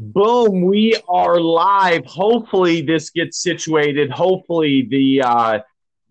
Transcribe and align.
Boom, 0.00 0.60
we 0.60 0.94
are 1.08 1.40
live. 1.40 2.06
Hopefully 2.06 2.82
this 2.82 3.10
gets 3.10 3.42
situated. 3.42 4.12
Hopefully 4.12 4.86
the 4.88 5.22
uh 5.22 5.58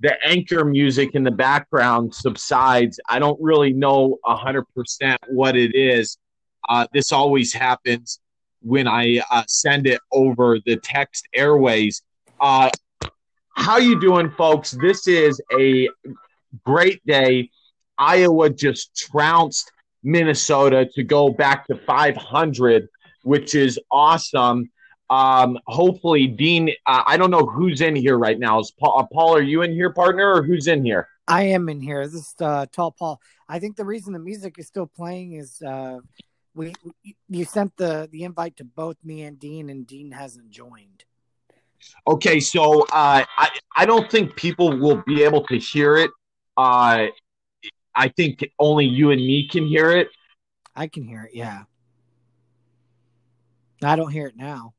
the 0.02 0.13
anchor 0.28 0.66
music 0.66 1.16
in 1.16 1.24
the 1.24 1.32
background 1.32 2.13
subsides. 2.13 3.00
I 3.08 3.18
don't 3.18 3.39
really 3.42 3.71
know 3.71 4.18
100% 4.26 4.65
what 5.29 5.55
it 5.55 5.73
is. 5.73 6.18
Uh, 6.68 6.86
this 6.94 7.13
always 7.13 7.54
happens 7.54 8.20
when 8.62 8.89
I 8.89 9.23
uh, 9.32 9.44
send 9.48 9.88
it 9.88 10.02
over 10.12 10.60
the 10.66 10.76
text 10.76 11.28
airways. 11.34 12.04
Uh, 12.42 12.70
how 13.56 13.78
you 13.78 14.00
doing, 14.00 14.30
folks? 14.32 14.72
This 14.72 15.08
is 15.08 15.42
a 15.58 15.90
great 16.64 17.04
day. 17.08 17.50
Iowa 17.98 18.50
just 18.50 18.96
trounced 18.96 19.72
Minnesota 20.04 20.88
to 20.94 21.04
go 21.04 21.30
back 21.30 21.66
to 21.68 21.76
500 21.76 22.88
which 23.28 23.55
is 23.55 23.77
awesome. 23.91 24.72
Um, 25.09 25.59
hopefully, 25.67 26.27
Dean. 26.27 26.70
Uh, 26.86 27.04
I 27.05 27.17
don't 27.17 27.31
know 27.31 27.45
who's 27.45 27.81
in 27.81 27.95
here 27.95 28.17
right 28.17 28.40
now. 28.40 28.59
Is 28.59 28.72
Paul, 28.72 29.00
uh, 29.00 29.05
Paul? 29.12 29.36
Are 29.36 29.41
you 29.41 29.62
in 29.62 29.73
here, 29.73 29.91
partner, 29.91 30.34
or 30.34 30.44
who's 30.44 30.67
in 30.67 30.84
here? 30.84 31.08
I 31.27 31.44
am 31.44 31.67
in 31.67 31.81
here. 31.81 32.05
This 32.08 32.16
is 32.16 32.36
uh, 32.40 32.66
Tall 32.72 32.91
Paul. 32.91 33.20
I 33.50 33.59
think 33.59 33.76
the 33.76 33.86
reason 33.86 34.13
the 34.13 34.20
music 34.20 34.55
is 34.58 34.67
still 34.67 34.88
playing 34.88 35.34
is 35.34 35.62
uh, 35.62 36.00
we 36.55 36.73
you 37.30 37.44
sent 37.45 37.76
the 37.77 38.09
the 38.12 38.23
invite 38.23 38.58
to 38.58 38.63
both 38.63 38.98
me 39.03 39.23
and 39.23 39.38
Dean, 39.38 39.70
and 39.70 39.86
Dean 39.86 40.12
hasn't 40.12 40.50
joined. 40.50 41.03
Okay, 42.08 42.39
so 42.39 42.84
uh, 42.84 43.23
I 43.38 43.50
I 43.75 43.86
don't 43.86 44.09
think 44.09 44.36
people 44.36 44.78
will 44.78 45.03
be 45.05 45.23
able 45.23 45.44
to 45.48 45.58
hear 45.58 45.98
it. 45.98 46.12
Uh, 46.55 47.08
I 47.94 48.08
think 48.09 48.50
only 48.58 48.86
you 48.86 49.12
and 49.12 49.22
me 49.22 49.48
can 49.48 49.66
hear 49.66 49.91
it. 49.91 50.08
I 50.75 50.88
can 50.88 51.03
hear 51.03 51.23
it. 51.23 51.31
Yeah. 51.34 51.64
I 53.81 53.95
don't 53.95 54.12
hear 54.12 54.27
it 54.27 54.36
now. 54.36 54.73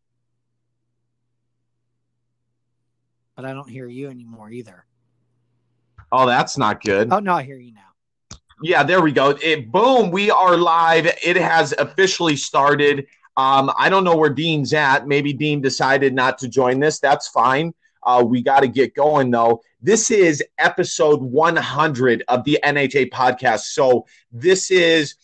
But 3.37 3.45
I 3.45 3.53
don't 3.53 3.69
hear 3.69 3.87
you 3.87 4.09
anymore 4.09 4.51
either. 4.51 4.85
Oh, 6.11 6.27
that's 6.27 6.59
not 6.59 6.83
good. 6.83 7.13
Oh, 7.13 7.21
no, 7.21 7.35
I 7.35 7.43
hear 7.43 7.59
you 7.59 7.73
now. 7.73 8.39
Yeah, 8.63 8.83
there 8.83 9.01
we 9.01 9.13
go. 9.13 9.39
It, 9.41 9.71
boom, 9.71 10.11
we 10.11 10.31
are 10.31 10.57
live. 10.57 11.07
It 11.23 11.37
has 11.37 11.73
officially 11.79 12.35
started. 12.35 13.07
Um, 13.37 13.71
I 13.79 13.89
don't 13.89 14.03
know 14.03 14.17
where 14.17 14.31
Dean's 14.31 14.75
at. 14.75 15.07
Maybe 15.07 15.33
Dean 15.33 15.61
decided 15.61 16.13
not 16.13 16.39
to 16.39 16.49
join 16.49 16.81
this. 16.81 16.99
That's 16.99 17.29
fine. 17.29 17.73
Uh, 18.03 18.25
we 18.27 18.43
got 18.43 18.61
to 18.61 18.69
get 18.69 18.95
going, 18.95 19.31
though. 19.31 19.63
This 19.81 20.11
is 20.11 20.43
episode 20.59 21.21
100 21.21 22.25
of 22.27 22.43
the 22.43 22.59
NHA 22.65 23.11
podcast. 23.11 23.61
So 23.61 24.07
this 24.33 24.73
is 24.73 25.15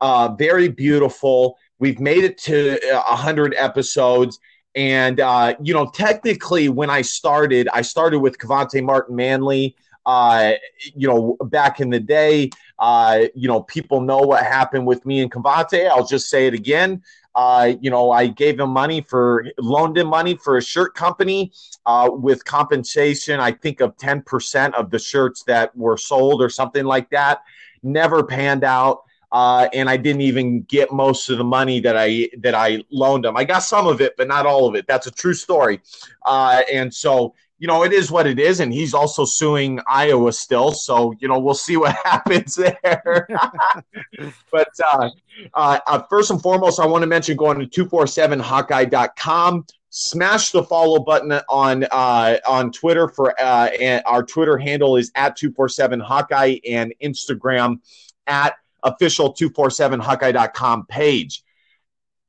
uh, 0.00 0.34
very 0.38 0.68
beautiful. 0.68 1.58
We've 1.78 2.00
made 2.00 2.24
it 2.24 2.38
to 2.38 2.78
100 3.06 3.54
uh, 3.54 3.56
episodes. 3.58 4.38
And, 4.74 5.20
uh, 5.20 5.54
you 5.62 5.74
know, 5.74 5.90
technically, 5.90 6.68
when 6.68 6.90
I 6.90 7.02
started, 7.02 7.68
I 7.72 7.82
started 7.82 8.20
with 8.20 8.38
Kevonte 8.38 8.82
Martin 8.82 9.16
Manley. 9.16 9.76
Uh, 10.06 10.52
you 10.94 11.06
know, 11.06 11.36
back 11.46 11.80
in 11.80 11.90
the 11.90 12.00
day, 12.00 12.48
uh, 12.78 13.24
you 13.34 13.46
know, 13.46 13.62
people 13.64 14.00
know 14.00 14.18
what 14.18 14.42
happened 14.42 14.86
with 14.86 15.04
me 15.04 15.20
and 15.20 15.30
Kevonte. 15.30 15.86
I'll 15.86 16.06
just 16.06 16.30
say 16.30 16.46
it 16.46 16.54
again. 16.54 17.02
Uh, 17.34 17.74
you 17.80 17.90
know, 17.90 18.10
I 18.10 18.26
gave 18.26 18.58
him 18.58 18.70
money 18.70 19.02
for, 19.02 19.46
loaned 19.58 19.98
him 19.98 20.06
money 20.06 20.34
for 20.34 20.56
a 20.56 20.62
shirt 20.62 20.94
company 20.94 21.52
uh, 21.84 22.08
with 22.10 22.44
compensation, 22.44 23.38
I 23.38 23.52
think, 23.52 23.80
of 23.80 23.96
10% 23.98 24.72
of 24.72 24.90
the 24.90 24.98
shirts 24.98 25.42
that 25.44 25.76
were 25.76 25.98
sold 25.98 26.42
or 26.42 26.48
something 26.48 26.84
like 26.84 27.10
that. 27.10 27.42
Never 27.82 28.24
panned 28.24 28.64
out 28.64 29.02
uh, 29.30 29.68
and 29.72 29.90
I 29.90 29.96
didn't 29.96 30.22
even 30.22 30.62
get 30.62 30.92
most 30.92 31.28
of 31.28 31.38
the 31.38 31.44
money 31.44 31.80
that 31.80 31.96
I 31.96 32.30
that 32.38 32.54
I 32.54 32.82
loaned 32.90 33.26
him. 33.26 33.36
I 33.36 33.44
got 33.44 33.60
some 33.60 33.86
of 33.86 34.00
it, 34.00 34.16
but 34.16 34.28
not 34.28 34.46
all 34.46 34.66
of 34.66 34.74
it. 34.74 34.86
That's 34.86 35.06
a 35.06 35.10
true 35.10 35.34
story. 35.34 35.80
Uh, 36.24 36.62
and 36.72 36.92
so, 36.92 37.34
you 37.58 37.66
know, 37.66 37.82
it 37.84 37.92
is 37.92 38.10
what 38.10 38.26
it 38.26 38.38
is. 38.38 38.60
And 38.60 38.72
he's 38.72 38.94
also 38.94 39.24
suing 39.24 39.80
Iowa 39.86 40.32
still. 40.32 40.72
So, 40.72 41.12
you 41.20 41.28
know, 41.28 41.38
we'll 41.38 41.54
see 41.54 41.76
what 41.76 41.94
happens 42.04 42.54
there. 42.54 43.28
but 44.50 44.68
uh, 44.84 45.10
uh, 45.52 45.78
uh, 45.86 46.02
first 46.08 46.30
and 46.30 46.40
foremost, 46.40 46.80
I 46.80 46.86
want 46.86 47.02
to 47.02 47.06
mention 47.06 47.36
going 47.36 47.58
to 47.58 47.84
247hawkeye.com. 47.84 49.66
Smash 49.90 50.52
the 50.52 50.62
follow 50.62 51.00
button 51.00 51.32
on 51.48 51.84
uh, 51.90 52.36
on 52.46 52.70
Twitter 52.70 53.08
for 53.08 53.34
uh, 53.40 53.70
and 53.80 54.02
our 54.04 54.22
Twitter 54.22 54.58
handle 54.58 54.96
is 54.96 55.10
at 55.14 55.34
247 55.34 55.98
Hawkeye 55.98 56.58
and 56.68 56.92
Instagram 57.02 57.80
at 58.26 58.56
official 58.82 59.34
247hawkeye.com 59.34 60.86
page. 60.86 61.42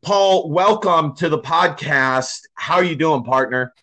Paul, 0.02 0.50
welcome 0.50 1.16
to 1.16 1.30
the 1.30 1.40
podcast. 1.40 2.42
How 2.54 2.76
are 2.76 2.84
you 2.84 2.96
doing, 2.96 3.24
partner? 3.24 3.74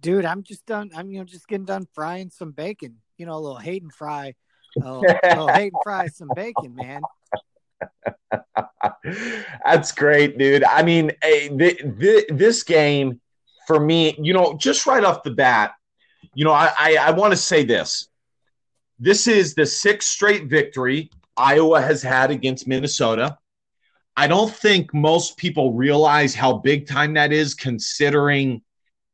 Dude, 0.00 0.24
I'm 0.24 0.42
just 0.42 0.64
done. 0.66 0.90
I'm 0.94 1.10
you 1.10 1.18
know 1.18 1.24
just 1.24 1.48
getting 1.48 1.66
done 1.66 1.86
frying 1.94 2.30
some 2.30 2.52
bacon. 2.52 2.96
You 3.18 3.26
know, 3.26 3.34
a 3.34 3.40
little 3.40 3.58
Hayden 3.58 3.90
fry, 3.90 4.34
a 4.76 4.80
little, 4.80 5.04
a 5.04 5.28
little 5.28 5.48
Hayden 5.52 5.78
fry 5.82 6.06
some 6.06 6.30
bacon, 6.34 6.74
man. 6.74 7.02
That's 9.64 9.92
great, 9.92 10.38
dude. 10.38 10.64
I 10.64 10.82
mean, 10.82 11.10
eh, 11.22 11.48
hey, 11.50 12.26
this 12.30 12.62
game 12.62 13.20
for 13.66 13.78
me, 13.78 14.16
you 14.18 14.32
know, 14.32 14.56
just 14.56 14.86
right 14.86 15.04
off 15.04 15.22
the 15.22 15.30
bat, 15.30 15.72
you 16.34 16.44
know, 16.44 16.52
I, 16.52 16.72
I, 16.78 16.96
I 16.96 17.10
want 17.12 17.32
to 17.32 17.36
say 17.36 17.64
this. 17.64 18.08
This 18.98 19.26
is 19.26 19.54
the 19.54 19.66
sixth 19.66 20.08
straight 20.08 20.46
victory 20.46 21.10
Iowa 21.36 21.80
has 21.80 22.02
had 22.02 22.30
against 22.30 22.66
Minnesota. 22.66 23.38
I 24.16 24.26
don't 24.26 24.52
think 24.52 24.92
most 24.92 25.36
people 25.36 25.72
realize 25.72 26.34
how 26.34 26.54
big 26.54 26.86
time 26.86 27.14
that 27.14 27.32
is 27.32 27.54
considering 27.54 28.62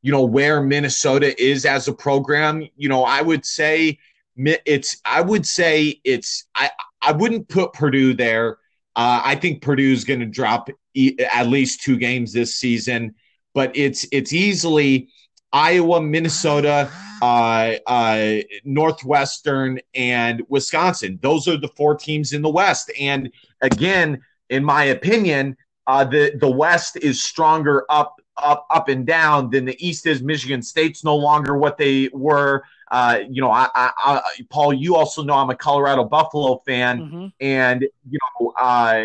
you 0.02 0.12
know 0.12 0.24
where 0.24 0.62
Minnesota 0.62 1.40
is 1.42 1.66
as 1.66 1.88
a 1.88 1.92
program. 1.92 2.68
You 2.76 2.88
know, 2.88 3.04
I 3.04 3.22
would 3.22 3.44
say 3.44 3.98
it's 4.36 5.00
I 5.04 5.20
would 5.20 5.46
say 5.46 6.00
it's 6.04 6.44
I 6.54 6.70
I 7.02 7.12
wouldn't 7.12 7.48
put 7.48 7.72
Purdue 7.72 8.14
there. 8.14 8.58
Uh, 8.94 9.20
I 9.24 9.34
think 9.34 9.62
Purdue's 9.62 10.04
going 10.04 10.20
to 10.20 10.26
drop 10.26 10.70
e- 10.94 11.16
at 11.18 11.48
least 11.48 11.82
two 11.82 11.98
games 11.98 12.32
this 12.32 12.56
season, 12.56 13.14
but 13.54 13.76
it's 13.76 14.06
it's 14.12 14.32
easily 14.32 15.08
Iowa, 15.52 16.00
Minnesota, 16.00 16.90
uh, 17.22 17.74
uh, 17.86 18.38
Northwestern, 18.64 19.80
and 19.94 20.42
Wisconsin. 20.48 21.18
Those 21.22 21.48
are 21.48 21.56
the 21.56 21.68
four 21.68 21.96
teams 21.96 22.32
in 22.32 22.42
the 22.42 22.50
West. 22.50 22.90
And 23.00 23.30
again, 23.60 24.22
in 24.50 24.64
my 24.64 24.84
opinion, 24.84 25.56
uh, 25.86 26.04
the 26.04 26.32
the 26.38 26.50
West 26.50 26.96
is 26.96 27.22
stronger 27.22 27.84
up 27.88 28.20
up 28.36 28.66
up 28.70 28.88
and 28.88 29.06
down 29.06 29.50
than 29.50 29.64
the 29.64 29.86
East 29.86 30.06
is. 30.06 30.22
Michigan 30.22 30.62
State's 30.62 31.04
no 31.04 31.16
longer 31.16 31.56
what 31.56 31.78
they 31.78 32.08
were. 32.12 32.64
Uh, 32.88 33.20
you 33.28 33.42
know, 33.42 33.50
I, 33.50 33.68
I, 33.74 33.90
I, 33.98 34.22
Paul, 34.48 34.72
you 34.72 34.94
also 34.94 35.22
know 35.22 35.34
I'm 35.34 35.50
a 35.50 35.56
Colorado 35.56 36.04
Buffalo 36.04 36.62
fan, 36.64 37.00
mm-hmm. 37.00 37.26
and 37.40 37.82
you 37.82 38.18
know, 38.40 38.52
uh, 38.56 39.04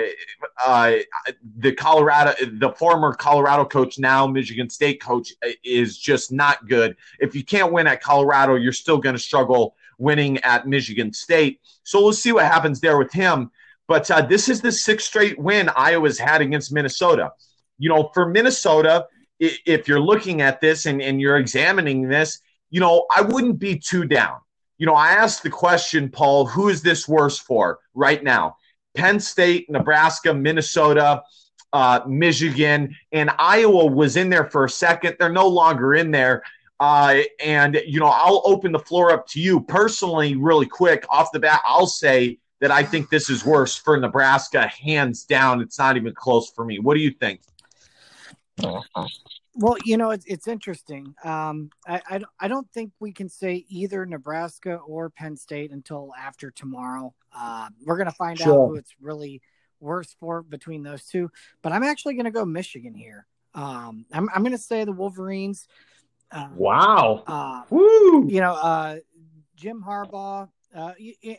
uh, 0.64 0.98
the 1.58 1.72
Colorado, 1.72 2.34
the 2.60 2.72
former 2.72 3.14
Colorado 3.14 3.66
coach, 3.66 3.98
now 3.98 4.28
Michigan 4.28 4.70
State 4.70 5.02
coach, 5.02 5.34
is 5.64 5.98
just 5.98 6.32
not 6.32 6.68
good. 6.68 6.96
If 7.20 7.36
you 7.36 7.44
can't 7.44 7.74
win 7.74 7.88
at 7.88 8.02
Colorado, 8.04 8.56
you're 8.56 8.72
still 8.72 9.00
going 9.00 9.16
to 9.16 9.22
struggle 9.22 9.76
winning 9.98 10.38
at 10.40 10.68
Michigan 10.68 11.12
State. 11.12 11.60
So 11.84 12.02
we'll 12.02 12.14
see 12.14 12.32
what 12.32 12.46
happens 12.46 12.82
there 12.82 12.98
with 12.98 13.12
him. 13.12 13.50
But 13.88 14.10
uh, 14.12 14.22
this 14.22 14.48
is 14.48 14.62
the 14.62 14.72
sixth 14.72 15.08
straight 15.08 15.38
win 15.40 15.70
Iowa's 15.76 16.20
had 16.20 16.42
against 16.42 16.72
Minnesota. 16.72 17.32
You 17.78 17.90
know, 17.90 18.12
for 18.14 18.28
Minnesota, 18.28 19.08
if 19.40 19.88
you're 19.88 20.00
looking 20.00 20.42
at 20.42 20.62
this 20.62 20.86
and, 20.86 21.02
and 21.02 21.20
you're 21.20 21.38
examining 21.38 22.08
this, 22.08 22.40
you 22.72 22.80
know, 22.80 23.06
I 23.16 23.22
wouldn't 23.22 23.60
be 23.60 23.78
too 23.78 24.06
down. 24.06 24.40
You 24.80 24.88
know, 24.88 24.96
I 24.96 25.12
asked 25.12 25.44
the 25.44 25.50
question, 25.50 26.10
Paul, 26.10 26.48
who 26.48 26.70
is 26.70 26.82
this 26.82 27.08
worse 27.08 27.38
for 27.38 27.80
right 27.94 28.24
now? 28.24 28.56
Penn 28.96 29.20
State, 29.20 29.70
Nebraska, 29.70 30.34
Minnesota, 30.34 31.22
uh, 31.72 32.02
Michigan, 32.08 32.96
and 33.12 33.30
Iowa 33.38 33.86
was 33.86 34.18
in 34.18 34.30
there 34.30 34.50
for 34.50 34.66
a 34.66 34.70
second. 34.70 35.18
They're 35.20 35.30
no 35.32 35.48
longer 35.48 35.94
in 35.94 36.10
there. 36.10 36.44
Uh, 36.80 37.22
and, 37.44 37.80
you 37.86 38.00
know, 38.00 38.08
I'll 38.08 38.42
open 38.44 38.72
the 38.72 38.80
floor 38.80 39.12
up 39.12 39.28
to 39.28 39.40
you 39.40 39.62
personally, 39.62 40.36
really 40.36 40.66
quick. 40.66 41.06
Off 41.10 41.32
the 41.32 41.40
bat, 41.40 41.62
I'll 41.64 41.86
say 41.86 42.40
that 42.60 42.72
I 42.72 42.82
think 42.82 43.10
this 43.10 43.30
is 43.30 43.46
worse 43.46 43.76
for 43.76 43.98
Nebraska, 43.98 44.68
hands 44.68 45.26
down. 45.26 45.62
It's 45.62 45.78
not 45.78 45.96
even 45.96 46.14
close 46.16 46.50
for 46.50 46.66
me. 46.66 46.80
What 46.80 46.96
do 46.96 47.02
you 47.02 47.12
think? 47.12 47.42
Well, 49.56 49.76
you 49.84 49.98
know, 49.98 50.12
it's 50.12 50.26
it's 50.26 50.48
interesting. 50.48 51.14
Um, 51.24 51.72
I, 51.86 52.02
I, 52.10 52.22
I 52.40 52.48
don't 52.48 52.70
think 52.72 52.94
we 53.00 53.12
can 53.12 53.28
say 53.28 53.66
either 53.68 54.06
Nebraska 54.06 54.76
or 54.88 55.10
Penn 55.10 55.36
State 55.36 55.72
until 55.72 56.14
after 56.18 56.52
tomorrow. 56.52 57.14
Uh, 57.36 57.68
we're 57.86 57.98
gonna 57.98 58.12
find 58.12 58.40
sure. 58.40 58.54
out 58.54 58.68
who 58.70 58.76
it's 58.76 58.94
really 59.02 59.42
worse 59.80 60.16
for 60.20 60.42
between 60.42 60.84
those 60.84 61.06
two. 61.06 61.30
But 61.62 61.74
I'm 61.74 61.84
actually 61.84 62.14
gonna 62.16 62.32
go 62.32 62.46
Michigan 62.46 62.94
here. 62.94 63.28
Um, 63.54 64.06
I'm 64.14 64.30
I'm 64.34 64.44
gonna 64.44 64.58
say 64.58 64.86
the 64.86 64.94
Wolverines. 64.94 65.68
Uh, 66.32 66.48
wow. 66.56 67.24
Uh, 67.28 67.64
Woo! 67.70 68.30
You 68.30 68.40
know, 68.40 68.54
uh, 68.54 69.00
Jim 69.58 69.84
Harbaugh 69.86 70.48
Uh, 70.74 70.94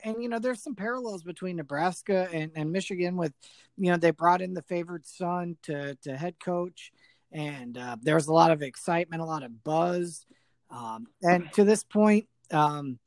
and 0.04 0.22
you 0.22 0.28
know, 0.28 0.38
there's 0.38 0.62
some 0.62 0.74
parallels 0.74 1.22
between 1.22 1.56
Nebraska 1.56 2.28
and, 2.32 2.52
and 2.54 2.70
Michigan. 2.70 3.16
With 3.16 3.32
you 3.78 3.90
know, 3.90 3.96
they 3.96 4.10
brought 4.10 4.42
in 4.42 4.52
the 4.52 4.62
favorite 4.62 5.06
son 5.06 5.56
to 5.62 5.94
to 6.02 6.16
head 6.16 6.38
coach, 6.38 6.92
and 7.32 7.76
uh, 7.78 7.96
there 8.02 8.14
was 8.14 8.26
a 8.26 8.32
lot 8.32 8.50
of 8.50 8.62
excitement, 8.62 9.22
a 9.22 9.24
lot 9.26 9.42
of 9.42 9.64
buzz. 9.64 10.26
Um, 10.70 11.06
and 11.22 11.52
to 11.54 11.64
this 11.64 11.84
point, 11.84 12.26
um, 12.50 12.98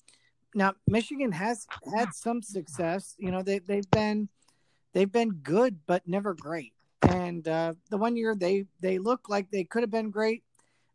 now 0.53 0.73
Michigan 0.87 1.31
has 1.31 1.67
had 1.95 2.13
some 2.13 2.41
success. 2.41 3.15
You 3.17 3.31
know, 3.31 3.41
they 3.41 3.59
they've 3.59 3.89
been 3.91 4.29
they've 4.93 5.11
been 5.11 5.31
good, 5.31 5.79
but 5.85 6.07
never 6.07 6.33
great. 6.33 6.73
And 7.01 7.47
uh, 7.47 7.73
the 7.89 7.97
one 7.97 8.15
year 8.15 8.35
they 8.35 8.65
they 8.79 8.97
look 8.97 9.29
like 9.29 9.51
they 9.51 9.63
could 9.63 9.83
have 9.83 9.91
been 9.91 10.09
great. 10.09 10.43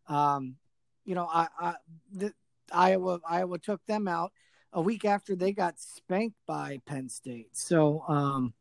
Um, 0.08 0.56
you 1.04 1.14
know, 1.14 1.28
I, 1.32 1.48
I 1.58 1.74
the, 2.12 2.32
Iowa 2.72 3.20
Iowa 3.28 3.58
took 3.58 3.84
them 3.86 4.08
out 4.08 4.32
a 4.72 4.80
week 4.80 5.04
after 5.04 5.34
they 5.34 5.52
got 5.52 5.78
spanked 5.80 6.36
by 6.46 6.80
Penn 6.86 7.08
State. 7.08 7.48
So, 7.52 8.04
um, 8.08 8.54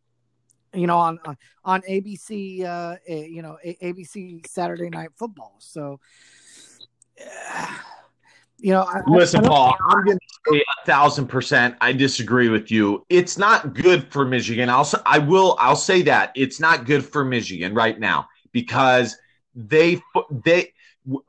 you 0.73 0.87
know, 0.87 0.97
on 0.97 1.19
on 1.63 1.81
ABC, 1.81 2.63
uh, 2.63 2.97
you 3.07 3.41
know, 3.41 3.57
ABC 3.65 4.45
Saturday 4.47 4.89
Night 4.89 5.09
Football. 5.15 5.55
So, 5.59 5.99
uh, 7.21 7.67
you 8.57 8.71
know, 8.71 8.81
I, 8.81 9.01
listen, 9.07 9.45
I 9.45 9.47
Paul, 9.47 9.75
I'm 9.89 10.05
going 10.05 10.17
to 10.17 10.51
say 10.51 10.59
a 10.59 10.85
thousand 10.85 11.27
percent. 11.27 11.75
I 11.81 11.93
disagree 11.93 12.49
with 12.49 12.71
you. 12.71 13.05
It's 13.09 13.37
not 13.37 13.73
good 13.73 14.11
for 14.11 14.25
Michigan. 14.25 14.69
I'll 14.69 14.89
I 15.05 15.19
will 15.19 15.55
I'll 15.59 15.75
say 15.75 16.01
that 16.03 16.31
it's 16.35 16.59
not 16.59 16.85
good 16.85 17.05
for 17.05 17.23
Michigan 17.23 17.73
right 17.73 17.99
now 17.99 18.27
because 18.51 19.17
they 19.55 20.01
they 20.43 20.73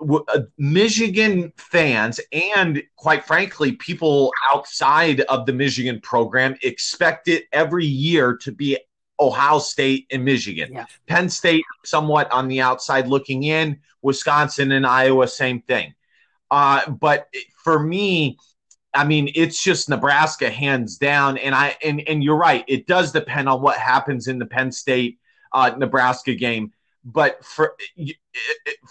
uh, 0.02 0.40
Michigan 0.58 1.52
fans 1.56 2.20
and 2.32 2.82
quite 2.96 3.24
frankly 3.24 3.72
people 3.72 4.32
outside 4.52 5.20
of 5.22 5.46
the 5.46 5.52
Michigan 5.52 6.00
program 6.00 6.56
expect 6.62 7.28
it 7.28 7.44
every 7.52 7.86
year 7.86 8.36
to 8.36 8.52
be 8.52 8.76
Ohio 9.20 9.58
State 9.58 10.06
and 10.10 10.24
Michigan. 10.24 10.72
Yeah. 10.72 10.86
Penn 11.06 11.28
State 11.28 11.64
somewhat 11.84 12.30
on 12.32 12.48
the 12.48 12.60
outside 12.60 13.06
looking 13.06 13.44
in, 13.44 13.78
Wisconsin 14.02 14.72
and 14.72 14.86
Iowa 14.86 15.28
same 15.28 15.60
thing. 15.62 15.94
Uh, 16.50 16.90
but 16.90 17.28
for 17.62 17.78
me, 17.78 18.38
I 18.92 19.04
mean, 19.04 19.30
it's 19.34 19.62
just 19.62 19.88
Nebraska 19.88 20.50
hands 20.50 20.96
down. 20.96 21.38
And 21.38 21.54
I 21.54 21.76
and 21.84 22.00
and 22.08 22.24
you're 22.24 22.36
right. 22.36 22.64
It 22.66 22.86
does 22.86 23.12
depend 23.12 23.48
on 23.48 23.62
what 23.62 23.76
happens 23.78 24.26
in 24.26 24.38
the 24.38 24.46
Penn 24.46 24.72
State 24.72 25.18
uh, 25.52 25.72
Nebraska 25.76 26.34
game. 26.34 26.72
But 27.04 27.44
for 27.44 27.76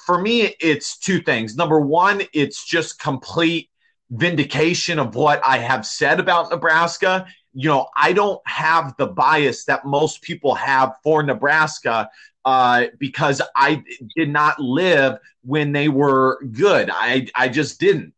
for 0.05 0.19
me, 0.21 0.55
it's 0.59 0.97
two 0.97 1.19
things. 1.19 1.55
Number 1.55 1.79
one, 1.79 2.21
it's 2.33 2.65
just 2.65 2.99
complete 2.99 3.69
vindication 4.09 4.99
of 4.99 5.15
what 5.15 5.41
I 5.45 5.57
have 5.57 5.85
said 5.85 6.19
about 6.19 6.49
Nebraska. 6.49 7.27
You 7.53 7.69
know, 7.69 7.87
I 7.95 8.13
don't 8.13 8.41
have 8.45 8.95
the 8.97 9.07
bias 9.07 9.65
that 9.65 9.85
most 9.85 10.21
people 10.21 10.53
have 10.55 10.95
for 11.03 11.23
Nebraska 11.23 12.09
uh, 12.45 12.85
because 12.99 13.41
I 13.55 13.83
did 14.15 14.29
not 14.29 14.59
live 14.59 15.17
when 15.43 15.71
they 15.71 15.89
were 15.89 16.41
good. 16.51 16.89
I, 16.91 17.27
I 17.35 17.49
just 17.49 17.79
didn't. 17.79 18.13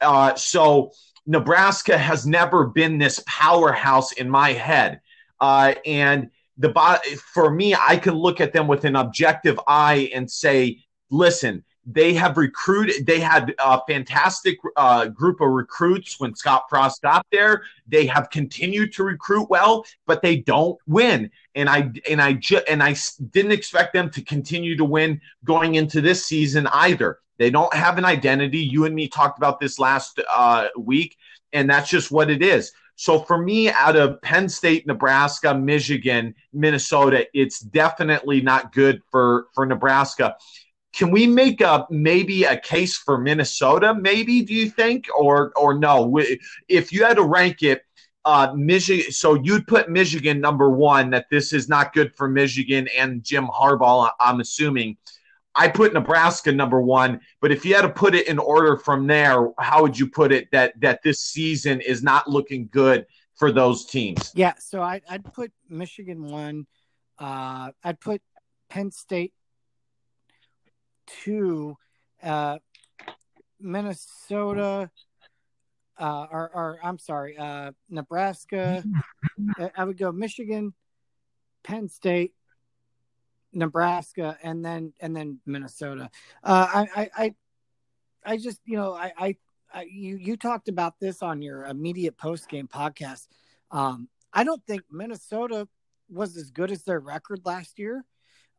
Uh, 0.00 0.34
so 0.34 0.92
Nebraska 1.26 1.96
has 1.96 2.26
never 2.26 2.66
been 2.66 2.98
this 2.98 3.22
powerhouse 3.26 4.12
in 4.12 4.28
my 4.28 4.52
head. 4.52 5.00
Uh, 5.40 5.74
and 5.86 6.30
the 6.58 7.18
for 7.32 7.50
me, 7.50 7.74
I 7.74 7.96
can 7.96 8.14
look 8.14 8.40
at 8.40 8.52
them 8.52 8.66
with 8.66 8.84
an 8.84 8.96
objective 8.96 9.58
eye 9.66 10.10
and 10.14 10.30
say, 10.30 10.82
listen, 11.10 11.64
they 11.86 12.14
have 12.14 12.36
recruited. 12.36 13.06
They 13.06 13.20
had 13.20 13.54
a 13.58 13.80
fantastic 13.88 14.58
uh, 14.76 15.06
group 15.06 15.40
of 15.40 15.48
recruits 15.48 16.20
when 16.20 16.34
Scott 16.34 16.64
Frost 16.68 17.02
got 17.02 17.26
there. 17.32 17.62
They 17.88 18.06
have 18.06 18.30
continued 18.30 18.92
to 18.94 19.04
recruit 19.04 19.48
well, 19.48 19.84
but 20.06 20.22
they 20.22 20.36
don't 20.36 20.78
win. 20.86 21.30
And 21.54 21.68
I 21.68 21.90
and 22.08 22.20
I 22.20 22.34
ju- 22.34 22.62
and 22.68 22.82
I 22.82 22.94
didn't 23.30 23.52
expect 23.52 23.92
them 23.92 24.10
to 24.10 24.22
continue 24.22 24.76
to 24.76 24.84
win 24.84 25.20
going 25.44 25.76
into 25.76 26.00
this 26.00 26.26
season 26.26 26.66
either. 26.68 27.18
They 27.38 27.50
don't 27.50 27.72
have 27.72 27.96
an 27.96 28.04
identity. 28.04 28.58
You 28.58 28.84
and 28.84 28.94
me 28.94 29.08
talked 29.08 29.38
about 29.38 29.60
this 29.60 29.78
last 29.78 30.20
uh, 30.30 30.68
week, 30.78 31.16
and 31.52 31.68
that's 31.70 31.88
just 31.88 32.10
what 32.10 32.30
it 32.30 32.42
is. 32.42 32.72
So 32.96 33.18
for 33.18 33.38
me, 33.38 33.70
out 33.70 33.96
of 33.96 34.20
Penn 34.20 34.46
State, 34.50 34.86
Nebraska, 34.86 35.54
Michigan, 35.54 36.34
Minnesota, 36.52 37.26
it's 37.32 37.60
definitely 37.60 38.42
not 38.42 38.74
good 38.74 39.00
for 39.10 39.46
for 39.54 39.64
Nebraska. 39.64 40.36
Can 40.92 41.10
we 41.10 41.26
make 41.26 41.60
a 41.60 41.86
maybe 41.90 42.44
a 42.44 42.58
case 42.58 42.96
for 42.96 43.18
Minnesota? 43.18 43.94
Maybe 43.94 44.42
do 44.42 44.54
you 44.54 44.70
think, 44.70 45.06
or 45.16 45.52
or 45.56 45.78
no? 45.78 46.20
If 46.68 46.92
you 46.92 47.04
had 47.04 47.16
to 47.16 47.22
rank 47.22 47.62
it, 47.62 47.84
uh, 48.24 48.52
Michigan. 48.56 49.12
So 49.12 49.34
you'd 49.34 49.66
put 49.66 49.88
Michigan 49.88 50.40
number 50.40 50.70
one. 50.70 51.10
That 51.10 51.26
this 51.30 51.52
is 51.52 51.68
not 51.68 51.92
good 51.92 52.14
for 52.16 52.28
Michigan 52.28 52.88
and 52.96 53.22
Jim 53.22 53.46
Harbaugh. 53.46 54.10
I'm 54.20 54.40
assuming. 54.40 54.96
I 55.52 55.66
put 55.66 55.92
Nebraska 55.92 56.52
number 56.52 56.80
one, 56.80 57.20
but 57.40 57.50
if 57.50 57.64
you 57.64 57.74
had 57.74 57.82
to 57.82 57.88
put 57.88 58.14
it 58.14 58.28
in 58.28 58.38
order 58.38 58.76
from 58.76 59.08
there, 59.08 59.48
how 59.58 59.82
would 59.82 59.98
you 59.98 60.08
put 60.08 60.30
it 60.30 60.48
that 60.52 60.80
that 60.80 61.02
this 61.02 61.18
season 61.18 61.80
is 61.80 62.04
not 62.04 62.28
looking 62.28 62.68
good 62.70 63.04
for 63.34 63.50
those 63.50 63.84
teams? 63.84 64.30
Yeah, 64.34 64.54
so 64.58 64.80
I, 64.80 65.00
would 65.10 65.24
put 65.24 65.50
Michigan 65.68 66.22
one. 66.22 66.66
Uh, 67.18 67.72
I'd 67.82 67.98
put 67.98 68.22
Penn 68.68 68.92
State 68.92 69.32
two, 71.22 71.76
uh, 72.22 72.58
Minnesota, 73.60 74.90
uh, 75.98 76.26
or, 76.30 76.50
or 76.54 76.78
I'm 76.82 76.98
sorry, 76.98 77.36
uh, 77.36 77.72
Nebraska. 77.88 78.82
I 79.76 79.84
would 79.84 79.98
go 79.98 80.12
Michigan, 80.12 80.72
Penn 81.62 81.88
State, 81.88 82.32
Nebraska, 83.52 84.38
and 84.42 84.64
then 84.64 84.92
and 85.00 85.14
then 85.14 85.40
Minnesota. 85.46 86.10
Uh, 86.42 86.66
I, 86.72 86.88
I 86.96 87.10
I 87.24 87.34
I 88.24 88.36
just 88.36 88.60
you 88.64 88.76
know 88.76 88.94
I, 88.94 89.12
I, 89.18 89.36
I 89.72 89.82
you 89.82 90.16
you 90.16 90.36
talked 90.36 90.68
about 90.68 90.98
this 91.00 91.22
on 91.22 91.42
your 91.42 91.66
immediate 91.66 92.16
post 92.16 92.48
game 92.48 92.68
podcast. 92.68 93.26
Um, 93.70 94.08
I 94.32 94.44
don't 94.44 94.64
think 94.66 94.82
Minnesota 94.90 95.68
was 96.08 96.36
as 96.36 96.50
good 96.50 96.70
as 96.70 96.82
their 96.82 97.00
record 97.00 97.40
last 97.44 97.78
year. 97.78 98.04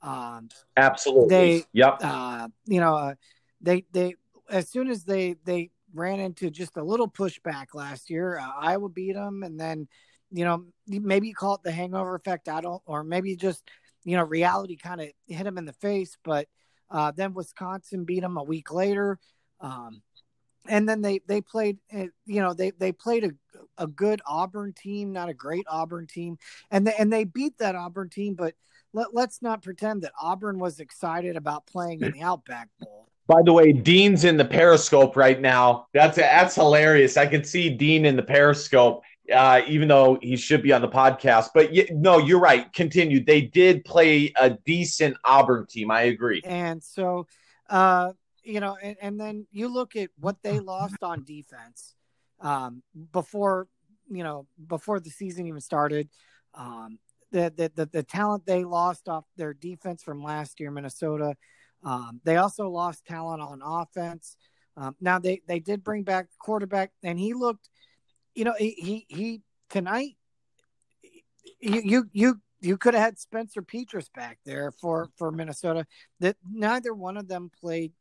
Um, 0.01 0.50
Absolutely. 0.77 1.30
They, 1.30 1.63
yep. 1.74 2.00
Uh, 2.01 2.48
you 2.65 2.80
know, 2.80 2.95
uh, 2.95 3.15
they 3.62 3.86
they 3.92 4.15
as 4.50 4.69
soon 4.69 4.89
as 4.89 5.03
they 5.03 5.36
they 5.45 5.69
ran 5.94 6.19
into 6.19 6.50
just 6.50 6.77
a 6.77 6.83
little 6.83 7.09
pushback 7.09 7.68
last 7.74 8.09
year, 8.09 8.39
uh, 8.39 8.51
Iowa 8.59 8.89
beat 8.89 9.13
them, 9.13 9.44
and 9.44 9.59
then 9.59 9.88
you 10.31 10.45
know 10.45 10.65
maybe 10.88 11.27
you 11.27 11.36
call 11.36 11.56
it 11.56 11.63
the 11.63 11.71
hangover 11.71 12.15
effect. 12.15 12.50
I 12.50 12.62
don't, 12.62 12.81
or 12.86 13.03
maybe 13.03 13.36
just 13.36 13.63
you 14.03 14.18
know 14.18 14.24
reality 14.24 14.77
kind 14.77 15.01
of 15.01 15.09
hit 15.27 15.44
them 15.44 15.57
in 15.57 15.65
the 15.65 15.74
face. 15.74 16.18
But 16.24 16.48
uh, 16.89 17.12
then 17.12 17.34
Wisconsin 17.34 18.05
beat 18.05 18.22
them 18.22 18.38
a 18.38 18.43
week 18.43 18.72
later. 18.72 19.20
Um, 19.60 20.01
and 20.67 20.88
then 20.88 21.01
they 21.01 21.22
they 21.27 21.41
played 21.41 21.77
uh, 21.93 22.05
you 22.25 22.41
know 22.41 22.53
they 22.53 22.72
they 22.72 22.91
played 22.91 23.24
a 23.24 23.31
a 23.77 23.88
good 23.88 24.22
Auburn 24.25 24.74
team, 24.74 25.12
not 25.12 25.29
a 25.29 25.34
great 25.34 25.65
Auburn 25.70 26.08
team, 26.08 26.38
and 26.70 26.86
they, 26.86 26.93
and 26.98 27.12
they 27.12 27.24
beat 27.24 27.58
that 27.58 27.75
Auburn 27.75 28.10
team, 28.10 28.36
but 28.36 28.53
let, 28.93 29.13
let's 29.13 29.41
not 29.41 29.62
pretend 29.62 30.01
that 30.03 30.12
Auburn 30.21 30.60
was 30.60 30.79
excited 30.79 31.36
about 31.36 31.65
playing 31.65 32.01
in 32.01 32.12
the 32.12 32.21
Outback 32.21 32.69
Bowl. 32.79 33.07
By 33.27 33.41
the 33.43 33.53
way, 33.53 33.71
Dean's 33.71 34.24
in 34.25 34.36
the 34.36 34.45
Periscope 34.45 35.15
right 35.15 35.39
now. 35.39 35.88
That's 35.93 36.17
that's 36.17 36.55
hilarious. 36.55 37.15
I 37.15 37.27
can 37.27 37.43
see 37.43 37.69
Dean 37.69 38.05
in 38.05 38.17
the 38.17 38.24
Periscope, 38.24 39.03
uh, 39.33 39.62
even 39.67 39.88
though 39.88 40.17
he 40.21 40.36
should 40.36 40.62
be 40.62 40.74
on 40.74 40.81
the 40.81 40.89
podcast. 40.89 41.50
But 41.53 41.71
no, 41.91 42.17
you're 42.17 42.39
right. 42.39 42.71
Continue. 42.74 43.24
They 43.24 43.41
did 43.41 43.86
play 43.86 44.33
a 44.39 44.50
decent 44.50 45.15
Auburn 45.24 45.67
team. 45.67 45.91
I 45.91 46.03
agree. 46.03 46.41
And 46.43 46.83
so, 46.83 47.27
uh, 47.69 48.12
you 48.43 48.60
know, 48.60 48.75
and, 48.81 48.98
and 49.01 49.19
then 49.19 49.48
you 49.51 49.69
look 49.69 49.95
at 49.95 50.10
what 50.19 50.41
they 50.43 50.60
lost 50.60 50.98
on 51.01 51.24
defense 51.24 51.95
um, 52.41 52.83
before 53.13 53.67
you 54.10 54.24
know 54.24 54.45
before 54.67 55.00
the 55.00 55.10
season 55.10 55.48
even 55.48 55.62
started. 55.62 56.10
Um, 56.53 57.00
the, 57.31 57.71
the, 57.75 57.85
the 57.85 58.03
talent 58.03 58.45
they 58.45 58.63
lost 58.63 59.07
off 59.07 59.25
their 59.38 59.53
defense 59.53 60.03
from 60.03 60.23
last 60.23 60.59
year, 60.59 60.71
Minnesota. 60.71 61.35
Um, 61.83 62.21
they 62.23 62.38
also 62.38 62.69
lost 62.69 63.05
talent 63.05 63.41
on 63.41 63.61
offense. 63.63 64.38
Um, 64.77 64.95
now 65.01 65.19
they 65.19 65.41
they 65.47 65.59
did 65.59 65.83
bring 65.83 66.03
back 66.03 66.27
quarterback, 66.39 66.91
and 67.03 67.19
he 67.19 67.33
looked, 67.33 67.69
you 68.35 68.45
know, 68.45 68.53
he 68.57 68.71
he, 68.71 69.05
he 69.09 69.41
tonight. 69.69 70.15
You 71.59 71.81
you 71.83 72.09
you 72.13 72.41
you 72.61 72.77
could 72.77 72.93
have 72.93 73.03
had 73.03 73.19
Spencer 73.19 73.61
Petras 73.61 74.07
back 74.13 74.39
there 74.45 74.71
for 74.71 75.09
for 75.17 75.31
Minnesota. 75.31 75.85
That 76.19 76.38
neither 76.50 76.93
one 76.93 77.17
of 77.17 77.27
them 77.27 77.51
played. 77.59 77.91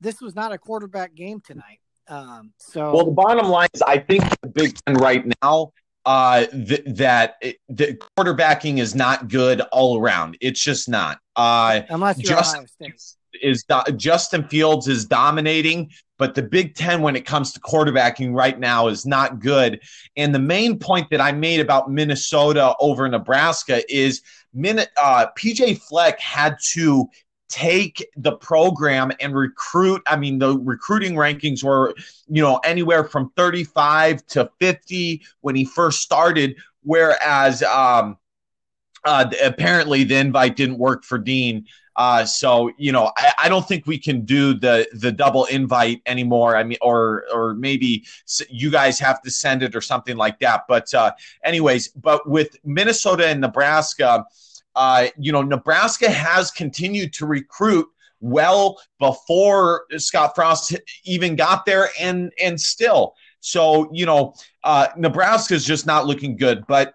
This 0.00 0.20
was 0.20 0.34
not 0.34 0.52
a 0.52 0.58
quarterback 0.58 1.14
game 1.14 1.40
tonight. 1.40 1.80
Um, 2.08 2.52
so 2.58 2.92
well, 2.92 3.06
the 3.06 3.12
bottom 3.12 3.48
line 3.48 3.68
is, 3.74 3.82
I 3.82 3.98
think 3.98 4.22
the 4.40 4.48
Big 4.48 4.76
Ten 4.86 4.96
right 4.96 5.24
now 5.42 5.72
uh, 6.06 6.46
th- 6.46 6.82
that 6.86 7.36
it, 7.40 7.56
the 7.68 7.98
quarterbacking 8.18 8.78
is 8.78 8.94
not 8.94 9.28
good 9.28 9.60
all 9.72 9.98
around. 9.98 10.36
It's 10.40 10.60
just 10.62 10.88
not. 10.88 11.18
Uh, 11.36 11.82
Unless 11.88 12.18
you're 12.18 12.36
Justin 12.36 12.66
is 13.42 13.64
do- 13.64 13.92
Justin 13.96 14.46
Fields 14.48 14.88
is 14.88 15.04
dominating. 15.06 15.90
but 16.18 16.34
the 16.36 16.42
Big 16.42 16.76
Ten, 16.76 17.02
when 17.02 17.16
it 17.16 17.26
comes 17.26 17.52
to 17.52 17.60
quarterbacking 17.60 18.32
right 18.34 18.58
now, 18.58 18.86
is 18.86 19.04
not 19.04 19.40
good. 19.40 19.80
And 20.16 20.32
the 20.32 20.38
main 20.38 20.78
point 20.78 21.08
that 21.10 21.20
I 21.20 21.32
made 21.32 21.58
about 21.60 21.90
Minnesota 21.90 22.74
over 22.78 23.08
Nebraska 23.08 23.82
is 23.92 24.22
uh, 24.56 25.26
PJ 25.36 25.80
Fleck 25.80 26.20
had 26.20 26.56
to 26.72 27.08
take 27.48 28.04
the 28.16 28.32
program 28.32 29.12
and 29.20 29.34
recruit. 29.34 30.02
I 30.06 30.16
mean, 30.16 30.38
the 30.38 30.58
recruiting 30.58 31.14
rankings 31.14 31.62
were, 31.62 31.94
you 32.28 32.42
know, 32.42 32.58
anywhere 32.64 33.04
from 33.04 33.30
35 33.36 34.26
to 34.28 34.50
50 34.60 35.22
when 35.40 35.54
he 35.54 35.64
first 35.64 36.00
started, 36.02 36.56
whereas 36.82 37.62
um, 37.62 38.16
uh, 39.04 39.26
apparently 39.42 40.04
the 40.04 40.16
invite 40.16 40.56
didn't 40.56 40.78
work 40.78 41.04
for 41.04 41.18
Dean. 41.18 41.66
Uh, 41.96 42.24
so 42.24 42.72
you 42.76 42.90
know, 42.90 43.12
I, 43.16 43.32
I, 43.44 43.48
don't 43.48 43.66
think 43.68 43.86
we 43.86 43.98
can 43.98 44.24
do 44.24 44.52
the 44.52 44.88
the 44.94 45.12
double 45.12 45.44
invite 45.44 46.02
anymore. 46.06 46.56
I 46.56 46.64
mean, 46.64 46.78
or 46.82 47.24
or 47.32 47.54
maybe 47.54 48.04
you 48.48 48.68
guys 48.68 48.98
have 48.98 49.22
to 49.22 49.30
send 49.30 49.62
it 49.62 49.76
or 49.76 49.80
something 49.80 50.16
like 50.16 50.40
that. 50.40 50.62
But 50.68 50.92
uh, 50.92 51.12
anyways, 51.44 51.88
but 51.88 52.28
with 52.28 52.56
Minnesota 52.64 53.28
and 53.28 53.40
Nebraska, 53.40 54.26
uh, 54.76 55.08
you 55.18 55.32
know, 55.32 55.42
Nebraska 55.42 56.10
has 56.10 56.50
continued 56.50 57.12
to 57.14 57.26
recruit 57.26 57.86
well 58.20 58.80
before 58.98 59.84
Scott 59.96 60.34
Frost 60.34 60.76
even 61.04 61.36
got 61.36 61.66
there, 61.66 61.90
and 62.00 62.32
and 62.42 62.60
still. 62.60 63.14
So 63.40 63.90
you 63.92 64.06
know, 64.06 64.34
uh, 64.64 64.88
Nebraska 64.96 65.54
is 65.54 65.64
just 65.64 65.86
not 65.86 66.06
looking 66.06 66.36
good. 66.36 66.66
But 66.66 66.94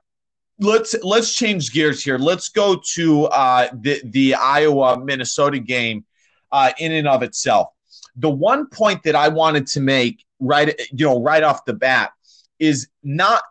let's 0.59 0.95
let's 1.03 1.35
change 1.35 1.71
gears 1.71 2.03
here. 2.03 2.17
Let's 2.17 2.49
go 2.49 2.81
to 2.93 3.25
uh, 3.25 3.69
the 3.73 4.01
the 4.05 4.35
Iowa 4.35 5.03
Minnesota 5.03 5.59
game 5.59 6.05
uh, 6.51 6.71
in 6.79 6.91
and 6.91 7.07
of 7.07 7.23
itself. 7.23 7.69
The 8.15 8.29
one 8.29 8.67
point 8.67 9.03
that 9.03 9.15
I 9.15 9.29
wanted 9.29 9.67
to 9.67 9.79
make 9.79 10.25
right, 10.39 10.79
you 10.91 11.05
know, 11.05 11.21
right 11.21 11.43
off 11.43 11.65
the 11.65 11.73
bat 11.73 12.11
is 12.59 12.87
not 13.03 13.43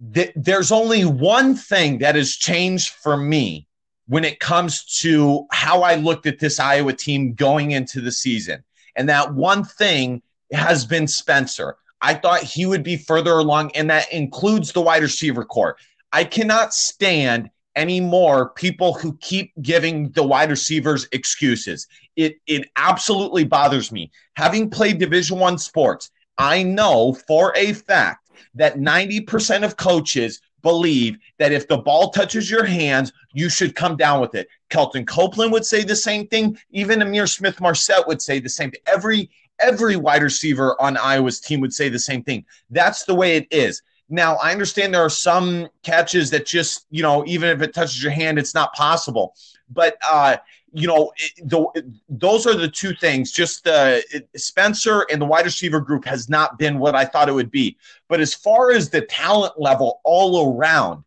that 0.00 0.32
there's 0.36 0.72
only 0.72 1.04
one 1.04 1.54
thing 1.54 1.98
that 1.98 2.14
has 2.14 2.32
changed 2.32 2.90
for 2.90 3.16
me 3.16 3.66
when 4.08 4.24
it 4.24 4.40
comes 4.40 4.84
to 5.00 5.46
how 5.50 5.82
I 5.82 5.96
looked 5.96 6.26
at 6.26 6.38
this 6.38 6.60
Iowa 6.60 6.92
team 6.92 7.34
going 7.34 7.72
into 7.72 8.00
the 8.00 8.12
season. 8.12 8.62
And 8.94 9.08
that 9.08 9.34
one 9.34 9.64
thing 9.64 10.22
has 10.52 10.84
been 10.84 11.08
Spencer. 11.08 11.76
I 12.00 12.14
thought 12.14 12.42
he 12.42 12.66
would 12.66 12.82
be 12.82 12.96
further 12.96 13.32
along, 13.32 13.72
and 13.74 13.90
that 13.90 14.12
includes 14.12 14.72
the 14.72 14.82
wide 14.82 15.02
receiver 15.02 15.44
corps. 15.44 15.76
I 16.12 16.24
cannot 16.24 16.72
stand 16.72 17.50
anymore 17.74 18.50
people 18.50 18.94
who 18.94 19.16
keep 19.18 19.52
giving 19.60 20.10
the 20.12 20.22
wide 20.22 20.50
receivers 20.50 21.06
excuses. 21.12 21.86
It 22.16 22.36
it 22.46 22.68
absolutely 22.76 23.44
bothers 23.44 23.92
me. 23.92 24.10
Having 24.34 24.70
played 24.70 24.98
Division 24.98 25.38
1 25.38 25.58
sports, 25.58 26.10
I 26.38 26.62
know 26.62 27.14
for 27.26 27.52
a 27.56 27.72
fact 27.72 28.25
that 28.54 28.76
90% 28.76 29.64
of 29.64 29.76
coaches 29.76 30.40
believe 30.62 31.16
that 31.38 31.52
if 31.52 31.68
the 31.68 31.78
ball 31.78 32.10
touches 32.10 32.50
your 32.50 32.64
hands, 32.64 33.12
you 33.32 33.48
should 33.48 33.76
come 33.76 33.96
down 33.96 34.20
with 34.20 34.34
it. 34.34 34.48
Kelton 34.68 35.06
Copeland 35.06 35.52
would 35.52 35.64
say 35.64 35.84
the 35.84 35.94
same 35.94 36.26
thing. 36.26 36.58
Even 36.70 37.00
Ihmir 37.00 37.28
Smith-Marsette 37.28 38.06
would 38.08 38.20
say 38.20 38.40
the 38.40 38.48
same 38.48 38.70
thing. 38.70 38.80
Every 38.86 39.30
every 39.60 39.96
wide 39.96 40.22
receiver 40.22 40.80
on 40.80 40.96
Iowa's 40.96 41.40
team 41.40 41.60
would 41.60 41.72
say 41.72 41.88
the 41.88 41.98
same 41.98 42.22
thing. 42.22 42.44
That's 42.70 43.04
the 43.04 43.14
way 43.14 43.36
it 43.36 43.46
is. 43.50 43.82
Now, 44.08 44.36
I 44.36 44.52
understand 44.52 44.94
there 44.94 45.04
are 45.04 45.10
some 45.10 45.68
catches 45.82 46.30
that 46.30 46.46
just, 46.46 46.86
you 46.90 47.02
know, 47.02 47.24
even 47.26 47.48
if 47.48 47.62
it 47.62 47.74
touches 47.74 48.02
your 48.02 48.12
hand, 48.12 48.38
it's 48.38 48.54
not 48.54 48.72
possible. 48.74 49.34
But, 49.68 49.96
uh, 50.08 50.36
you 50.72 50.86
know, 50.86 51.12
the, 51.38 51.94
those 52.08 52.46
are 52.46 52.54
the 52.54 52.68
two 52.68 52.94
things. 52.94 53.32
Just 53.32 53.66
uh, 53.66 54.00
the 54.12 54.38
Spencer 54.38 55.06
and 55.10 55.20
the 55.20 55.26
wide 55.26 55.44
receiver 55.44 55.80
group 55.80 56.04
has 56.04 56.28
not 56.28 56.58
been 56.58 56.78
what 56.78 56.94
I 56.94 57.04
thought 57.04 57.28
it 57.28 57.32
would 57.32 57.50
be. 57.50 57.76
But 58.08 58.20
as 58.20 58.34
far 58.34 58.72
as 58.72 58.90
the 58.90 59.02
talent 59.02 59.54
level 59.58 60.00
all 60.04 60.54
around, 60.54 61.04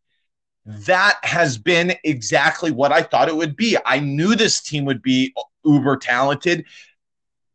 that 0.66 1.20
has 1.24 1.58
been 1.58 1.94
exactly 2.04 2.72
what 2.72 2.92
I 2.92 3.01
thought 3.01 3.28
it 3.30 3.36
would 3.36 3.56
be. 3.56 3.78
I 3.86 4.00
knew 4.00 4.36
this 4.36 4.62
team 4.62 4.86
would 4.86 5.01
be 5.01 5.34
uber 5.63 5.98
talented. 5.98 6.66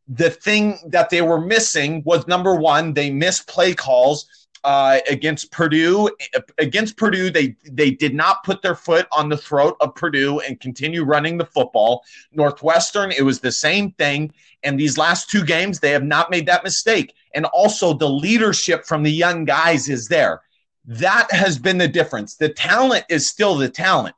The 0.09 0.31
thing 0.31 0.79
that 0.89 1.11
they 1.11 1.23
were 1.23 1.41
missing 1.41 2.03
was 2.05 2.27
number 2.27 2.55
one, 2.55 2.93
they 2.93 3.11
missed 3.11 3.47
play 3.47 3.75
calls 3.75 4.44
uh, 4.65 4.99
against 5.09 5.53
Purdue. 5.53 6.11
Against 6.59 6.97
Purdue, 6.97 7.31
they 7.31 7.55
they 7.71 7.91
did 7.91 8.15
not 8.15 8.43
put 8.45 8.63
their 8.63 8.75
foot 8.75 9.07
on 9.13 9.29
the 9.29 9.37
throat 9.37 9.77
of 9.81 9.95
Purdue 9.95 10.41
and 10.41 10.59
continue 10.59 11.05
running 11.05 11.39
the 11.39 11.47
football. 11.47 12.03
Northwestern, 12.33 13.13
it 13.13 13.23
was 13.23 13.41
the 13.41 13.53
same 13.53 13.93
thing. 13.93 14.33
And 14.63 14.81
these 14.81 14.97
last 14.99 15.31
two 15.31 15.45
games, 15.45 15.79
they 15.79 15.91
have 15.91 16.05
not 16.05 16.31
made 16.31 16.47
that 16.47 16.65
mistake. 16.65 17.15
And 17.35 17.45
also, 17.47 17.93
the 17.93 18.09
leadership 18.09 18.87
from 18.87 19.03
the 19.03 19.13
young 19.13 19.45
guys 19.45 19.89
is 19.89 20.09
there. 20.09 20.41
That 20.87 21.31
has 21.31 21.59
been 21.59 21.79
the 21.79 21.89
difference. 21.89 22.37
The 22.37 22.49
talent 22.49 23.05
is 23.09 23.29
still 23.29 23.57
the 23.57 23.69
talent. 23.69 24.17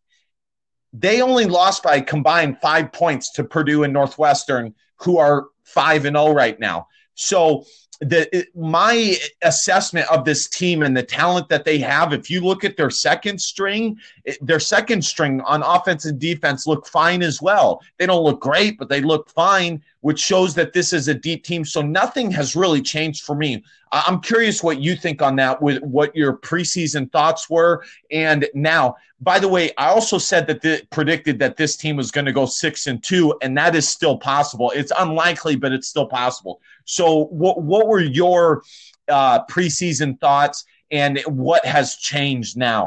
They 0.92 1.20
only 1.20 1.46
lost 1.46 1.82
by 1.82 2.00
combined 2.00 2.58
five 2.62 2.92
points 2.92 3.32
to 3.32 3.44
Purdue 3.44 3.82
and 3.82 3.92
Northwestern, 3.92 4.74
who 4.96 5.18
are 5.18 5.46
five 5.64 6.04
and 6.04 6.14
zero 6.14 6.28
oh 6.28 6.32
right 6.32 6.58
now. 6.58 6.86
So 7.14 7.64
the 8.00 8.46
my 8.54 9.16
assessment 9.42 10.06
of 10.10 10.24
this 10.24 10.48
team 10.48 10.82
and 10.82 10.96
the 10.96 11.02
talent 11.02 11.48
that 11.48 11.64
they 11.64 11.78
have 11.78 12.12
if 12.12 12.30
you 12.30 12.40
look 12.42 12.64
at 12.64 12.76
their 12.76 12.90
second 12.90 13.40
string 13.40 13.98
their 14.40 14.60
second 14.60 15.02
string 15.02 15.40
on 15.42 15.62
offense 15.62 16.04
and 16.04 16.18
defense 16.18 16.66
look 16.66 16.86
fine 16.86 17.22
as 17.22 17.40
well. 17.40 17.82
They 17.98 18.06
don't 18.06 18.24
look 18.24 18.40
great 18.40 18.78
but 18.78 18.88
they 18.88 19.00
look 19.00 19.30
fine 19.30 19.82
which 20.06 20.20
shows 20.20 20.54
that 20.54 20.72
this 20.72 20.92
is 20.92 21.08
a 21.08 21.14
deep 21.14 21.42
team. 21.42 21.64
So 21.64 21.82
nothing 21.82 22.30
has 22.30 22.54
really 22.54 22.80
changed 22.80 23.24
for 23.24 23.34
me. 23.34 23.64
I'm 23.90 24.20
curious 24.20 24.62
what 24.62 24.80
you 24.80 24.94
think 24.94 25.20
on 25.20 25.34
that 25.36 25.60
with 25.60 25.82
what 25.82 26.14
your 26.14 26.36
preseason 26.36 27.10
thoughts 27.10 27.50
were. 27.50 27.84
And 28.12 28.48
now 28.54 28.94
by 29.20 29.40
the 29.40 29.48
way 29.48 29.72
i 29.78 29.88
also 29.88 30.18
said 30.18 30.46
that 30.46 30.60
the, 30.60 30.86
predicted 30.90 31.38
that 31.40 31.56
this 31.56 31.74
team 31.74 31.96
was 31.96 32.10
going 32.10 32.26
to 32.26 32.32
go 32.32 32.44
six 32.44 32.86
and 32.86 33.02
two 33.02 33.34
and 33.42 33.58
that 33.58 33.74
is 33.74 33.88
still 33.88 34.16
possible. 34.16 34.70
It's 34.76 34.92
unlikely 34.96 35.56
but 35.56 35.72
it's 35.72 35.88
still 35.88 36.06
possible. 36.06 36.60
So, 36.84 37.24
what 37.24 37.60
what 37.62 37.88
were 37.88 38.00
your 38.00 38.62
uh, 39.08 39.44
preseason 39.46 40.20
thoughts, 40.20 40.64
and 40.92 41.18
what 41.26 41.64
has 41.66 41.96
changed 41.96 42.56
now? 42.56 42.86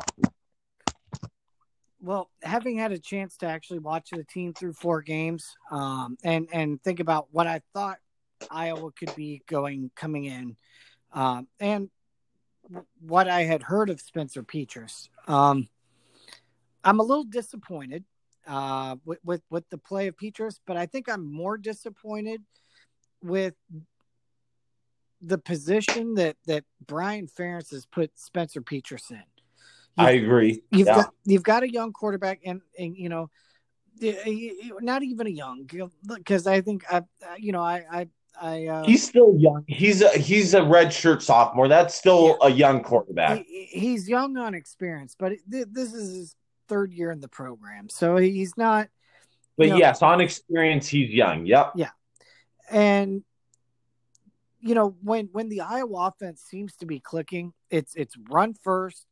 Well, 2.01 2.29
having 2.41 2.77
had 2.77 2.91
a 2.91 2.99
chance 2.99 3.35
to 3.37 3.47
actually 3.47 3.79
watch 3.79 4.11
the 4.11 4.23
team 4.23 4.53
through 4.53 4.73
four 4.73 5.01
games, 5.01 5.55
um, 5.69 6.17
and 6.23 6.47
and 6.53 6.81
think 6.81 6.99
about 7.01 7.27
what 7.31 7.45
I 7.45 7.61
thought 7.73 7.97
Iowa 8.49 8.91
could 8.91 9.13
be 9.15 9.41
going 9.47 9.91
coming 9.95 10.25
in, 10.25 10.55
um, 11.13 11.47
and 11.59 11.89
what 13.01 13.27
I 13.27 13.41
had 13.41 13.63
heard 13.63 13.89
of 13.89 13.99
Spencer 13.99 14.43
Petras, 14.43 15.09
um, 15.27 15.67
I'm 16.83 16.99
a 16.99 17.03
little 17.03 17.25
disappointed 17.25 18.05
uh, 18.47 18.95
with, 19.05 19.19
with 19.23 19.41
with 19.49 19.69
the 19.69 19.77
play 19.77 20.07
of 20.07 20.15
Petras, 20.15 20.59
but 20.65 20.77
I 20.77 20.85
think 20.85 21.09
I'm 21.09 21.31
more 21.31 21.57
disappointed 21.57 22.41
with 23.21 23.55
the 25.21 25.37
position 25.37 26.13
that 26.15 26.37
that 26.47 26.63
Brian 26.85 27.27
Ferentz 27.27 27.71
has 27.71 27.85
put 27.85 28.17
Spencer 28.17 28.61
Petras 28.61 29.11
in. 29.11 29.23
I 29.99 30.11
agree. 30.11 30.63
You've 30.71 30.87
yeah. 30.87 30.95
got 30.95 31.13
you've 31.25 31.43
got 31.43 31.63
a 31.63 31.71
young 31.71 31.93
quarterback, 31.93 32.39
and 32.45 32.61
and 32.77 32.95
you 32.95 33.09
know, 33.09 33.29
not 34.81 35.03
even 35.03 35.27
a 35.27 35.31
young 35.31 35.69
because 36.07 36.47
I 36.47 36.61
think 36.61 36.85
I 36.91 37.03
you 37.37 37.51
know 37.51 37.61
I 37.61 37.83
I. 37.91 38.07
I, 38.41 38.67
uh, 38.67 38.85
he's 38.85 39.05
still 39.05 39.35
young. 39.37 39.65
He's 39.67 40.01
a 40.01 40.07
he's 40.11 40.53
a 40.53 40.61
redshirt 40.61 41.21
sophomore. 41.21 41.67
That's 41.67 41.93
still 41.93 42.37
yeah, 42.39 42.47
a 42.47 42.49
young 42.49 42.83
quarterback. 42.83 43.45
He, 43.45 43.65
he's 43.65 44.07
young 44.07 44.37
on 44.37 44.53
experience, 44.53 45.13
but 45.19 45.33
this 45.45 45.93
is 45.93 46.15
his 46.15 46.35
third 46.69 46.93
year 46.93 47.11
in 47.11 47.19
the 47.19 47.27
program, 47.27 47.89
so 47.89 48.15
he's 48.15 48.55
not. 48.55 48.87
But 49.57 49.69
know, 49.69 49.75
yes, 49.75 50.01
on 50.01 50.21
experience, 50.21 50.87
he's 50.87 51.09
young. 51.09 51.47
Yep. 51.47 51.73
Yeah, 51.75 51.89
and 52.71 53.23
you 54.61 54.73
know 54.73 54.95
when 55.01 55.27
when 55.33 55.49
the 55.49 55.61
Iowa 55.61 56.07
offense 56.07 56.41
seems 56.41 56.77
to 56.77 56.85
be 56.85 57.01
clicking, 57.01 57.51
it's 57.69 57.93
it's 57.95 58.15
run 58.29 58.53
first, 58.53 59.05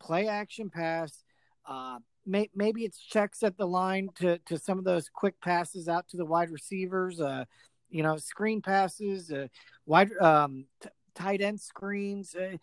play 0.00 0.28
action 0.28 0.70
pass. 0.70 1.22
Uh, 1.68 1.98
may, 2.26 2.48
maybe 2.54 2.84
it's 2.84 2.98
checks 2.98 3.42
at 3.42 3.56
the 3.56 3.66
line 3.66 4.08
to 4.16 4.38
to 4.46 4.58
some 4.58 4.78
of 4.78 4.84
those 4.84 5.08
quick 5.12 5.40
passes 5.40 5.88
out 5.88 6.08
to 6.08 6.16
the 6.16 6.24
wide 6.24 6.50
receivers. 6.50 7.20
Uh, 7.20 7.44
you 7.88 8.02
know, 8.02 8.16
screen 8.16 8.62
passes, 8.62 9.30
uh, 9.30 9.48
wide 9.86 10.10
um, 10.20 10.66
t- 10.80 10.88
tight 11.14 11.40
end 11.40 11.60
screens, 11.60 12.34
uh, 12.34 12.56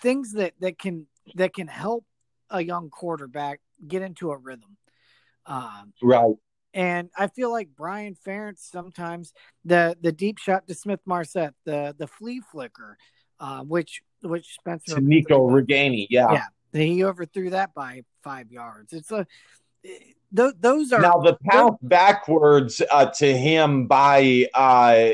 things 0.00 0.32
that 0.32 0.54
that 0.60 0.78
can 0.78 1.06
that 1.34 1.54
can 1.54 1.66
help 1.66 2.04
a 2.50 2.62
young 2.62 2.90
quarterback 2.90 3.60
get 3.86 4.02
into 4.02 4.30
a 4.30 4.36
rhythm. 4.36 4.76
Um, 5.46 5.92
right. 6.02 6.34
And 6.74 7.08
I 7.16 7.28
feel 7.28 7.50
like 7.50 7.70
Brian 7.74 8.16
Ferentz 8.26 8.70
sometimes 8.70 9.32
the 9.64 9.96
the 10.00 10.12
deep 10.12 10.38
shot 10.38 10.66
to 10.68 10.74
Smith-Marsette, 10.74 11.54
the 11.64 11.94
the 11.96 12.06
flea 12.06 12.42
flicker, 12.52 12.98
uh, 13.40 13.60
which 13.60 14.02
which 14.22 14.54
Spencer 14.54 14.96
to 14.96 15.00
Nico 15.00 15.48
Ragaini, 15.48 16.06
yeah, 16.10 16.32
yeah, 16.32 16.44
he 16.72 17.04
overthrew 17.04 17.50
that 17.50 17.74
by 17.74 18.02
five 18.22 18.50
yards. 18.50 18.92
It's 18.92 19.10
a 19.10 19.26
th- 19.84 20.54
those 20.60 20.92
are 20.92 21.00
now 21.00 21.18
the 21.18 21.36
path 21.48 21.74
backwards 21.82 22.82
uh, 22.90 23.06
to 23.06 23.36
him 23.36 23.86
by 23.86 24.46
uh, 24.54 25.10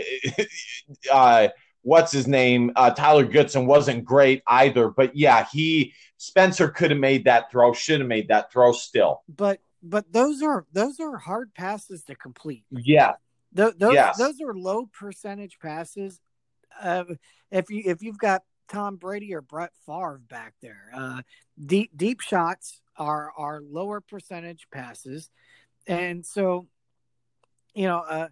uh, 1.12 1.48
what's 1.82 2.12
his 2.12 2.26
name 2.26 2.72
uh, 2.76 2.90
Tyler 2.90 3.24
Goodson 3.24 3.66
wasn't 3.66 4.04
great 4.04 4.42
either. 4.46 4.88
But 4.88 5.16
yeah, 5.16 5.46
he 5.52 5.94
Spencer 6.16 6.68
could 6.68 6.90
have 6.90 7.00
made 7.00 7.24
that 7.24 7.50
throw, 7.50 7.72
should 7.72 8.00
have 8.00 8.08
made 8.08 8.28
that 8.28 8.52
throw 8.52 8.72
still. 8.72 9.22
But 9.28 9.60
but 9.82 10.12
those 10.12 10.42
are 10.42 10.66
those 10.72 11.00
are 11.00 11.16
hard 11.16 11.54
passes 11.54 12.04
to 12.04 12.14
complete. 12.14 12.64
Yeah, 12.70 13.12
Th- 13.54 13.74
those 13.76 13.94
yes. 13.94 14.16
those 14.16 14.40
are 14.40 14.54
low 14.54 14.86
percentage 14.86 15.58
passes. 15.60 16.20
Uh, 16.80 17.04
if 17.50 17.70
you 17.70 17.82
if 17.86 18.02
you've 18.02 18.18
got 18.18 18.42
Tom 18.68 18.96
Brady 18.96 19.34
or 19.34 19.40
Brett 19.40 19.72
Favre 19.86 20.20
back 20.28 20.54
there, 20.62 20.90
uh, 20.94 21.22
deep 21.64 21.90
deep 21.96 22.20
shots 22.20 22.80
are 22.96 23.32
are 23.36 23.60
lower 23.60 24.00
percentage 24.00 24.66
passes, 24.72 25.30
and 25.86 26.24
so 26.24 26.66
you 27.74 27.86
know. 27.86 27.98
Uh, 27.98 28.28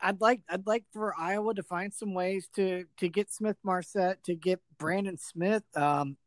I'd 0.00 0.20
like 0.20 0.42
I'd 0.50 0.66
like 0.66 0.84
for 0.92 1.14
Iowa 1.18 1.54
to 1.54 1.62
find 1.62 1.92
some 1.94 2.12
ways 2.12 2.46
to 2.56 2.84
to 2.98 3.08
get 3.08 3.32
Smith-Marsette 3.32 4.22
to 4.24 4.34
get 4.34 4.60
Brandon 4.76 5.16
Smith. 5.16 5.62
Um, 5.74 6.18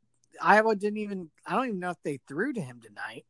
Iowa 0.41 0.75
didn't 0.75 0.97
even 0.97 1.29
I 1.45 1.53
don't 1.55 1.67
even 1.67 1.79
know 1.79 1.91
if 1.91 2.01
they 2.03 2.19
threw 2.27 2.53
to 2.53 2.61
him 2.61 2.81
tonight. 2.81 3.25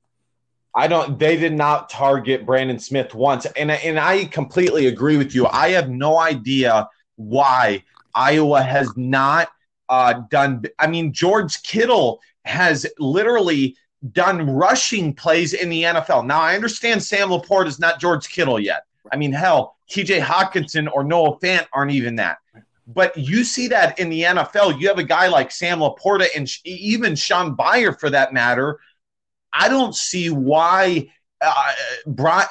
I 0.73 0.87
don't. 0.87 1.17
They 1.17 1.37
did 1.37 1.53
not 1.53 1.89
target 1.89 2.45
Brandon 2.45 2.79
Smith 2.79 3.15
once, 3.15 3.45
and 3.45 3.71
and 3.71 3.99
I 3.99 4.25
completely 4.25 4.87
agree 4.87 5.17
with 5.17 5.33
you. 5.33 5.47
I 5.47 5.69
have 5.69 5.89
no 5.89 6.19
idea 6.19 6.87
why 7.15 7.83
Iowa 8.17 8.61
has 8.61 8.91
not 8.97 9.49
uh, 9.89 10.21
done. 10.29 10.63
I 10.79 10.87
mean, 10.87 11.13
George 11.13 11.61
Kittle 11.63 12.19
has 12.45 12.85
literally 12.97 13.77
done 14.11 14.49
rushing 14.49 15.13
plays 15.13 15.53
in 15.53 15.69
the 15.69 15.83
NFL. 15.83 16.25
Now, 16.25 16.41
I 16.41 16.55
understand 16.55 17.03
Sam 17.03 17.29
LaPorta 17.29 17.67
is 17.67 17.79
not 17.79 17.99
George 17.99 18.29
Kittle 18.29 18.59
yet. 18.59 18.83
I 19.11 19.17
mean, 19.17 19.31
hell, 19.31 19.77
TJ 19.89 20.21
Hockenson 20.21 20.89
or 20.91 21.03
Noah 21.03 21.39
Fant 21.39 21.67
aren't 21.73 21.91
even 21.91 22.15
that. 22.15 22.39
But 22.87 23.17
you 23.17 23.43
see 23.43 23.67
that 23.67 23.99
in 23.99 24.09
the 24.09 24.21
NFL. 24.21 24.79
You 24.79 24.87
have 24.87 24.97
a 24.97 25.03
guy 25.03 25.27
like 25.27 25.51
Sam 25.51 25.79
LaPorta 25.79 26.27
and 26.35 26.49
even 26.63 27.15
Shaun 27.15 27.55
Beyer, 27.55 27.91
for 27.91 28.09
that 28.09 28.33
matter, 28.33 28.79
I 29.53 29.69
don't 29.69 29.95
see 29.95 30.29
why 30.29 31.09
uh, 31.41 31.73
Brian. 32.05 32.47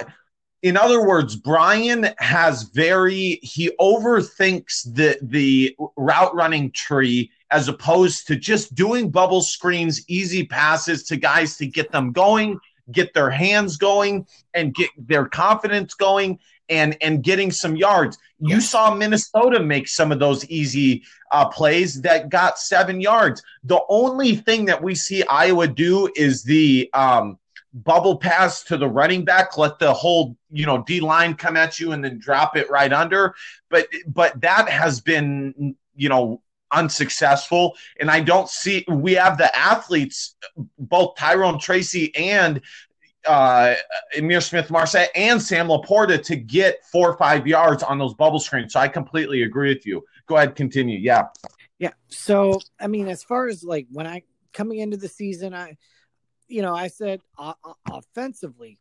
In 0.63 0.77
other 0.77 1.07
words, 1.07 1.37
Brian 1.37 2.09
has 2.19 2.65
very 2.65 3.39
he 3.43 3.71
overthinks 3.81 4.93
the 4.95 5.19
the 5.23 5.77
route 5.97 6.35
running 6.35 6.71
tree 6.73 7.31
as 7.51 7.69
opposed 7.69 8.27
to 8.27 8.37
just 8.37 8.75
doing 8.75 9.11
bubble 9.11 9.43
screens, 9.43 10.05
easy 10.09 10.45
passes 10.45 11.05
to 11.05 11.17
guys 11.17 11.57
to 11.59 11.67
get 11.67 11.93
them 11.93 12.13
going, 12.13 12.59
get 12.91 13.15
their 13.15 13.31
hands 13.31 13.77
going, 13.77 14.27
and 14.55 14.75
get 14.75 14.91
their 14.97 15.27
confidence 15.27 15.95
going, 15.95 16.39
and 16.69 16.97
and 17.01 17.23
getting 17.23 17.51
some 17.51 17.77
yards. 17.77 18.19
You 18.41 18.61
saw 18.61 18.95
Minnesota 18.95 19.61
make 19.61 19.89
some 19.89 20.11
of 20.11 20.19
those 20.19 20.45
easy 20.47 21.05
uh, 21.31 21.49
plays 21.49 22.01
that 22.03 22.29
got 22.29 22.59
seven 22.59 23.01
yards. 23.01 23.43
The 23.65 23.81
only 23.89 24.37
thing 24.37 24.65
that 24.67 24.83
we 24.83 24.95
see 24.95 25.23
Iowa 25.25 25.69
do 25.69 26.11
is 26.17 26.43
the 26.43 26.91
um, 26.93 27.39
bubble 27.85 28.17
pass 28.17 28.63
to 28.65 28.77
the 28.77 28.89
running 28.89 29.25
back, 29.25 29.59
let 29.59 29.79
the 29.79 29.93
whole 29.93 30.37
you 30.51 30.67
know 30.67 30.83
D 30.83 31.01
line 31.01 31.35
come 31.35 31.57
at 31.57 31.79
you 31.79 31.93
and 31.93 32.05
then 32.05 32.19
drop 32.19 32.57
it 32.57 32.71
right 32.71 32.93
under. 32.93 33.35
But 33.71 33.89
but 34.07 34.41
that 34.41 34.69
has 34.69 35.01
been 35.01 35.77
you 35.95 36.09
know 36.09 36.43
unsuccessful. 36.73 37.77
And 38.01 38.11
I 38.11 38.21
don't 38.21 38.49
see 38.49 38.85
we 38.89 39.15
have 39.15 39.39
the 39.39 39.55
athletes, 39.57 40.37
both 40.79 41.17
Tyrone 41.17 41.59
Tracy 41.59 42.15
and 42.17 42.61
uh, 43.27 43.75
Ihmir 44.17 44.43
Smith-Marsette 44.43 45.11
and 45.15 45.43
Sam 45.43 45.69
LaPorta 45.69 46.23
to 46.25 46.37
get 46.37 46.85
four 46.85 47.11
or 47.11 47.17
five 47.17 47.47
yards 47.47 47.83
on 47.83 47.99
those 47.99 48.15
bubble 48.15 48.39
screens. 48.39 48.73
So 48.73 48.81
I 48.81 48.89
completely 48.89 49.43
agree 49.43 49.75
with 49.75 49.85
you. 49.85 50.05
Go 50.27 50.37
ahead, 50.37 50.55
continue. 50.55 50.99
Yeah. 50.99 51.25
Yeah. 51.79 51.93
So, 52.09 52.61
I 52.81 52.87
mean, 52.87 53.09
as 53.09 53.23
far 53.23 53.49
as 53.49 53.65
like 53.65 53.87
when 53.91 54.07
I 54.07 54.23
coming 54.53 54.79
into 54.79 54.97
the 54.97 55.09
season, 55.09 55.55
I, 55.55 55.77
you 56.49 56.63
know, 56.63 56.75
I 56.75 56.89
said 56.89 57.21
uh, 57.39 57.55
uh, 57.65 57.73
offensively, 57.91 58.79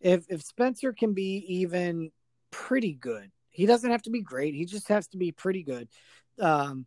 if 0.00 0.26
if 0.28 0.42
Spencer 0.42 0.92
can 0.92 1.14
be 1.14 1.44
even 1.48 2.10
pretty 2.50 2.94
good, 2.94 3.30
he 3.50 3.66
doesn't 3.66 3.90
have 3.90 4.02
to 4.02 4.10
be 4.10 4.22
great. 4.22 4.54
He 4.54 4.64
just 4.64 4.88
has 4.88 5.08
to 5.08 5.16
be 5.16 5.32
pretty 5.32 5.62
good. 5.62 5.88
Um, 6.40 6.86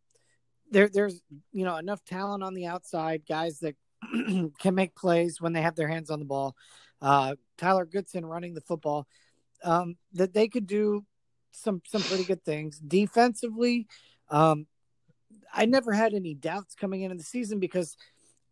there, 0.72 0.90
there's 0.90 1.22
you 1.52 1.66
know 1.66 1.78
enough 1.78 2.04
talent 2.06 2.44
on 2.44 2.54
the 2.54 2.68
outside, 2.68 3.24
guys 3.28 3.60
that 3.60 3.76
can 4.60 4.76
make 4.76 4.96
plays 4.96 5.42
when 5.42 5.54
they 5.54 5.62
have 5.62 5.76
their 5.76 5.88
hands 5.88 6.10
on 6.10 6.20
the 6.20 6.26
ball 6.26 6.56
uh, 7.02 7.36
Tyler 7.58 7.86
Goodson 7.86 8.26
running 8.26 8.54
the 8.54 8.62
football, 8.62 9.08
um, 9.64 9.96
that 10.14 10.34
they 10.34 10.48
could 10.48 10.68
do 10.68 11.06
some 11.52 11.82
some 11.86 12.02
pretty 12.02 12.24
good 12.24 12.44
things 12.44 12.80
defensively. 12.80 13.88
Um, 14.30 14.68
I 15.54 15.66
never 15.66 15.94
had 15.94 16.14
any 16.14 16.34
doubts 16.34 16.76
coming 16.76 17.02
into 17.02 17.18
the 17.18 17.24
season 17.24 17.60
because 17.60 17.98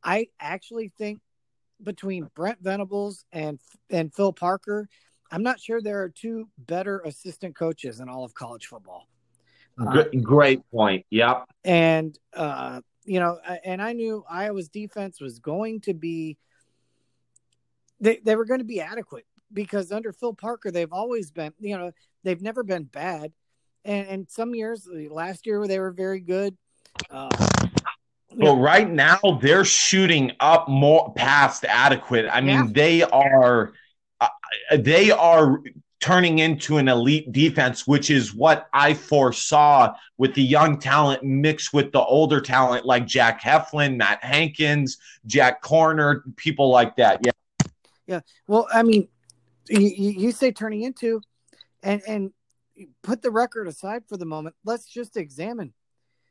I 0.03 0.27
actually 0.39 0.89
think 0.97 1.19
between 1.83 2.29
Brent 2.35 2.59
Venables 2.61 3.25
and 3.31 3.59
and 3.89 4.13
Phil 4.13 4.33
Parker, 4.33 4.87
I'm 5.31 5.43
not 5.43 5.59
sure 5.59 5.81
there 5.81 6.01
are 6.01 6.09
two 6.09 6.49
better 6.57 6.99
assistant 7.05 7.55
coaches 7.55 7.99
in 7.99 8.09
all 8.09 8.23
of 8.23 8.33
college 8.33 8.67
football. 8.67 9.07
Great 10.23 10.61
point. 10.71 11.05
Yep. 11.09 11.45
And 11.63 12.17
uh, 12.33 12.81
you 13.05 13.19
know, 13.19 13.39
and 13.63 13.81
I 13.81 13.93
knew 13.93 14.23
Iowa's 14.29 14.69
defense 14.69 15.21
was 15.21 15.39
going 15.39 15.81
to 15.81 15.93
be 15.93 16.37
they, 17.99 18.17
they 18.17 18.35
were 18.35 18.45
going 18.45 18.59
to 18.59 18.65
be 18.65 18.81
adequate 18.81 19.25
because 19.51 19.91
under 19.91 20.11
Phil 20.11 20.33
Parker, 20.33 20.71
they've 20.71 20.91
always 20.91 21.31
been, 21.31 21.53
you 21.59 21.77
know, 21.77 21.91
they've 22.23 22.41
never 22.41 22.63
been 22.63 22.83
bad. 22.83 23.31
And, 23.85 24.07
and 24.07 24.29
some 24.29 24.53
years, 24.53 24.87
last 25.09 25.45
year, 25.45 25.65
they 25.67 25.79
were 25.79 25.91
very 25.91 26.19
good. 26.19 26.57
Uh, 27.09 27.29
well, 28.35 28.57
right 28.57 28.89
now 28.89 29.19
they're 29.41 29.65
shooting 29.65 30.31
up 30.39 30.67
more 30.67 31.13
past 31.13 31.65
adequate. 31.65 32.27
I 32.31 32.41
mean, 32.41 32.55
yeah. 32.57 32.67
they 32.71 33.03
are, 33.03 33.73
uh, 34.19 34.27
they 34.77 35.11
are 35.11 35.61
turning 35.99 36.39
into 36.39 36.77
an 36.77 36.87
elite 36.87 37.31
defense, 37.31 37.87
which 37.87 38.11
is 38.11 38.33
what 38.33 38.69
I 38.73 38.93
foresaw 38.93 39.95
with 40.17 40.35
the 40.35 40.43
young 40.43 40.79
talent 40.79 41.23
mixed 41.23 41.73
with 41.73 41.91
the 41.91 42.01
older 42.01 42.39
talent 42.39 42.85
like 42.85 43.07
Jack 43.07 43.41
Heflin, 43.41 43.97
Matt 43.97 44.23
Hankins, 44.23 44.97
Jack 45.25 45.63
Koerner, 45.63 46.21
people 46.35 46.69
like 46.69 46.95
that. 46.97 47.21
Yeah. 47.23 47.31
Yeah. 48.05 48.19
Well, 48.47 48.67
I 48.73 48.83
mean, 48.83 49.07
you, 49.69 49.79
you 49.79 50.31
say 50.31 50.51
turning 50.51 50.83
into, 50.83 51.21
and 51.83 52.01
and 52.07 52.31
put 53.01 53.21
the 53.21 53.31
record 53.31 53.67
aside 53.67 54.03
for 54.07 54.17
the 54.17 54.25
moment. 54.25 54.55
Let's 54.63 54.85
just 54.85 55.17
examine. 55.17 55.73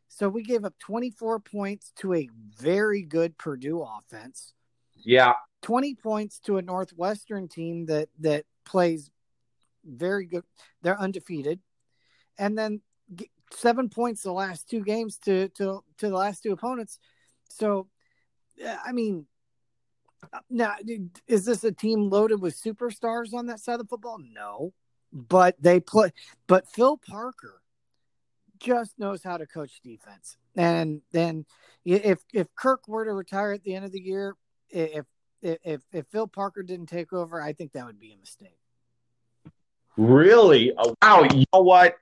So 0.08 0.28
we 0.28 0.42
gave 0.42 0.64
up 0.64 0.74
24 0.78 1.40
points 1.40 1.92
to 1.96 2.14
a 2.14 2.28
very 2.58 3.02
good 3.02 3.36
Purdue 3.38 3.82
offense. 3.82 4.52
Yeah. 4.94 5.34
20 5.62 5.94
points 5.96 6.38
to 6.40 6.58
a 6.58 6.62
Northwestern 6.62 7.48
team 7.48 7.86
that 7.86 8.08
that 8.20 8.44
plays 8.64 9.10
very 9.84 10.26
good. 10.26 10.44
They're 10.82 11.00
undefeated. 11.00 11.60
And 12.38 12.56
then 12.56 12.80
seven 13.52 13.88
points 13.88 14.22
the 14.22 14.32
last 14.32 14.68
two 14.68 14.82
games 14.82 15.18
to 15.18 15.48
to 15.50 15.82
to 15.98 16.08
the 16.08 16.16
last 16.16 16.42
two 16.42 16.52
opponents. 16.52 16.98
So 17.50 17.88
uh, 18.64 18.76
I 18.84 18.92
mean, 18.92 19.26
uh, 20.32 20.40
now, 20.50 20.74
is 21.26 21.44
this 21.44 21.64
a 21.64 21.72
team 21.72 22.08
loaded 22.10 22.40
with 22.40 22.60
superstars 22.60 23.34
on 23.34 23.46
that 23.46 23.60
side 23.60 23.74
of 23.74 23.80
the 23.80 23.86
football? 23.86 24.18
No, 24.18 24.72
but 25.12 25.56
they 25.60 25.80
play. 25.80 26.12
But 26.46 26.68
Phil 26.68 26.96
Parker 26.96 27.60
just 28.58 28.98
knows 28.98 29.22
how 29.22 29.36
to 29.36 29.46
coach 29.46 29.80
defense, 29.82 30.36
and 30.56 31.00
then 31.12 31.46
if 31.84 32.20
if 32.32 32.46
Kirk 32.54 32.88
were 32.88 33.04
to 33.04 33.12
retire 33.12 33.52
at 33.52 33.62
the 33.62 33.74
end 33.74 33.84
of 33.84 33.92
the 33.92 34.00
year, 34.00 34.36
if 34.68 35.06
if 35.42 35.82
if 35.92 36.06
Phil 36.08 36.26
Parker 36.26 36.62
didn't 36.62 36.86
take 36.86 37.12
over, 37.12 37.40
I 37.40 37.52
think 37.52 37.72
that 37.72 37.86
would 37.86 38.00
be 38.00 38.12
a 38.12 38.16
mistake. 38.16 38.58
Really? 39.96 40.72
Oh, 40.76 40.94
wow. 41.00 41.22
You 41.22 41.44
know 41.54 41.62
what? 41.62 41.96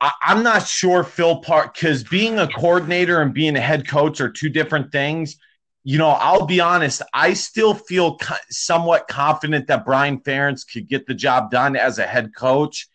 I, 0.00 0.10
am 0.22 0.42
not 0.42 0.66
sure 0.66 1.04
Phil 1.04 1.40
Park 1.40 1.74
because 1.74 2.02
being 2.02 2.38
a 2.38 2.48
coordinator 2.48 3.22
and 3.22 3.32
being 3.32 3.56
a 3.56 3.60
head 3.60 3.86
coach 3.86 4.20
are 4.20 4.28
two 4.28 4.48
different 4.48 4.90
things 4.90 5.36
you 5.84 5.98
know, 5.98 6.08
I'll 6.08 6.46
be 6.46 6.60
honest, 6.60 7.02
I 7.12 7.34
still 7.34 7.74
feel 7.74 8.16
co- 8.16 8.34
somewhat 8.48 9.06
confident 9.06 9.66
that 9.66 9.84
Brian 9.84 10.18
Ferentz 10.18 10.66
could 10.66 10.88
get 10.88 11.06
the 11.06 11.14
job 11.14 11.50
done 11.50 11.76
as 11.76 11.98
a 11.98 12.06
head 12.06 12.34
coach. 12.34 12.88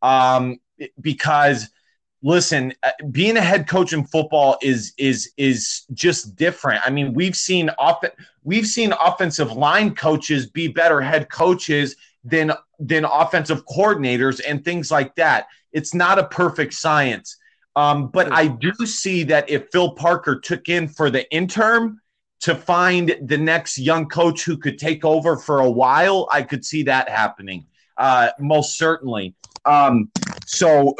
Um, 0.00 0.58
because 1.00 1.68
listen, 2.26 2.74
uh, 2.82 2.90
being 3.12 3.36
a 3.36 3.40
head 3.40 3.68
coach 3.68 3.92
in 3.92 4.04
football 4.04 4.58
is 4.60 4.92
is 4.98 5.32
is 5.36 5.86
just 5.94 6.34
different. 6.34 6.82
I 6.84 6.90
mean, 6.90 7.14
we've 7.14 7.36
seen 7.36 7.70
off 7.78 8.04
we've 8.42 8.66
seen 8.66 8.92
offensive 9.00 9.52
line 9.52 9.94
coaches 9.94 10.46
be 10.46 10.66
better 10.66 11.00
head 11.00 11.30
coaches 11.30 11.94
than 12.24 12.52
than 12.80 13.04
offensive 13.04 13.64
coordinators 13.66 14.40
and 14.46 14.64
things 14.64 14.90
like 14.90 15.14
that. 15.14 15.46
It's 15.72 15.94
not 15.94 16.18
a 16.18 16.24
perfect 16.24 16.74
science. 16.74 17.36
Um, 17.76 18.08
but 18.08 18.32
I 18.32 18.48
do 18.48 18.72
see 18.86 19.22
that 19.24 19.48
if 19.48 19.68
Phil 19.70 19.92
Parker 19.92 20.40
took 20.40 20.68
in 20.68 20.88
for 20.88 21.10
the 21.10 21.30
interim, 21.30 22.00
to 22.40 22.54
find 22.54 23.16
the 23.22 23.36
next 23.36 23.78
young 23.78 24.08
coach 24.08 24.44
who 24.44 24.56
could 24.56 24.78
take 24.78 25.04
over 25.04 25.36
for 25.36 25.60
a 25.60 25.70
while, 25.70 26.28
I 26.32 26.42
could 26.42 26.64
see 26.64 26.82
that 26.84 27.08
happening. 27.08 27.66
Uh, 27.96 28.30
most 28.38 28.78
certainly. 28.78 29.34
Um, 29.64 30.10
so, 30.46 30.94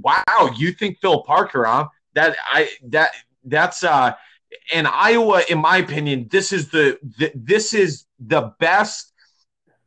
wow, 0.00 0.50
you 0.56 0.72
think 0.72 0.98
Phil 1.00 1.22
Parker, 1.22 1.64
huh? 1.64 1.88
That 2.14 2.36
I 2.48 2.68
that 2.88 3.10
that's 3.44 3.84
uh, 3.84 4.12
in 4.72 4.86
Iowa, 4.86 5.42
in 5.48 5.58
my 5.58 5.78
opinion, 5.78 6.28
this 6.30 6.52
is 6.52 6.68
the, 6.68 6.98
the 7.18 7.32
this 7.34 7.74
is 7.74 8.06
the 8.18 8.52
best 8.58 9.12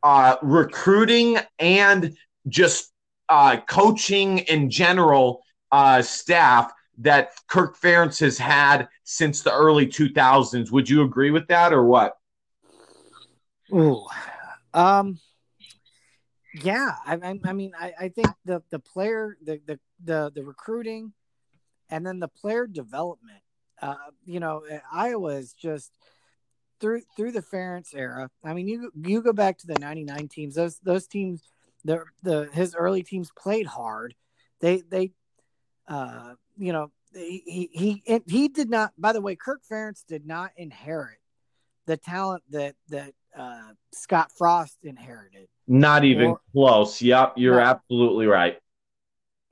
uh, 0.02 0.36
recruiting 0.42 1.38
and 1.58 2.16
just 2.48 2.92
uh, 3.28 3.58
coaching 3.68 4.38
in 4.38 4.70
general 4.70 5.42
uh, 5.72 6.02
staff 6.02 6.72
that 6.98 7.32
Kirk 7.46 7.78
Ferentz 7.78 8.20
has 8.20 8.38
had 8.38 8.88
since 9.04 9.42
the 9.42 9.52
early 9.52 9.86
2000s. 9.86 10.70
Would 10.70 10.88
you 10.88 11.02
agree 11.02 11.30
with 11.30 11.48
that 11.48 11.72
or 11.72 11.84
what? 11.84 12.16
Ooh, 13.72 14.04
um, 14.74 15.18
yeah. 16.62 16.94
I, 17.06 17.38
I 17.44 17.52
mean, 17.52 17.72
I, 17.78 17.92
I 18.00 18.08
think 18.08 18.28
the 18.44 18.62
the 18.70 18.80
player, 18.80 19.36
the, 19.42 19.60
the 19.66 19.78
the 20.04 20.30
the 20.34 20.44
recruiting, 20.44 21.12
and 21.88 22.06
then 22.06 22.20
the 22.20 22.28
player 22.28 22.66
development. 22.66 23.42
Uh, 23.80 23.94
you 24.26 24.40
know, 24.40 24.62
Iowa 24.92 25.36
is 25.36 25.52
just 25.54 25.90
through 26.80 27.02
through 27.16 27.32
the 27.32 27.42
Ferentz 27.42 27.94
era. 27.94 28.30
I 28.44 28.54
mean, 28.54 28.68
you 28.68 28.90
you 29.04 29.22
go 29.22 29.32
back 29.32 29.58
to 29.58 29.66
the 29.66 29.78
'99 29.78 30.28
teams; 30.28 30.54
those 30.54 30.78
those 30.78 31.06
teams, 31.06 31.42
the 31.84 32.04
the 32.22 32.48
his 32.52 32.74
early 32.74 33.02
teams 33.02 33.30
played 33.36 33.66
hard. 33.66 34.14
They 34.60 34.82
they, 34.82 35.12
uh, 35.88 36.34
you 36.58 36.72
know, 36.72 36.90
he 37.14 37.70
he 37.72 38.22
he 38.26 38.48
did 38.48 38.70
not. 38.70 38.92
By 38.98 39.12
the 39.12 39.20
way, 39.20 39.36
Kirk 39.36 39.62
Ferentz 39.70 40.04
did 40.06 40.26
not 40.26 40.50
inherit 40.56 41.18
the 41.86 41.96
talent 41.96 42.42
that 42.50 42.74
that 42.88 43.12
uh, 43.36 43.72
Scott 43.92 44.32
Frost 44.36 44.78
inherited. 44.82 45.48
Not 45.68 46.04
even 46.04 46.30
or, 46.30 46.40
close. 46.52 47.00
Yep, 47.00 47.34
you're 47.36 47.60
absolutely 47.60 48.26
right. 48.26 48.58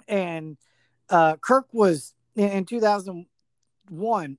And 0.09 0.57
uh, 1.11 1.37
Kirk 1.37 1.67
was 1.73 2.15
in, 2.35 2.49
in 2.49 2.65
2001 2.65 4.39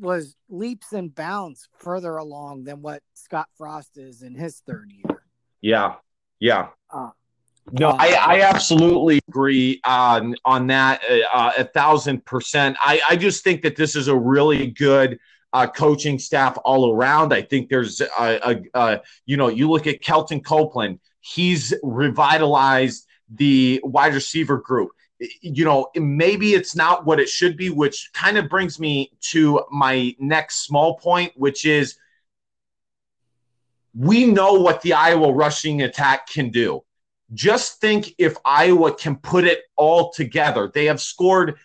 was 0.00 0.36
leaps 0.48 0.92
and 0.92 1.14
bounds 1.14 1.68
further 1.78 2.16
along 2.16 2.64
than 2.64 2.82
what 2.82 3.02
Scott 3.14 3.48
Frost 3.56 3.96
is 3.96 4.22
in 4.22 4.34
his 4.34 4.60
third 4.66 4.90
year. 4.90 5.22
Yeah, 5.60 5.94
yeah. 6.40 6.68
Uh, 6.90 7.10
no, 7.72 7.90
uh, 7.90 7.96
I, 7.98 8.12
I 8.12 8.40
absolutely 8.42 9.20
agree 9.28 9.80
on 9.86 10.34
on 10.44 10.66
that 10.66 11.00
uh, 11.32 11.52
a 11.56 11.64
thousand 11.64 12.24
percent. 12.24 12.76
I, 12.80 13.00
I 13.08 13.16
just 13.16 13.42
think 13.44 13.62
that 13.62 13.76
this 13.76 13.96
is 13.96 14.08
a 14.08 14.16
really 14.16 14.66
good 14.66 15.18
uh, 15.52 15.66
coaching 15.66 16.18
staff 16.18 16.58
all 16.64 16.92
around. 16.92 17.32
I 17.32 17.40
think 17.40 17.70
there's 17.70 18.00
a, 18.00 18.08
a, 18.20 18.62
a, 18.74 19.00
you 19.24 19.36
know 19.36 19.48
you 19.48 19.70
look 19.70 19.86
at 19.86 20.02
Kelton 20.02 20.40
Copeland, 20.40 20.98
he's 21.20 21.72
revitalized 21.82 23.06
the 23.32 23.80
wide 23.82 24.12
receiver 24.12 24.58
group 24.58 24.90
you 25.40 25.64
know, 25.64 25.88
maybe 25.94 26.54
it's 26.54 26.74
not 26.74 27.06
what 27.06 27.20
it 27.20 27.28
should 27.28 27.56
be, 27.56 27.70
which 27.70 28.10
kind 28.12 28.36
of 28.36 28.48
brings 28.48 28.80
me 28.80 29.12
to 29.20 29.62
my 29.70 30.14
next 30.18 30.66
small 30.66 30.96
point, 30.96 31.32
which 31.36 31.64
is 31.64 31.96
we 33.96 34.26
know 34.26 34.54
what 34.54 34.82
the 34.82 34.92
Iowa 34.92 35.32
rushing 35.32 35.82
attack 35.82 36.28
can 36.28 36.50
do. 36.50 36.82
Just 37.32 37.80
think 37.80 38.14
if 38.18 38.36
Iowa 38.44 38.94
can 38.94 39.16
put 39.16 39.44
it 39.44 39.62
all 39.76 40.12
together. 40.12 40.70
They 40.72 40.86
have 40.86 41.00
scored 41.00 41.58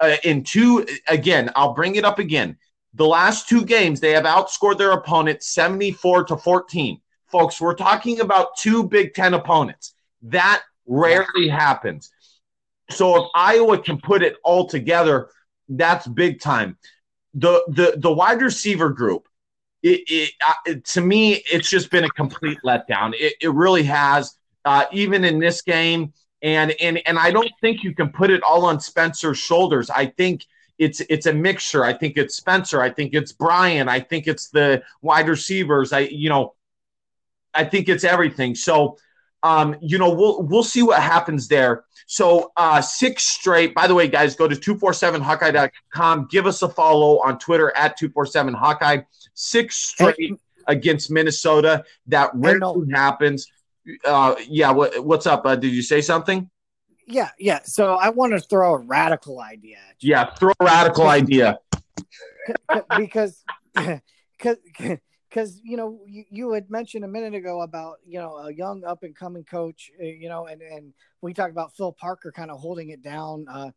uh, 0.00 0.16
in 0.24 0.42
two, 0.42 0.86
again, 1.06 1.50
I'll 1.54 1.74
bring 1.74 1.96
it 1.96 2.04
up 2.04 2.18
again. 2.18 2.56
The 2.94 3.06
last 3.06 3.48
two 3.48 3.64
games, 3.64 4.00
they 4.00 4.12
have 4.12 4.24
outscored 4.24 4.78
their 4.78 4.92
opponent 4.92 5.42
74 5.42 6.24
to 6.24 6.36
14. 6.36 7.00
Folks, 7.26 7.60
we're 7.60 7.74
talking 7.74 8.20
about 8.20 8.56
two 8.56 8.84
Big 8.84 9.14
Ten 9.14 9.34
opponents. 9.34 9.94
That 10.22 10.62
rarely 10.86 11.48
happens. 11.48 12.10
So 12.90 13.24
if 13.24 13.30
Iowa 13.34 13.78
can 13.78 13.98
put 13.98 14.22
it 14.22 14.36
all 14.44 14.66
together, 14.66 15.28
that's 15.68 16.06
big 16.06 16.40
time. 16.40 16.76
The 17.34 17.64
the 17.68 17.94
the 17.96 18.12
wide 18.12 18.42
receiver 18.42 18.90
group, 18.90 19.26
it, 19.82 20.02
it, 20.06 20.30
it 20.66 20.84
to 20.86 21.00
me, 21.00 21.42
it's 21.50 21.68
just 21.68 21.90
been 21.90 22.04
a 22.04 22.10
complete 22.10 22.58
letdown. 22.64 23.14
It, 23.14 23.34
it 23.40 23.50
really 23.52 23.82
has, 23.84 24.36
uh, 24.64 24.84
even 24.92 25.24
in 25.24 25.38
this 25.38 25.62
game. 25.62 26.12
And 26.42 26.74
and 26.80 27.00
and 27.06 27.18
I 27.18 27.30
don't 27.30 27.50
think 27.62 27.82
you 27.82 27.94
can 27.94 28.10
put 28.10 28.30
it 28.30 28.42
all 28.42 28.66
on 28.66 28.78
Spencer's 28.78 29.38
shoulders. 29.38 29.88
I 29.88 30.06
think 30.06 30.44
it's 30.78 31.00
it's 31.08 31.26
a 31.26 31.32
mixture. 31.32 31.84
I 31.84 31.94
think 31.94 32.18
it's 32.18 32.34
Spencer. 32.34 32.82
I 32.82 32.90
think 32.90 33.14
it's 33.14 33.32
Brian. 33.32 33.88
I 33.88 34.00
think 34.00 34.26
it's 34.26 34.50
the 34.50 34.82
wide 35.00 35.28
receivers. 35.28 35.92
I 35.92 36.00
you 36.00 36.28
know, 36.28 36.54
I 37.54 37.64
think 37.64 37.88
it's 37.88 38.04
everything. 38.04 38.54
So 38.54 38.98
um, 39.42 39.76
you 39.80 39.98
know, 39.98 40.10
we'll 40.12 40.42
we'll 40.42 40.64
see 40.64 40.82
what 40.82 41.02
happens 41.02 41.48
there. 41.48 41.84
So 42.06 42.52
uh, 42.56 42.80
six 42.80 43.24
straight. 43.24 43.74
By 43.74 43.86
the 43.86 43.94
way, 43.94 44.08
guys, 44.08 44.36
go 44.36 44.48
to 44.48 44.54
247hawkeye.com. 44.54 46.28
Give 46.30 46.46
us 46.46 46.62
a 46.62 46.68
follow 46.68 47.20
on 47.20 47.38
Twitter 47.38 47.72
at 47.76 47.98
247hawkeye. 47.98 49.02
Six 49.34 49.76
straight 49.76 50.16
hey. 50.18 50.32
against 50.66 51.10
Minnesota. 51.10 51.84
That 52.06 52.30
rarely 52.34 52.90
happens. 52.92 53.46
Uh, 54.04 54.34
yeah, 54.48 54.70
what, 54.70 55.04
what's 55.04 55.26
up? 55.26 55.44
Uh, 55.44 55.56
did 55.56 55.72
you 55.72 55.82
say 55.82 56.00
something? 56.00 56.48
Yeah, 57.06 57.30
yeah. 57.38 57.60
So 57.64 57.94
I 57.94 58.08
want 58.10 58.32
to 58.32 58.40
throw 58.40 58.74
a 58.74 58.78
radical 58.78 59.40
idea. 59.40 59.78
Yeah, 60.00 60.32
throw 60.34 60.52
a 60.60 60.64
radical 60.64 61.06
idea. 61.06 61.58
because 62.96 63.42
because 63.74 64.56
because 65.34 65.60
you 65.64 65.76
know 65.76 65.98
you, 66.06 66.24
you 66.30 66.52
had 66.52 66.70
mentioned 66.70 67.04
a 67.04 67.08
minute 67.08 67.34
ago 67.34 67.62
about 67.62 67.96
you 68.06 68.18
know 68.18 68.36
a 68.36 68.52
young 68.52 68.84
up 68.84 69.02
and 69.02 69.16
coming 69.16 69.44
coach 69.44 69.90
uh, 70.00 70.04
you 70.04 70.28
know 70.28 70.46
and 70.46 70.62
and 70.62 70.92
we 71.22 71.34
talked 71.34 71.50
about 71.50 71.74
phil 71.76 71.92
parker 71.92 72.30
kind 72.30 72.50
of 72.50 72.58
holding 72.58 72.90
it 72.90 73.02
down 73.02 73.46
uh, 73.50 73.70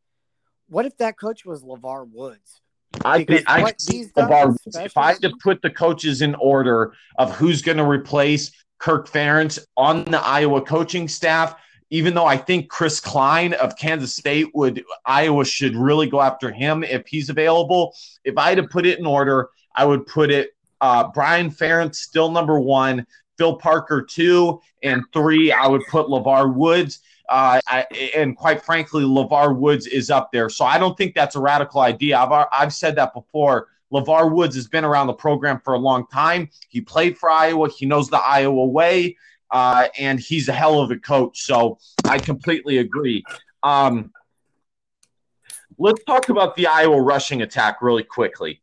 what 0.69 0.85
if 0.85 0.95
that 0.97 1.17
coach 1.19 1.45
was 1.45 1.63
levar 1.63 2.07
woods 2.09 2.61
I 3.03 3.25
think 3.25 3.43
I 3.47 3.63
LeVar 3.63 4.47
Woods. 4.47 4.77
If 4.77 4.97
I 4.97 5.11
had 5.11 5.21
to 5.21 5.33
put 5.43 5.61
the 5.61 5.69
coaches 5.69 6.21
in 6.21 6.35
order 6.35 6.93
of 7.17 7.35
who's 7.35 7.61
going 7.61 7.77
to 7.77 7.83
replace 7.83 8.49
Kirk 8.79 9.09
Ferentz 9.09 9.59
on 9.75 10.05
the 10.05 10.19
Iowa 10.19 10.61
coaching 10.61 11.09
staff, 11.09 11.55
even 11.89 12.13
though 12.13 12.25
I 12.25 12.37
think 12.37 12.69
Chris 12.69 13.01
Klein 13.01 13.53
of 13.55 13.77
Kansas 13.77 14.15
State 14.15 14.47
would 14.55 14.83
Iowa 15.05 15.43
should 15.43 15.75
really 15.75 16.07
go 16.07 16.21
after 16.21 16.49
him 16.49 16.83
if 16.83 17.05
he's 17.07 17.29
available. 17.29 17.93
If 18.23 18.37
I 18.37 18.49
had 18.49 18.57
to 18.57 18.67
put 18.67 18.85
it 18.85 18.99
in 18.99 19.05
order, 19.05 19.49
I 19.75 19.85
would 19.85 20.07
put 20.07 20.31
it 20.31 20.51
uh, 20.81 21.09
Brian 21.13 21.49
Ferentz 21.49 21.95
still 21.95 22.31
number 22.31 22.59
one, 22.59 23.05
Phil 23.37 23.55
Parker 23.57 24.01
two, 24.01 24.61
and 24.83 25.03
three. 25.13 25.51
I 25.51 25.67
would 25.67 25.83
put 25.89 26.07
LeVar 26.07 26.53
Woods. 26.53 26.99
Uh, 27.29 27.59
I, 27.67 27.85
and 28.15 28.37
quite 28.37 28.61
frankly, 28.63 29.03
LeVar 29.03 29.57
Woods 29.57 29.85
is 29.85 30.09
up 30.09 30.31
there. 30.31 30.49
So 30.49 30.63
I 30.65 30.77
don't 30.77 30.97
think 30.97 31.13
that's 31.13 31.35
a 31.35 31.41
radical 31.41 31.81
idea. 31.81 32.17
I've, 32.17 32.47
I've 32.51 32.73
said 32.73 32.95
that 32.95 33.13
before. 33.13 33.67
LeVar 33.91 34.31
Woods 34.31 34.55
has 34.55 34.67
been 34.67 34.85
around 34.85 35.07
the 35.07 35.13
program 35.13 35.59
for 35.63 35.73
a 35.73 35.77
long 35.77 36.07
time. 36.07 36.49
He 36.69 36.81
played 36.81 37.17
for 37.17 37.29
Iowa. 37.29 37.69
He 37.69 37.85
knows 37.85 38.09
the 38.09 38.17
Iowa 38.17 38.65
way, 38.65 39.17
uh, 39.51 39.87
and 39.97 40.19
he's 40.19 40.49
a 40.49 40.53
hell 40.53 40.81
of 40.81 40.91
a 40.91 40.97
coach. 40.97 41.41
So 41.41 41.79
I 42.05 42.17
completely 42.17 42.79
agree. 42.79 43.23
Um, 43.63 44.11
let's 45.77 46.03
talk 46.03 46.29
about 46.29 46.55
the 46.55 46.67
Iowa 46.67 47.01
rushing 47.01 47.41
attack 47.41 47.81
really 47.81 48.03
quickly. 48.03 48.61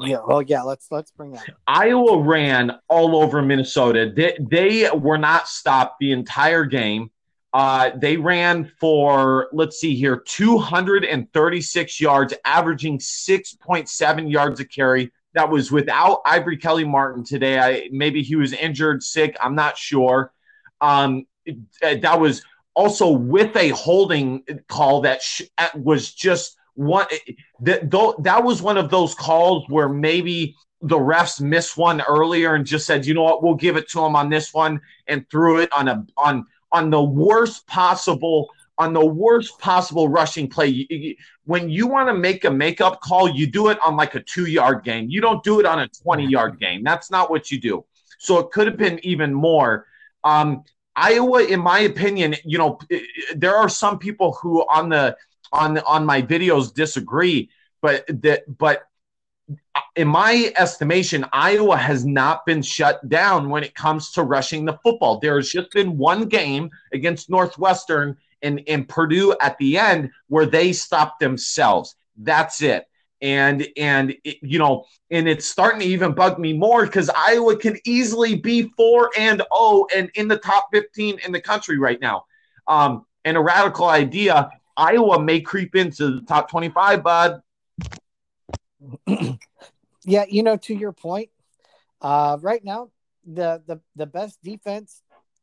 Yeah. 0.00 0.18
Well, 0.26 0.42
yeah. 0.42 0.62
Let's 0.62 0.90
let's 0.90 1.10
bring 1.10 1.32
that. 1.32 1.48
Up. 1.48 1.54
Iowa 1.66 2.22
ran 2.22 2.72
all 2.88 3.16
over 3.16 3.42
Minnesota. 3.42 4.12
They 4.14 4.36
they 4.40 4.90
were 4.90 5.18
not 5.18 5.48
stopped 5.48 5.98
the 6.00 6.12
entire 6.12 6.64
game. 6.64 7.10
Uh, 7.54 7.90
they 7.96 8.16
ran 8.16 8.70
for 8.78 9.48
let's 9.52 9.80
see 9.80 9.94
here, 9.96 10.18
236 10.18 12.00
yards, 12.00 12.34
averaging 12.44 12.98
6.7 12.98 14.30
yards 14.30 14.60
a 14.60 14.64
carry. 14.64 15.10
That 15.34 15.48
was 15.48 15.72
without 15.72 16.20
Ivory 16.26 16.58
Kelly 16.58 16.84
Martin 16.84 17.24
today. 17.24 17.58
I 17.58 17.88
maybe 17.90 18.22
he 18.22 18.36
was 18.36 18.52
injured, 18.52 19.02
sick. 19.02 19.36
I'm 19.40 19.54
not 19.54 19.78
sure. 19.78 20.32
Um, 20.80 21.26
that 21.80 22.20
was 22.20 22.42
also 22.74 23.10
with 23.10 23.56
a 23.56 23.70
holding 23.70 24.44
call 24.68 25.00
that 25.02 25.22
sh- 25.22 25.42
was 25.74 26.12
just 26.12 26.57
one 26.78 27.06
that 27.58 27.90
that 27.90 28.44
was 28.44 28.62
one 28.62 28.78
of 28.78 28.88
those 28.88 29.12
calls 29.12 29.64
where 29.68 29.88
maybe 29.88 30.54
the 30.82 30.96
refs 30.96 31.40
missed 31.40 31.76
one 31.76 32.00
earlier 32.02 32.54
and 32.54 32.64
just 32.64 32.86
said, 32.86 33.04
you 33.04 33.14
know 33.14 33.24
what, 33.24 33.42
we'll 33.42 33.56
give 33.56 33.76
it 33.76 33.88
to 33.88 34.04
him 34.04 34.14
on 34.14 34.30
this 34.30 34.54
one 34.54 34.80
and 35.08 35.28
threw 35.28 35.58
it 35.58 35.72
on 35.72 35.88
a 35.88 36.06
on 36.16 36.46
on 36.70 36.88
the 36.88 37.02
worst 37.02 37.66
possible 37.66 38.48
on 38.78 38.92
the 38.92 39.04
worst 39.04 39.58
possible 39.58 40.08
rushing 40.08 40.48
play. 40.48 41.16
When 41.46 41.68
you 41.68 41.88
want 41.88 42.08
to 42.10 42.14
make 42.14 42.44
a 42.44 42.50
makeup 42.50 43.00
call, 43.00 43.28
you 43.28 43.48
do 43.48 43.70
it 43.70 43.78
on 43.84 43.96
like 43.96 44.14
a 44.14 44.20
two 44.20 44.46
yard 44.46 44.84
game. 44.84 45.08
You 45.10 45.20
don't 45.20 45.42
do 45.42 45.58
it 45.58 45.66
on 45.66 45.80
a 45.80 45.88
20 45.88 46.26
yard 46.26 46.60
game. 46.60 46.84
That's 46.84 47.10
not 47.10 47.28
what 47.28 47.50
you 47.50 47.58
do. 47.60 47.84
So 48.20 48.38
it 48.38 48.52
could 48.52 48.68
have 48.68 48.76
been 48.76 49.00
even 49.02 49.34
more. 49.34 49.86
Um, 50.22 50.62
Iowa, 50.94 51.44
in 51.44 51.60
my 51.60 51.80
opinion, 51.80 52.36
you 52.44 52.58
know, 52.58 52.78
there 53.34 53.56
are 53.56 53.68
some 53.68 53.98
people 53.98 54.32
who 54.40 54.62
on 54.68 54.88
the 54.88 55.16
on 55.52 55.78
on 55.78 56.04
my 56.04 56.22
videos 56.22 56.72
disagree, 56.72 57.50
but 57.80 58.04
that 58.22 58.44
but 58.58 58.84
in 59.96 60.08
my 60.08 60.52
estimation, 60.56 61.24
Iowa 61.32 61.76
has 61.76 62.04
not 62.04 62.44
been 62.44 62.62
shut 62.62 63.06
down 63.08 63.48
when 63.48 63.64
it 63.64 63.74
comes 63.74 64.12
to 64.12 64.22
rushing 64.22 64.64
the 64.64 64.78
football. 64.82 65.18
There's 65.18 65.50
just 65.50 65.70
been 65.72 65.96
one 65.96 66.26
game 66.26 66.70
against 66.92 67.30
Northwestern 67.30 68.16
and, 68.42 68.62
and 68.68 68.88
Purdue 68.88 69.34
at 69.40 69.58
the 69.58 69.78
end 69.78 70.10
where 70.28 70.46
they 70.46 70.72
stopped 70.72 71.20
themselves. 71.20 71.96
That's 72.16 72.62
it. 72.62 72.84
And 73.20 73.66
and 73.76 74.14
it, 74.22 74.36
you 74.42 74.60
know, 74.60 74.84
and 75.10 75.28
it's 75.28 75.46
starting 75.46 75.80
to 75.80 75.86
even 75.86 76.12
bug 76.12 76.38
me 76.38 76.52
more 76.52 76.86
because 76.86 77.10
Iowa 77.10 77.56
can 77.56 77.76
easily 77.84 78.36
be 78.36 78.70
four 78.76 79.10
and 79.18 79.42
oh 79.50 79.88
and 79.94 80.08
in 80.14 80.28
the 80.28 80.38
top 80.38 80.68
15 80.72 81.18
in 81.24 81.32
the 81.32 81.40
country 81.40 81.78
right 81.78 82.00
now. 82.00 82.26
Um, 82.68 83.06
and 83.24 83.36
a 83.36 83.40
radical 83.40 83.86
idea, 83.86 84.48
Iowa 84.78 85.20
may 85.20 85.40
creep 85.40 85.74
into 85.74 86.20
the 86.20 86.20
top 86.22 86.48
25, 86.48 87.02
bud. 87.02 87.42
yeah, 90.04 90.24
you 90.28 90.44
know, 90.44 90.56
to 90.56 90.74
your 90.74 90.92
point, 90.92 91.30
uh, 92.00 92.38
right 92.40 92.64
now 92.64 92.90
the 93.26 93.62
the 93.66 93.80
the 93.96 94.06
best 94.06 94.42
defense 94.42 95.02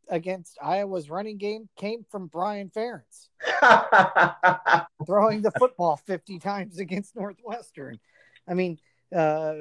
against 0.10 0.58
Iowa's 0.62 1.10
running 1.10 1.38
game 1.38 1.67
came 1.76 2.06
from 2.10 2.28
Brian 2.28 2.69
Ferentz 2.69 3.28
throwing 5.06 5.41
the 5.41 5.52
football 5.52 5.98
50 5.98 6.38
times 6.39 6.78
against 6.78 7.15
Northwestern. 7.15 8.00
I 8.48 8.54
mean, 8.54 8.78
uh, 9.15 9.56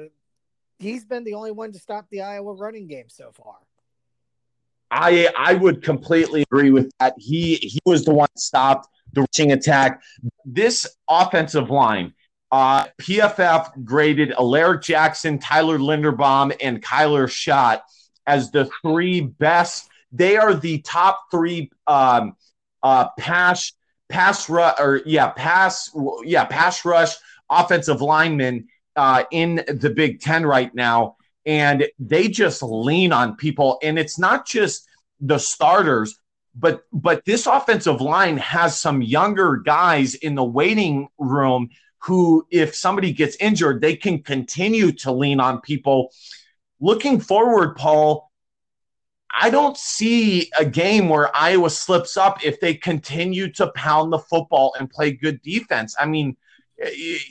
he's 0.77 1.03
been 1.03 1.23
the 1.23 1.33
only 1.33 1.51
one 1.51 1.71
to 1.71 1.79
stop 1.79 2.07
the 2.11 2.21
Iowa 2.21 2.53
running 2.53 2.87
game 2.87 3.09
so 3.09 3.31
far. 3.31 3.55
I 4.91 5.29
I 5.35 5.55
would 5.55 5.83
completely 5.83 6.43
agree 6.43 6.71
with 6.71 6.91
that. 6.99 7.15
He 7.17 7.55
he 7.55 7.79
was 7.85 8.05
the 8.05 8.13
one 8.13 8.29
stopped 8.37 8.87
the 9.15 9.21
rushing 9.21 9.51
attack. 9.51 10.01
This 10.45 10.85
offensive 11.09 11.69
line, 11.69 12.13
uh, 12.51 12.85
PFF 13.01 13.83
graded 13.83 14.31
Alaric 14.33 14.83
Jackson, 14.83 15.39
Tyler 15.39 15.79
Linderbaum, 15.79 16.55
and 16.61 16.81
Kyler 16.81 17.29
Schott 17.29 17.83
as 18.27 18.51
the 18.51 18.69
three 18.81 19.21
best. 19.21 19.89
They 20.11 20.37
are 20.37 20.53
the 20.53 20.79
top 20.81 21.19
three 21.31 21.71
um, 21.87 22.35
uh, 22.83 23.09
pass 23.17 23.73
pass 24.07 24.47
rush 24.49 24.75
or 24.79 25.01
yeah 25.05 25.29
pass 25.29 25.89
yeah 26.23 26.45
pass 26.45 26.85
rush 26.85 27.15
offensive 27.49 28.01
linemen 28.01 28.67
uh, 28.95 29.23
in 29.31 29.63
the 29.67 29.89
Big 29.89 30.21
Ten 30.21 30.45
right 30.45 30.73
now, 30.73 31.17
and 31.45 31.85
they 31.99 32.27
just 32.27 32.63
lean 32.63 33.11
on 33.11 33.35
people. 33.35 33.79
And 33.83 33.99
it's 33.99 34.17
not 34.17 34.47
just 34.47 34.87
the 35.19 35.37
starters, 35.37 36.17
but 36.55 36.83
but 36.93 37.25
this 37.25 37.47
offensive 37.47 38.01
line 38.01 38.37
has 38.37 38.79
some 38.79 39.01
younger 39.01 39.57
guys 39.57 40.15
in 40.15 40.35
the 40.35 40.43
waiting 40.43 41.09
room 41.17 41.69
who, 41.99 42.45
if 42.51 42.75
somebody 42.75 43.11
gets 43.11 43.35
injured, 43.37 43.81
they 43.81 43.95
can 43.95 44.21
continue 44.21 44.91
to 44.91 45.11
lean 45.11 45.39
on 45.39 45.59
people. 45.61 46.11
Looking 46.79 47.19
forward, 47.19 47.75
Paul, 47.75 48.31
I 49.31 49.49
don't 49.49 49.75
see 49.75 50.51
a 50.57 50.63
game 50.63 51.09
where 51.09 51.35
Iowa 51.35 51.69
slips 51.69 52.15
up 52.15 52.45
if 52.45 52.59
they 52.59 52.75
continue 52.75 53.51
to 53.53 53.67
pound 53.71 54.13
the 54.13 54.19
football 54.19 54.75
and 54.79 54.89
play 54.89 55.11
good 55.11 55.41
defense. 55.41 55.95
I 55.99 56.05
mean, 56.05 56.37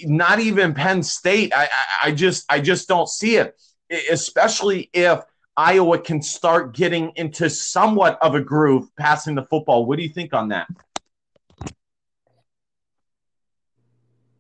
not 0.03 0.41
even 0.41 0.75
Penn 0.75 1.03
State. 1.03 1.53
I, 1.55 1.69
I 2.03 2.13
just 2.13 2.45
I 2.51 2.61
just 2.61 2.89
don't 2.89 3.09
see 3.09 3.37
it, 3.37 3.59
especially 4.11 4.91
if 4.93 5.21
Iowa 5.57 5.99
can 5.99 6.21
start 6.21 6.75
getting 6.75 7.13
into 7.17 7.49
somewhat 7.49 8.19
of 8.21 8.35
a 8.35 8.41
groove 8.41 8.89
passing 8.97 9.35
the 9.35 9.45
football. 9.45 9.87
What 9.87 9.99
do 9.99 10.03
you 10.03 10.09
think 10.09 10.35
on 10.35 10.49
that? 10.49 10.67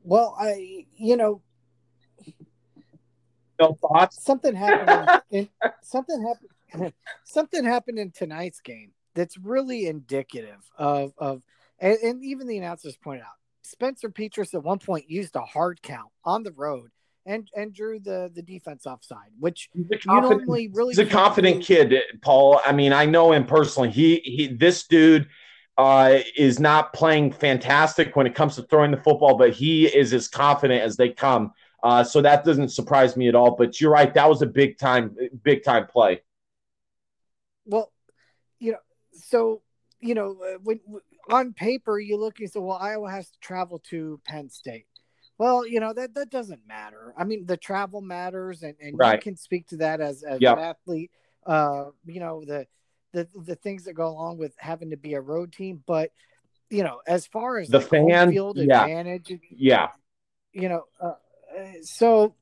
Well, 0.02 0.36
I 0.38 0.86
you 0.96 1.16
know 1.16 1.40
no 3.60 3.78
thoughts. 3.80 4.22
Something 4.22 4.54
happened. 4.54 5.22
In, 5.30 5.48
something 5.82 6.22
happened. 6.26 6.92
something 7.24 7.64
happened 7.64 7.98
in 7.98 8.10
tonight's 8.10 8.60
game 8.60 8.92
that's 9.14 9.38
really 9.38 9.86
indicative 9.86 10.68
of 10.76 11.12
of, 11.18 11.42
and, 11.78 11.96
and 11.98 12.24
even 12.24 12.46
the 12.46 12.58
announcers 12.58 12.96
pointed 12.96 13.22
out. 13.22 13.38
Spencer 13.62 14.10
Petras 14.10 14.52
at 14.52 14.62
one 14.62 14.78
point 14.78 15.08
used 15.08 15.36
a 15.36 15.40
hard 15.40 15.80
count 15.80 16.10
on 16.24 16.42
the 16.42 16.52
road 16.52 16.90
and 17.26 17.48
and 17.56 17.72
drew 17.72 17.98
the 17.98 18.30
the 18.34 18.42
defense 18.42 18.86
offside, 18.86 19.30
which 19.38 19.70
you 19.74 19.86
normally 20.06 20.68
really. 20.72 20.94
He's 20.94 20.98
a 20.98 21.06
confident 21.06 21.60
do. 21.60 21.62
kid, 21.62 21.94
Paul. 22.22 22.60
I 22.64 22.72
mean, 22.72 22.92
I 22.92 23.06
know 23.06 23.32
him 23.32 23.46
personally. 23.46 23.90
He 23.90 24.20
he. 24.24 24.46
This 24.48 24.86
dude 24.86 25.28
uh, 25.78 26.18
is 26.36 26.60
not 26.60 26.92
playing 26.92 27.32
fantastic 27.32 28.14
when 28.16 28.26
it 28.26 28.34
comes 28.34 28.56
to 28.56 28.62
throwing 28.62 28.90
the 28.90 28.96
football, 28.98 29.36
but 29.36 29.52
he 29.52 29.86
is 29.86 30.12
as 30.12 30.28
confident 30.28 30.82
as 30.82 30.96
they 30.96 31.10
come. 31.10 31.52
Uh, 31.82 32.02
so 32.02 32.22
that 32.22 32.44
doesn't 32.44 32.70
surprise 32.70 33.16
me 33.16 33.28
at 33.28 33.34
all. 33.34 33.56
But 33.56 33.80
you're 33.80 33.92
right; 33.92 34.12
that 34.14 34.28
was 34.28 34.42
a 34.42 34.46
big 34.46 34.78
time, 34.78 35.16
big 35.42 35.64
time 35.64 35.86
play. 35.86 36.22
Well, 37.66 37.92
you 38.58 38.72
know, 38.72 38.78
so 39.12 39.62
you 40.00 40.14
know, 40.14 40.36
uh, 40.42 40.58
when 40.62 40.80
on 41.30 41.52
paper 41.54 41.98
you 41.98 42.18
look, 42.18 42.38
you 42.38 42.46
say, 42.46 42.60
well, 42.60 42.78
Iowa 42.78 43.10
has 43.10 43.30
to 43.30 43.38
travel 43.40 43.78
to 43.90 44.20
Penn 44.26 44.50
State. 44.50 44.86
Well, 45.38 45.66
you 45.66 45.80
know 45.80 45.92
that 45.92 46.14
that 46.14 46.30
doesn't 46.30 46.60
matter. 46.66 47.12
I 47.16 47.24
mean, 47.24 47.46
the 47.46 47.56
travel 47.56 48.00
matters, 48.00 48.62
and, 48.62 48.74
and 48.80 48.98
right. 48.98 49.16
you 49.16 49.20
can 49.20 49.36
speak 49.36 49.66
to 49.68 49.78
that 49.78 50.00
as, 50.00 50.22
as 50.22 50.40
yep. 50.40 50.58
an 50.58 50.64
athlete. 50.64 51.10
Uh, 51.44 51.86
you 52.06 52.20
know 52.20 52.44
the 52.44 52.66
the 53.12 53.28
the 53.34 53.56
things 53.56 53.84
that 53.84 53.94
go 53.94 54.08
along 54.08 54.38
with 54.38 54.54
having 54.58 54.90
to 54.90 54.96
be 54.96 55.14
a 55.14 55.20
road 55.20 55.52
team, 55.52 55.82
but 55.86 56.10
you 56.70 56.82
know, 56.82 57.00
as 57.06 57.26
far 57.26 57.58
as 57.58 57.68
the 57.68 57.78
like 57.78 57.88
fan 57.88 58.30
field 58.30 58.58
yeah. 58.58 58.82
advantage, 58.82 59.32
yeah, 59.50 59.88
you 60.52 60.68
know, 60.68 60.84
uh, 61.00 61.14
so 61.82 62.34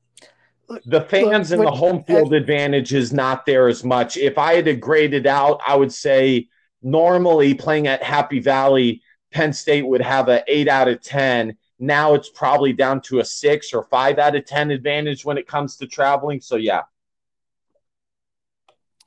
the 0.85 1.01
fans 1.01 1.51
look, 1.51 1.59
and 1.59 1.67
the 1.67 1.71
home 1.71 2.03
field 2.03 2.33
advantage 2.33 2.93
is 2.93 3.11
not 3.13 3.45
there 3.45 3.67
as 3.67 3.83
much. 3.83 4.17
If 4.17 4.37
I 4.37 4.55
had 4.55 4.65
to 4.65 4.75
grade 4.75 5.13
it 5.13 5.25
out, 5.25 5.61
I 5.65 5.75
would 5.75 5.91
say 5.91 6.47
normally 6.81 7.53
playing 7.53 7.87
at 7.87 8.01
Happy 8.03 8.39
Valley, 8.39 9.01
Penn 9.31 9.53
State 9.53 9.85
would 9.85 10.01
have 10.01 10.29
an 10.29 10.41
eight 10.47 10.67
out 10.67 10.87
of 10.87 11.01
ten. 11.01 11.57
Now 11.79 12.13
it's 12.13 12.29
probably 12.29 12.73
down 12.73 13.01
to 13.01 13.19
a 13.19 13.25
six 13.25 13.73
or 13.73 13.83
five 13.83 14.19
out 14.19 14.35
of 14.35 14.45
ten 14.45 14.71
advantage 14.71 15.25
when 15.25 15.37
it 15.37 15.47
comes 15.47 15.77
to 15.77 15.87
traveling. 15.87 16.41
So 16.41 16.55
yeah. 16.55 16.83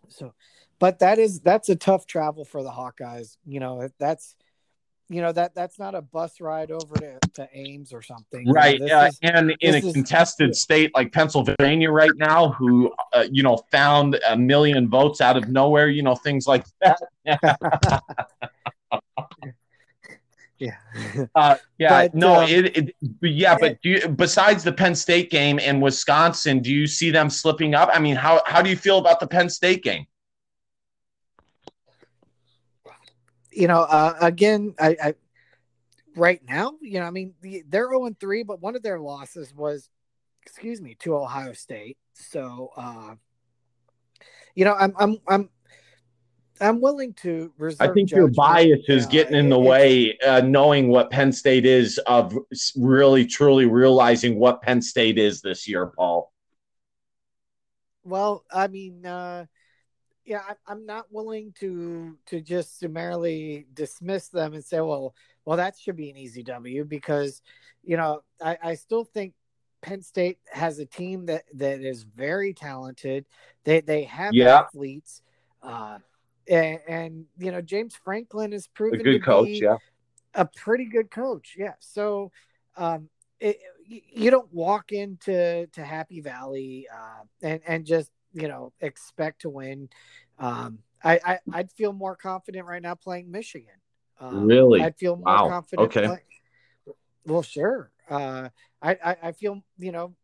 So 0.09 0.35
but 0.79 0.99
that 1.01 1.19
is 1.19 1.41
that's 1.41 1.69
a 1.69 1.77
tough 1.77 2.07
travel 2.07 2.45
for 2.45 2.63
the 2.63 2.71
Hawkeyes. 2.71 3.37
You 3.47 3.61
know, 3.61 3.89
that's 3.99 4.37
you 5.09 5.23
know 5.23 5.33
that 5.33 5.55
that's 5.55 5.79
not 5.79 5.95
a 5.95 6.03
bus 6.03 6.41
ride 6.41 6.71
over 6.71 6.97
to, 6.97 7.19
to 7.35 7.49
Ames 7.53 7.93
or 7.93 8.03
something. 8.03 8.49
Right. 8.51 8.81
You 8.81 8.87
know, 8.87 8.99
uh, 8.99 9.07
is, 9.07 9.19
and 9.23 9.55
in 9.61 9.75
a 9.75 9.79
is, 9.79 9.93
contested 9.93 10.55
state 10.57 10.91
like 10.95 11.13
Pennsylvania 11.13 11.91
right 11.91 12.15
now, 12.17 12.51
who 12.51 12.93
uh, 13.13 13.25
you 13.31 13.43
know 13.43 13.57
found 13.71 14.19
a 14.29 14.37
million 14.37 14.89
votes 14.89 15.21
out 15.21 15.37
of 15.37 15.49
nowhere, 15.49 15.89
you 15.89 16.03
know 16.03 16.15
things 16.15 16.47
like 16.47 16.67
that. 16.81 17.01
yeah. 20.59 20.77
Uh, 21.35 21.57
yeah. 21.79 21.89
But, 21.89 22.15
no. 22.15 22.41
Um, 22.41 22.49
it, 22.49 22.77
it, 22.77 22.97
Yeah. 23.21 23.57
But 23.61 23.81
do 23.83 23.91
you, 23.91 24.09
besides 24.09 24.65
the 24.65 24.73
Penn 24.73 24.95
State 24.95 25.31
game 25.31 25.59
and 25.63 25.83
Wisconsin, 25.83 26.61
do 26.61 26.73
you 26.73 26.87
see 26.87 27.11
them 27.11 27.31
slipping 27.31 27.75
up? 27.75 27.91
I 27.93 27.99
mean, 27.99 28.17
how 28.17 28.43
how 28.47 28.63
do 28.63 28.71
you 28.71 28.77
feel 28.77 28.99
about 28.99 29.21
the 29.21 29.27
Penn 29.27 29.49
State 29.49 29.83
game? 29.83 30.07
you 33.57 33.67
know, 33.67 33.81
uh, 33.81 34.15
again, 34.21 34.75
I, 34.79 34.97
I, 35.03 35.15
right 36.15 36.41
now, 36.47 36.75
you 36.83 37.01
know, 37.01 37.07
I 37.07 37.11
mean, 37.11 37.35
they're 37.43 37.89
0 37.89 38.11
3, 38.21 38.43
but 38.43 38.61
one 38.61 38.77
of 38.77 38.83
their 38.83 39.01
losses 39.01 39.55
was, 39.55 39.89
excuse 40.43 40.81
me, 40.83 40.95
to 41.01 41.17
Ohio 41.17 41.55
State. 41.55 41.97
So, 42.13 42.71
uh, 42.77 43.15
you 44.55 44.67
know, 44.67 44.75
I'm, 44.75 44.93
I'm, 44.99 45.19
I'm, 45.27 45.49
I'm 46.61 46.81
willing 46.81 47.13
to 47.15 47.53
reserve. 47.59 47.91
I 47.91 47.93
think 47.93 48.11
your 48.11 48.29
bias 48.29 48.81
is 48.89 49.07
getting 49.07 49.37
in 49.37 49.49
the 49.49 49.59
way, 49.59 50.17
uh, 50.19 50.41
knowing 50.41 50.89
what 50.89 51.11
Penn 51.11 51.33
State 51.33 51.67
is 51.67 51.99
of 52.07 52.37
really 52.77 53.27
truly 53.27 53.67
realizing 53.67 54.39
what 54.39 54.63
Penn 54.63 54.81
State 54.81 55.19
is 55.19 55.43
this 55.43 55.69
year, 55.69 55.87
Paul. 55.87 56.33
Well, 58.05 58.45
I 58.53 58.69
mean, 58.69 59.05
uh, 59.05 59.47
yeah, 60.25 60.43
I'm 60.67 60.87
not 60.87 61.07
willing 61.11 61.55
to 61.61 62.17
to 62.27 62.41
just 62.41 62.81
summarily 62.81 63.67
dismiss 63.73 64.29
them 64.29 64.55
and 64.55 64.65
say, 64.65 64.81
well, 64.81 65.15
well, 65.45 65.57
that 65.57 65.79
should 65.79 65.97
be 65.97 66.11
an 66.11 66.17
easy 66.17 66.43
W 66.43 66.85
because, 66.85 67.43
you 67.85 67.97
know, 67.97 68.23
I, 68.43 68.59
I 68.63 68.75
still 68.75 69.05
think 69.05 69.35
Penn 69.83 70.03
State 70.03 70.39
has 70.51 70.81
a 70.81 70.87
team 70.87 71.27
that 71.27 71.45
that 71.55 71.81
is 71.81 72.03
very 72.03 72.53
talented. 72.55 73.25
They 73.65 73.81
they 73.81 74.03
have 74.05 74.35
yeah. 74.35 74.61
athletes, 74.61 75.23
uh, 75.63 75.99
and, 76.49 76.81
and, 76.89 77.25
you 77.39 77.51
know 77.51 77.61
James 77.61 77.95
Franklin 78.05 78.53
has 78.53 78.67
proven 78.69 79.01
a 79.01 79.03
good 79.03 79.25
coach. 79.25 79.61
yeah, 79.61 79.77
a 80.35 80.45
pretty 80.45 80.87
good 80.87 81.11
coach. 81.11 81.55
Yeah, 81.59 81.75
so 81.81 82.31
um, 82.77 83.09
it, 83.41 83.59
you 83.87 84.31
don't 84.31 84.53
walk 84.53 84.93
into 84.93 85.67
to 85.67 85.85
Happy 85.85 86.21
Valley 86.21 86.87
uh, 86.93 87.25
and 87.43 87.61
and 87.67 87.85
just 87.85 88.11
you 88.33 88.49
know 88.49 88.73
expect 88.81 89.43
to 89.43 89.51
win. 89.51 89.89
Um, 90.39 90.79
I, 91.05 91.21
I 91.25 91.59
would 91.59 91.71
feel 91.73 91.93
more 91.93 92.17
confident 92.17 92.67
right 92.67 92.83
now 92.83 92.95
playing 92.95 93.31
Michigan. 93.31 93.75
Um, 94.19 94.47
really, 94.47 94.83
I'd 94.83 94.97
feel 94.97 95.17
more 95.17 95.25
wow. 95.27 95.49
confident. 95.49 95.87
Okay. 95.87 96.07
Play, 96.07 96.95
well, 97.27 97.43
sure. 97.43 97.91
Uh, 98.09 98.49
I, 98.81 98.93
I 99.05 99.17
I 99.25 99.33
feel 99.33 99.63
you 99.79 99.93
know 99.93 100.15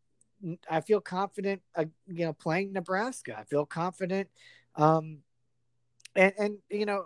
I 0.69 0.81
feel 0.81 0.99
confident, 0.99 1.61
uh, 1.75 1.85
you 2.07 2.25
know, 2.25 2.33
playing 2.33 2.73
Nebraska. 2.73 3.37
I 3.37 3.43
feel 3.43 3.65
confident, 3.65 4.29
um, 4.75 5.19
and 6.15 6.33
and 6.37 6.57
you 6.69 6.85
know, 6.85 7.05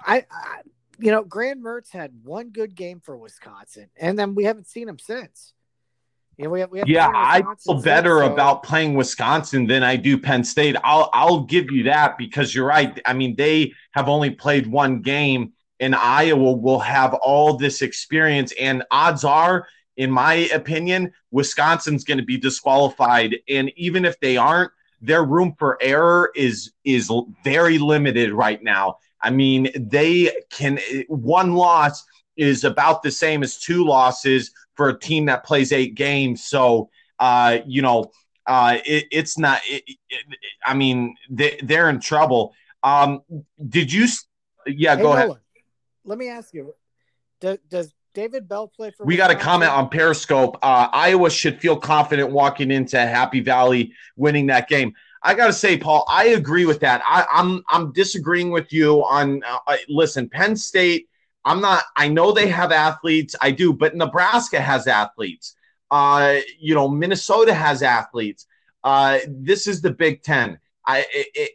I, 0.00 0.24
I 0.30 0.60
you 0.98 1.10
know, 1.10 1.22
Graham 1.22 1.62
Mertz 1.62 1.90
had 1.90 2.12
one 2.24 2.50
good 2.50 2.74
game 2.74 3.00
for 3.00 3.16
Wisconsin, 3.16 3.88
and 3.96 4.18
then 4.18 4.34
we 4.34 4.44
haven't 4.44 4.66
seen 4.66 4.88
him 4.88 4.98
since. 4.98 5.52
Yeah, 6.38 6.48
we 6.48 6.60
have, 6.60 6.70
we 6.70 6.80
have 6.80 6.88
yeah, 6.88 7.10
I 7.14 7.42
feel 7.64 7.80
better 7.80 8.18
so. 8.18 8.30
about 8.30 8.62
playing 8.62 8.94
Wisconsin 8.94 9.66
than 9.66 9.82
I 9.82 9.96
do 9.96 10.18
Penn 10.18 10.44
State. 10.44 10.76
I'll 10.84 11.08
I'll 11.14 11.40
give 11.40 11.70
you 11.70 11.84
that 11.84 12.18
because 12.18 12.54
you're 12.54 12.66
right. 12.66 13.00
I 13.06 13.14
mean, 13.14 13.36
they 13.36 13.72
have 13.92 14.08
only 14.08 14.30
played 14.30 14.66
one 14.66 15.00
game, 15.00 15.54
and 15.80 15.94
Iowa 15.94 16.52
will 16.52 16.80
have 16.80 17.14
all 17.14 17.56
this 17.56 17.80
experience. 17.80 18.52
And 18.60 18.84
odds 18.90 19.24
are, 19.24 19.66
in 19.96 20.10
my 20.10 20.34
opinion, 20.52 21.12
Wisconsin's 21.30 22.04
going 22.04 22.18
to 22.18 22.24
be 22.24 22.36
disqualified. 22.36 23.36
And 23.48 23.72
even 23.76 24.04
if 24.04 24.20
they 24.20 24.36
aren't, 24.36 24.72
their 25.06 25.24
room 25.24 25.54
for 25.58 25.78
error 25.80 26.32
is 26.34 26.72
is 26.84 27.10
very 27.44 27.78
limited 27.78 28.32
right 28.32 28.62
now. 28.62 28.98
I 29.22 29.30
mean, 29.30 29.68
they 29.74 30.32
can 30.50 30.78
one 31.08 31.54
loss 31.54 32.04
is 32.36 32.64
about 32.64 33.02
the 33.02 33.10
same 33.10 33.42
as 33.42 33.58
two 33.58 33.84
losses 33.84 34.50
for 34.74 34.88
a 34.88 34.98
team 34.98 35.26
that 35.26 35.44
plays 35.44 35.72
eight 35.72 35.94
games. 35.94 36.44
So, 36.44 36.90
uh, 37.18 37.58
you 37.66 37.82
know, 37.82 38.10
uh, 38.46 38.78
it, 38.84 39.06
it's 39.10 39.38
not. 39.38 39.60
It, 39.66 39.84
it, 40.10 40.24
I 40.64 40.74
mean, 40.74 41.16
they, 41.30 41.58
are 41.76 41.88
in 41.88 42.00
trouble. 42.00 42.54
Um, 42.82 43.22
did 43.68 43.92
you? 43.92 44.06
Yeah, 44.66 44.96
hey, 44.96 45.02
go 45.02 45.08
Nolan, 45.10 45.30
ahead. 45.30 45.40
Let 46.04 46.18
me 46.18 46.28
ask 46.28 46.52
you: 46.52 46.74
Does, 47.40 47.58
does 47.68 47.94
David 48.16 48.48
Bell 48.48 48.66
play 48.66 48.90
for? 48.90 49.06
We 49.06 49.16
got 49.16 49.30
a 49.30 49.36
comment 49.36 49.70
on 49.70 49.88
Periscope. 49.88 50.58
Uh, 50.62 50.88
Iowa 50.92 51.30
should 51.30 51.60
feel 51.60 51.76
confident 51.76 52.30
walking 52.32 52.70
into 52.72 52.98
Happy 52.98 53.40
Valley, 53.40 53.92
winning 54.16 54.46
that 54.46 54.68
game. 54.68 54.94
I 55.22 55.34
got 55.34 55.46
to 55.46 55.52
say, 55.52 55.76
Paul, 55.76 56.04
I 56.08 56.28
agree 56.28 56.66
with 56.66 56.80
that. 56.80 57.02
I, 57.06 57.20
am 57.20 57.26
I'm, 57.30 57.64
I'm 57.68 57.92
disagreeing 57.92 58.50
with 58.50 58.72
you 58.72 59.04
on. 59.04 59.42
Uh, 59.44 59.76
listen, 59.88 60.28
Penn 60.28 60.56
State 60.56 61.08
I'm 61.46 61.60
not, 61.60 61.84
I 61.94 62.08
know 62.08 62.32
they 62.32 62.48
have 62.48 62.72
athletes. 62.72 63.36
I 63.40 63.52
do, 63.52 63.72
but 63.72 63.94
Nebraska 63.94 64.60
has 64.60 64.88
athletes. 64.88 65.54
Uh, 65.92 66.38
you 66.58 66.74
know, 66.74 66.88
Minnesota 66.88 67.54
has 67.54 67.84
athletes. 67.84 68.46
Uh, 68.82 69.20
this 69.28 69.68
is 69.68 69.80
the 69.80 69.92
Big 69.92 70.24
Ten. 70.24 70.58
I, 70.84 71.06
it, 71.12 71.28
it, 71.34 71.50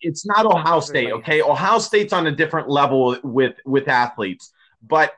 it's 0.00 0.24
not 0.24 0.46
Ohio 0.46 0.78
State, 0.78 1.10
okay? 1.10 1.42
Ohio 1.42 1.80
State's 1.80 2.12
on 2.12 2.28
a 2.28 2.32
different 2.32 2.68
level 2.68 3.18
with 3.24 3.56
with 3.64 3.88
athletes, 3.88 4.52
but 4.82 5.12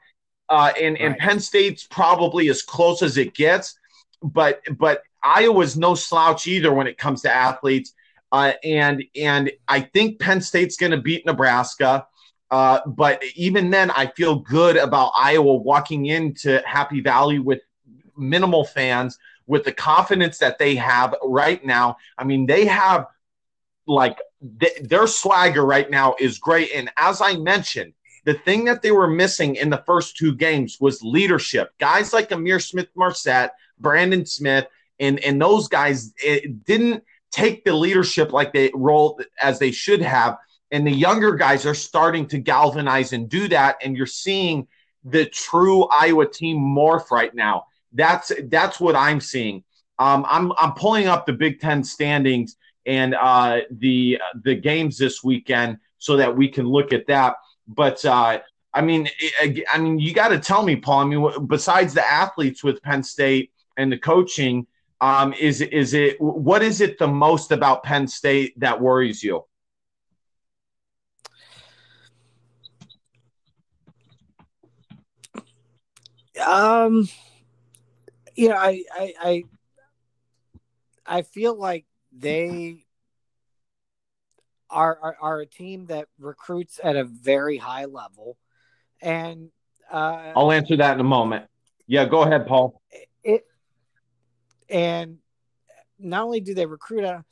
uh, 0.48 0.72
and 0.80 0.94
right. 0.94 1.02
and 1.02 1.18
Penn 1.18 1.40
State's 1.40 1.84
probably 1.84 2.48
as 2.48 2.62
close 2.62 3.02
as 3.02 3.16
it 3.16 3.34
gets. 3.34 3.78
But 4.22 4.60
but 4.78 5.02
Iowa's 5.22 5.76
no 5.76 5.94
slouch 5.94 6.46
either 6.46 6.72
when 6.72 6.86
it 6.86 6.98
comes 6.98 7.22
to 7.22 7.32
athletes. 7.32 7.94
Uh, 8.30 8.52
and 8.62 9.04
and 9.16 9.50
I 9.66 9.80
think 9.80 10.20
Penn 10.20 10.40
State's 10.40 10.76
going 10.76 10.92
to 10.92 11.00
beat 11.00 11.24
Nebraska. 11.26 12.06
Uh, 12.50 12.80
but 12.86 13.22
even 13.34 13.70
then, 13.70 13.90
I 13.90 14.06
feel 14.06 14.36
good 14.36 14.76
about 14.76 15.12
Iowa 15.14 15.54
walking 15.54 16.06
into 16.06 16.62
Happy 16.66 17.00
Valley 17.00 17.38
with 17.38 17.60
minimal 18.16 18.64
fans, 18.64 19.18
with 19.46 19.64
the 19.64 19.72
confidence 19.72 20.38
that 20.38 20.58
they 20.58 20.74
have 20.76 21.14
right 21.22 21.62
now. 21.64 21.96
I 22.16 22.24
mean, 22.24 22.46
they 22.46 22.64
have 22.66 23.06
like 23.86 24.18
th- 24.60 24.78
their 24.82 25.06
swagger 25.06 25.64
right 25.64 25.90
now 25.90 26.14
is 26.18 26.38
great. 26.38 26.70
And 26.74 26.90
as 26.96 27.20
I 27.20 27.36
mentioned, 27.36 27.92
the 28.28 28.34
thing 28.34 28.66
that 28.66 28.82
they 28.82 28.90
were 28.92 29.08
missing 29.08 29.56
in 29.56 29.70
the 29.70 29.82
first 29.86 30.18
two 30.18 30.34
games 30.34 30.76
was 30.82 31.02
leadership. 31.02 31.70
Guys 31.80 32.12
like 32.12 32.28
Ihmir 32.28 32.62
Smith-Marsette, 32.62 33.54
Brandon 33.80 34.26
Smith, 34.26 34.66
and 35.00 35.18
and 35.20 35.40
those 35.40 35.66
guys 35.66 36.12
didn't 36.66 37.02
take 37.30 37.64
the 37.64 37.72
leadership 37.72 38.34
like 38.34 38.52
they 38.52 38.70
rolled 38.74 39.24
as 39.40 39.58
they 39.58 39.70
should 39.70 40.02
have. 40.02 40.36
And 40.70 40.86
the 40.86 40.92
younger 40.92 41.36
guys 41.36 41.64
are 41.64 41.74
starting 41.74 42.26
to 42.26 42.38
galvanize 42.38 43.14
and 43.14 43.30
do 43.30 43.48
that 43.48 43.76
and 43.82 43.96
you're 43.96 44.04
seeing 44.04 44.68
the 45.04 45.24
true 45.24 45.84
Iowa 45.84 46.28
team 46.28 46.58
morph 46.58 47.10
right 47.10 47.34
now. 47.34 47.64
That's 47.94 48.30
that's 48.50 48.78
what 48.78 48.94
I'm 48.94 49.22
seeing. 49.22 49.64
Um, 49.98 50.26
I'm 50.28 50.52
I'm 50.58 50.74
pulling 50.74 51.06
up 51.06 51.24
the 51.24 51.32
Big 51.32 51.60
Ten 51.60 51.82
standings 51.82 52.56
and 52.84 53.14
uh, 53.14 53.60
the 53.70 54.20
the 54.44 54.54
games 54.54 54.98
this 54.98 55.24
weekend 55.24 55.78
so 55.96 56.18
that 56.18 56.36
we 56.36 56.48
can 56.48 56.66
look 56.66 56.92
at 56.92 57.06
that 57.06 57.36
but 57.68 58.04
uh, 58.04 58.40
I 58.74 58.80
mean 58.80 59.08
I 59.72 59.78
mean 59.78 59.98
you 59.98 60.12
got 60.12 60.28
to 60.28 60.38
tell 60.38 60.62
me 60.62 60.76
Paul 60.76 61.00
I 61.00 61.04
mean 61.04 61.46
besides 61.46 61.94
the 61.94 62.06
athletes 62.06 62.64
with 62.64 62.82
Penn 62.82 63.02
State 63.02 63.52
and 63.76 63.92
the 63.92 63.98
coaching 63.98 64.66
um, 65.00 65.32
is 65.34 65.60
is 65.60 65.94
it 65.94 66.20
what 66.20 66.62
is 66.62 66.80
it 66.80 66.98
the 66.98 67.06
most 67.06 67.52
about 67.52 67.84
Penn 67.84 68.08
State 68.08 68.58
that 68.58 68.80
worries 68.80 69.22
you? 69.22 69.44
Um, 76.44 77.08
you 78.36 78.48
know, 78.48 78.56
I, 78.56 78.84
I, 78.92 79.14
I, 79.20 79.44
I 81.04 81.22
feel 81.22 81.58
like 81.58 81.84
they 82.16 82.84
are, 84.70 84.98
are, 85.02 85.16
are 85.20 85.40
a 85.40 85.46
team 85.46 85.86
that 85.86 86.08
recruits 86.18 86.80
at 86.82 86.96
a 86.96 87.04
very 87.04 87.56
high 87.56 87.86
level, 87.86 88.36
and 89.00 89.50
uh, 89.90 90.32
I'll 90.36 90.52
answer 90.52 90.76
that 90.76 90.94
in 90.94 91.00
a 91.00 91.04
moment. 91.04 91.46
Yeah, 91.86 92.04
go 92.06 92.22
ahead, 92.22 92.46
Paul. 92.46 92.82
It 93.22 93.46
and 94.68 95.18
not 95.98 96.24
only 96.24 96.40
do 96.40 96.54
they 96.54 96.66
recruit 96.66 97.04
a 97.04 97.24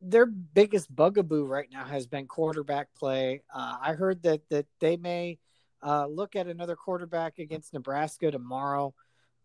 their 0.00 0.26
biggest 0.26 0.94
bugaboo 0.94 1.44
right 1.44 1.68
now 1.72 1.84
has 1.84 2.06
been 2.06 2.26
quarterback 2.26 2.88
play. 2.94 3.42
Uh, 3.52 3.76
I 3.80 3.92
heard 3.94 4.22
that 4.22 4.48
that 4.50 4.66
they 4.80 4.96
may 4.96 5.38
uh, 5.82 6.06
look 6.06 6.36
at 6.36 6.46
another 6.46 6.76
quarterback 6.76 7.38
against 7.38 7.72
Nebraska 7.74 8.30
tomorrow. 8.30 8.94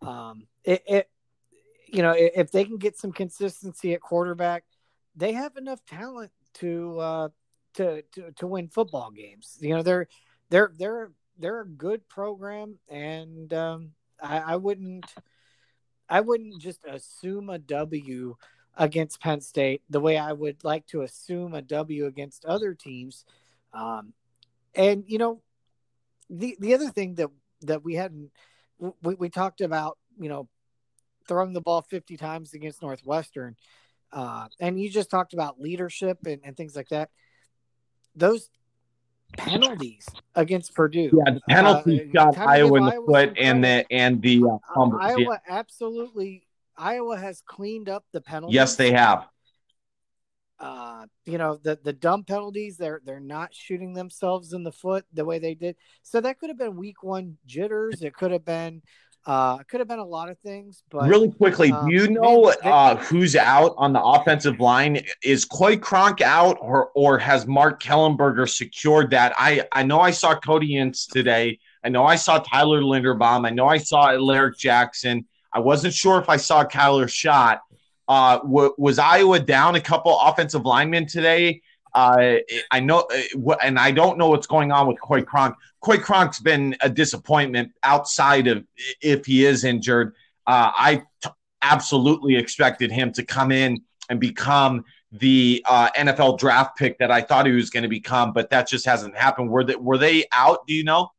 Um, 0.01 0.47
it, 0.63 0.83
it, 0.87 1.09
you 1.87 2.03
know, 2.03 2.13
if 2.15 2.51
they 2.51 2.65
can 2.65 2.77
get 2.77 2.97
some 2.97 3.11
consistency 3.11 3.93
at 3.93 4.01
quarterback, 4.01 4.63
they 5.15 5.33
have 5.33 5.55
enough 5.57 5.83
talent 5.85 6.31
to 6.59 6.99
uh, 6.99 7.29
to, 7.75 8.01
to 8.13 8.31
to 8.31 8.47
win 8.47 8.67
football 8.67 9.11
games. 9.11 9.57
You 9.59 9.75
know, 9.75 9.83
they're 9.83 10.07
they're 10.49 10.71
they're 10.77 11.11
they're 11.37 11.61
a 11.61 11.67
good 11.67 12.07
program, 12.07 12.79
and 12.89 13.53
um, 13.53 13.91
I, 14.21 14.39
I 14.39 14.55
wouldn't 14.55 15.05
I 16.09 16.21
wouldn't 16.21 16.61
just 16.61 16.85
assume 16.85 17.49
a 17.49 17.59
W 17.59 18.35
against 18.75 19.19
Penn 19.19 19.41
State 19.41 19.81
the 19.89 19.99
way 19.99 20.17
I 20.17 20.33
would 20.33 20.63
like 20.63 20.85
to 20.87 21.01
assume 21.01 21.53
a 21.53 21.61
W 21.61 22.05
against 22.05 22.45
other 22.45 22.73
teams. 22.73 23.25
Um, 23.73 24.13
and 24.75 25.03
you 25.07 25.17
know, 25.17 25.41
the 26.29 26.57
the 26.59 26.73
other 26.73 26.89
thing 26.89 27.15
that 27.15 27.29
that 27.61 27.83
we 27.83 27.95
hadn't 27.95 28.31
we, 28.79 29.15
we 29.15 29.29
talked 29.29 29.61
about 29.61 29.97
you 30.19 30.29
know 30.29 30.47
throwing 31.27 31.53
the 31.53 31.61
ball 31.61 31.81
50 31.81 32.15
times 32.15 32.53
against 32.53 32.81
northwestern 32.81 33.55
uh, 34.11 34.47
and 34.59 34.79
you 34.79 34.89
just 34.89 35.09
talked 35.09 35.33
about 35.33 35.59
leadership 35.59 36.19
and, 36.25 36.41
and 36.43 36.55
things 36.55 36.75
like 36.75 36.89
that. 36.89 37.09
Those 38.15 38.49
penalties 39.37 40.07
against 40.35 40.73
purdue 40.73 41.11
yeah 41.11 41.33
the 41.33 41.41
penalties 41.49 41.99
uh, 41.99 42.11
got 42.13 42.37
iowa 42.37 42.77
in 42.77 42.85
the 42.85 43.03
foot 43.05 43.33
and 43.37 43.61
the 43.61 43.85
and 43.91 44.21
the 44.21 44.41
uh, 44.41 44.79
uh 44.79 44.89
iowa 45.01 45.19
yeah. 45.19 45.37
absolutely 45.49 46.47
iowa 46.77 47.17
has 47.17 47.41
cleaned 47.45 47.89
up 47.89 48.05
the 48.13 48.21
penalties. 48.21 48.55
Yes 48.55 48.75
they 48.75 48.91
have. 48.91 49.27
Uh, 50.59 51.05
you 51.25 51.37
know 51.37 51.59
the 51.61 51.77
the 51.83 51.93
dumb 51.93 52.23
penalties 52.23 52.77
they're 52.77 53.01
they're 53.05 53.19
not 53.19 53.53
shooting 53.53 53.93
themselves 53.93 54.53
in 54.53 54.63
the 54.63 54.71
foot 54.71 55.05
the 55.13 55.25
way 55.25 55.37
they 55.37 55.53
did. 55.53 55.75
So 56.01 56.19
that 56.21 56.39
could 56.39 56.49
have 56.49 56.57
been 56.57 56.75
week 56.75 57.03
one 57.03 57.37
jitters. 57.45 58.01
It 58.01 58.15
could 58.15 58.31
have 58.31 58.45
been 58.45 58.81
uh 59.27 59.57
could 59.63 59.79
have 59.81 59.87
been 59.89 59.99
a 59.99 60.05
lot 60.05 60.29
of 60.29 60.39
things 60.39 60.83
but 60.89 61.07
really 61.09 61.29
quickly 61.29 61.71
um, 61.71 61.87
do 61.87 61.93
you 61.93 62.07
know 62.07 62.45
uh 62.63 62.95
who's 62.95 63.35
out 63.35 63.75
on 63.77 63.91
the 63.93 64.01
offensive 64.01 64.59
line? 64.59 65.03
Is 65.21 65.45
Coy 65.45 65.77
Cronk 65.77 66.21
out 66.21 66.57
or 66.61 66.91
or 66.95 67.19
has 67.19 67.45
Mark 67.45 67.81
Kallenberger 67.83 68.47
secured 68.49 69.11
that? 69.11 69.33
I 69.37 69.67
i 69.73 69.83
know 69.83 69.99
i 69.99 70.11
saw 70.11 70.39
Cody 70.39 70.77
Ince 70.77 71.05
today. 71.05 71.59
I 71.83 71.89
know 71.89 72.05
i 72.05 72.15
saw 72.15 72.39
Tyler 72.39 72.81
Linderbaum. 72.81 73.45
I 73.45 73.49
know 73.51 73.67
i 73.67 73.77
saw 73.77 74.09
Alaric 74.11 74.57
Jackson. 74.57 75.25
I 75.53 75.59
wasn't 75.59 75.93
sure 75.93 76.19
if 76.19 76.29
i 76.29 76.37
saw 76.37 76.63
Kyler 76.63 77.09
Schott. 77.09 77.59
uh, 78.07 78.37
w- 78.39 78.73
was 78.77 78.97
Iowa 78.99 79.39
down 79.39 79.75
a 79.75 79.81
couple 79.81 80.17
offensive 80.19 80.65
linemen 80.65 81.05
today? 81.05 81.61
Uh, 81.93 82.35
I 82.71 82.79
know, 82.79 83.07
uh, 83.11 83.55
and 83.63 83.79
I 83.79 83.91
don't 83.91 84.17
know 84.17 84.29
what's 84.29 84.47
going 84.47 84.71
on 84.71 84.87
with 84.87 84.99
Coy 85.01 85.21
Cronk. 85.21 85.55
Coy 85.81 85.97
Cronk's 85.97 86.39
been 86.39 86.75
a 86.81 86.89
disappointment 86.89 87.71
outside 87.83 88.47
of 88.47 88.65
if 89.01 89.25
he 89.25 89.45
is 89.45 89.63
injured. 89.63 90.13
Uh, 90.45 90.71
I 90.75 91.03
t- 91.23 91.29
absolutely 91.61 92.35
expected 92.35 92.91
him 92.91 93.11
to 93.13 93.23
come 93.23 93.51
in 93.51 93.81
and 94.09 94.19
become 94.19 94.85
the 95.11 95.63
uh, 95.67 95.89
NFL 95.97 96.37
draft 96.39 96.77
pick 96.77 96.97
that 96.99 97.11
I 97.11 97.21
thought 97.21 97.45
he 97.45 97.51
was 97.51 97.69
going 97.69 97.83
to 97.83 97.89
become, 97.89 98.33
but 98.33 98.49
that 98.49 98.67
just 98.67 98.85
hasn't 98.85 99.15
happened. 99.15 99.49
Were 99.49 99.63
they 99.63 99.75
were 99.75 99.97
they 99.97 100.25
out? 100.31 100.67
Do 100.67 100.73
you 100.73 100.83
know? 100.83 101.11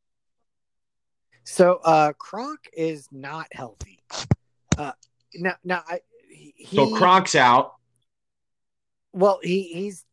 So 1.45 1.81
uh, 1.83 2.13
Cronk 2.19 2.69
is 2.75 3.09
not 3.11 3.47
healthy. 3.53 4.01
Uh, 4.77 4.93
now, 5.35 5.57
now 5.65 5.83
I, 5.89 6.01
he, 6.31 6.77
so 6.77 6.95
Cronk's 6.95 7.35
out. 7.35 7.75
Well, 9.13 9.41
he 9.43 9.63
he's 9.73 10.05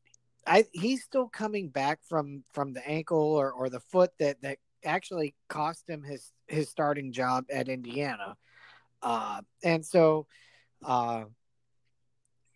I 0.45 0.65
he's 0.71 1.03
still 1.03 1.27
coming 1.27 1.69
back 1.69 1.99
from 2.07 2.43
from 2.53 2.73
the 2.73 2.87
ankle 2.87 3.17
or, 3.17 3.51
or 3.51 3.69
the 3.69 3.79
foot 3.79 4.11
that 4.19 4.41
that 4.41 4.57
actually 4.83 5.35
cost 5.49 5.89
him 5.89 6.03
his 6.03 6.31
his 6.47 6.69
starting 6.69 7.11
job 7.11 7.45
at 7.51 7.67
Indiana, 7.67 8.35
uh, 9.01 9.41
and 9.63 9.85
so 9.85 10.27
uh, 10.83 11.23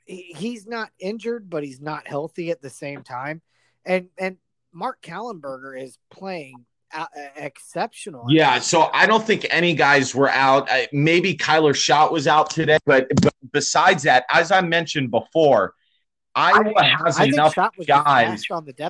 he, 0.06 0.34
he's 0.36 0.68
not 0.68 0.90
injured, 1.00 1.50
but 1.50 1.64
he's 1.64 1.82
not 1.82 2.08
healthy 2.08 2.52
at 2.52 2.62
the 2.62 2.70
same 2.70 3.04
time, 3.04 3.42
and 3.86 4.10
and 4.18 4.38
Mark 4.72 5.02
Kallenberger 5.02 5.82
is 5.82 5.98
playing 6.12 6.66
exceptional. 7.36 8.26
Yeah, 8.30 8.60
so 8.60 8.90
I 8.94 9.06
don't 9.06 9.26
think 9.26 9.46
any 9.50 9.74
guys 9.74 10.16
were 10.16 10.30
out. 10.30 10.70
maybe 10.92 11.36
Kyler 11.36 11.76
Schott 11.76 12.12
was 12.12 12.28
out 12.28 12.50
today, 12.50 12.80
but, 12.86 13.08
but 13.22 13.34
besides 13.52 14.04
that, 14.04 14.26
as 14.32 14.52
I 14.52 14.62
mentioned 14.62 15.12
before, 15.12 15.76
Iowa 16.36 16.84
has 16.84 17.20
I 17.20 17.26
enough 17.26 17.56
guys. 17.86 18.46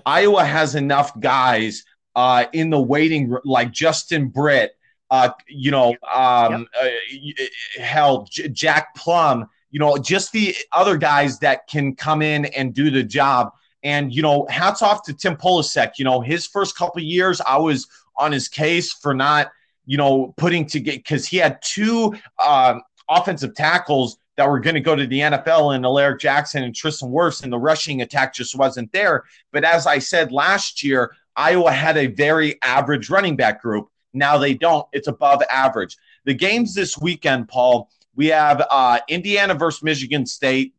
Iowa 0.05 0.43
has 0.43 0.75
enough 0.75 1.17
guys 1.19 1.83
uh, 2.15 2.45
in 2.53 2.69
the 2.69 2.81
waiting 2.81 3.29
room, 3.29 3.41
like 3.45 3.71
Justin 3.71 4.27
Britt, 4.27 4.75
uh, 5.11 5.29
you 5.47 5.71
know, 5.71 5.95
um, 6.13 6.67
yep. 6.81 7.35
uh, 7.79 7.81
hell, 7.81 8.27
J- 8.29 8.49
Jack 8.49 8.95
Plumb, 8.95 9.49
you 9.71 9.79
know, 9.79 9.97
just 9.97 10.31
the 10.31 10.55
other 10.71 10.97
guys 10.97 11.39
that 11.39 11.67
can 11.67 11.95
come 11.95 12.21
in 12.21 12.45
and 12.45 12.73
do 12.73 12.91
the 12.91 13.03
job. 13.03 13.53
And 13.83 14.13
you 14.13 14.21
know, 14.21 14.45
hats 14.49 14.81
off 14.81 15.03
to 15.03 15.13
Tim 15.13 15.37
Polasek. 15.37 15.93
You 15.97 16.05
know, 16.05 16.19
his 16.19 16.45
first 16.45 16.75
couple 16.75 17.01
years, 17.01 17.39
I 17.45 17.57
was 17.57 17.87
on 18.17 18.33
his 18.33 18.49
case 18.49 18.91
for 18.91 19.13
not, 19.13 19.51
you 19.85 19.95
know, 19.97 20.33
putting 20.35 20.65
to 20.67 20.79
get 20.81 20.95
because 20.95 21.25
he 21.25 21.37
had 21.37 21.59
two 21.61 22.13
um, 22.45 22.81
offensive 23.09 23.55
tackles 23.55 24.17
that 24.39 24.47
were 24.47 24.61
going 24.61 24.75
to 24.75 24.79
go 24.79 24.95
to 24.95 25.05
the 25.05 25.19
NFL 25.19 25.75
and 25.75 25.83
Alaric 25.83 26.21
Jackson 26.21 26.63
and 26.63 26.73
Tristan 26.73 27.09
Wirfs, 27.09 27.43
and 27.43 27.51
the 27.51 27.57
rushing 27.57 28.03
attack 28.03 28.33
just 28.33 28.55
wasn't 28.55 28.89
there. 28.93 29.25
But 29.51 29.65
as 29.65 29.85
I 29.85 29.99
said 29.99 30.31
last 30.31 30.81
year, 30.81 31.13
Iowa 31.35 31.73
had 31.73 31.97
a 31.97 32.07
very 32.07 32.57
average 32.61 33.09
running 33.09 33.35
back 33.35 33.61
group. 33.61 33.89
Now 34.13 34.37
they 34.37 34.53
don't. 34.53 34.87
It's 34.93 35.09
above 35.09 35.43
average. 35.49 35.97
The 36.23 36.33
games 36.33 36.73
this 36.73 36.97
weekend, 36.97 37.49
Paul, 37.49 37.89
we 38.15 38.27
have 38.27 38.65
uh, 38.71 38.99
Indiana 39.09 39.55
versus 39.55 39.83
Michigan 39.83 40.25
State. 40.25 40.73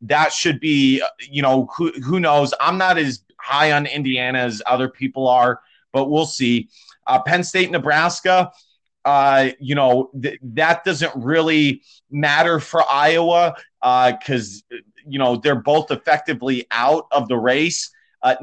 That 0.00 0.32
should 0.32 0.58
be, 0.58 1.00
you 1.20 1.40
know, 1.40 1.68
who, 1.76 1.92
who 2.02 2.18
knows? 2.18 2.52
I'm 2.58 2.78
not 2.78 2.98
as 2.98 3.22
high 3.38 3.70
on 3.70 3.86
Indiana 3.86 4.40
as 4.40 4.60
other 4.66 4.88
people 4.88 5.28
are, 5.28 5.60
but 5.92 6.10
we'll 6.10 6.26
see. 6.26 6.68
Uh, 7.06 7.22
Penn 7.22 7.44
State, 7.44 7.70
Nebraska 7.70 8.50
uh, 9.04 9.50
you 9.58 9.74
know, 9.74 10.10
th- 10.20 10.38
that 10.42 10.84
doesn't 10.84 11.12
really 11.14 11.82
matter 12.14 12.60
for 12.60 12.82
Iowa 12.88 13.54
because, 13.82 14.62
uh, 14.72 14.76
you 15.06 15.18
know, 15.18 15.36
they're 15.36 15.54
both 15.54 15.90
effectively 15.90 16.66
out 16.70 17.06
of 17.10 17.28
the 17.28 17.36
race. 17.36 17.90
Uh, 18.22 18.36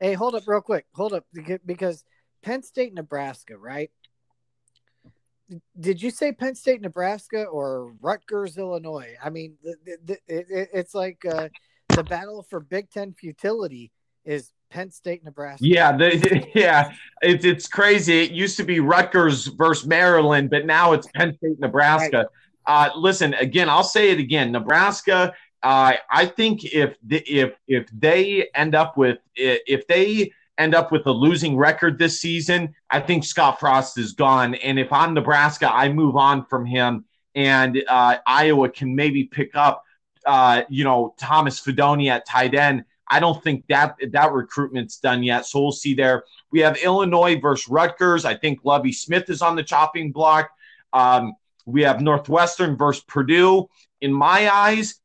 hey, 0.00 0.14
hold 0.14 0.34
up 0.34 0.44
real 0.46 0.60
quick. 0.60 0.86
Hold 0.94 1.12
up 1.12 1.26
because 1.66 2.04
Penn 2.42 2.62
State, 2.62 2.94
Nebraska, 2.94 3.56
right? 3.56 3.90
Did 5.78 6.00
you 6.00 6.10
say 6.10 6.32
Penn 6.32 6.54
State, 6.54 6.80
Nebraska, 6.80 7.44
or 7.44 7.92
Rutgers, 8.00 8.56
Illinois? 8.56 9.14
I 9.22 9.28
mean, 9.28 9.56
the, 9.62 9.98
the, 10.04 10.12
it, 10.26 10.70
it's 10.72 10.94
like 10.94 11.22
uh, 11.26 11.48
the 11.90 12.04
battle 12.04 12.46
for 12.48 12.60
Big 12.60 12.90
Ten 12.90 13.12
futility 13.12 13.92
is 14.24 14.50
Penn 14.70 14.90
State, 14.90 15.24
Nebraska. 15.24 15.66
Yeah, 15.66 15.94
the, 15.94 16.46
yeah, 16.54 16.92
it's 17.20 17.44
it's 17.44 17.68
crazy. 17.68 18.22
It 18.22 18.30
used 18.30 18.56
to 18.56 18.64
be 18.64 18.80
Rutgers 18.80 19.46
versus 19.46 19.86
Maryland, 19.86 20.48
but 20.48 20.64
now 20.64 20.92
it's 20.92 21.06
Penn 21.14 21.36
State, 21.36 21.60
Nebraska. 21.60 22.16
Right. 22.16 22.26
Uh, 22.66 22.90
listen, 22.96 23.34
again, 23.34 23.68
I'll 23.68 23.82
say 23.82 24.10
it 24.10 24.18
again. 24.18 24.52
Nebraska. 24.52 25.34
Uh, 25.62 25.94
I 26.10 26.26
think 26.26 26.64
if 26.64 26.96
the, 27.04 27.18
if 27.18 27.54
if 27.68 27.88
they 27.92 28.48
end 28.54 28.74
up 28.74 28.96
with 28.96 29.18
if 29.36 29.86
they 29.86 30.32
end 30.58 30.74
up 30.74 30.90
with 30.90 31.06
a 31.06 31.12
losing 31.12 31.56
record 31.56 31.98
this 31.98 32.20
season, 32.20 32.74
I 32.90 33.00
think 33.00 33.24
Scott 33.24 33.60
Frost 33.60 33.96
is 33.96 34.12
gone. 34.12 34.54
And 34.56 34.78
if 34.78 34.92
I'm 34.92 35.14
Nebraska, 35.14 35.72
I 35.72 35.88
move 35.88 36.16
on 36.16 36.44
from 36.46 36.66
him, 36.66 37.04
and 37.34 37.82
uh, 37.88 38.18
Iowa 38.26 38.68
can 38.70 38.94
maybe 38.94 39.24
pick 39.24 39.54
up, 39.54 39.84
uh, 40.26 40.62
you 40.68 40.82
know, 40.82 41.14
Thomas 41.18 41.60
Fidone 41.60 42.10
at 42.10 42.26
tight 42.26 42.54
end 42.54 42.84
I 43.12 43.20
don't 43.20 43.44
think 43.44 43.66
that 43.68 43.96
that 44.12 44.32
recruitment's 44.32 44.96
done 44.98 45.22
yet. 45.22 45.44
So 45.44 45.60
we'll 45.60 45.70
see 45.70 45.92
there. 45.92 46.24
We 46.50 46.60
have 46.60 46.78
Illinois 46.78 47.38
versus 47.38 47.68
Rutgers. 47.68 48.24
I 48.24 48.34
think 48.34 48.60
Lovie 48.64 48.90
Smith 48.90 49.28
is 49.28 49.42
on 49.42 49.54
the 49.54 49.62
chopping 49.62 50.12
block. 50.12 50.50
Um, 50.94 51.34
we 51.66 51.82
have 51.82 52.00
Northwestern 52.00 52.76
versus 52.76 53.04
Purdue. 53.04 53.68
In 54.00 54.12
my 54.12 54.52
eyes, 54.52 54.96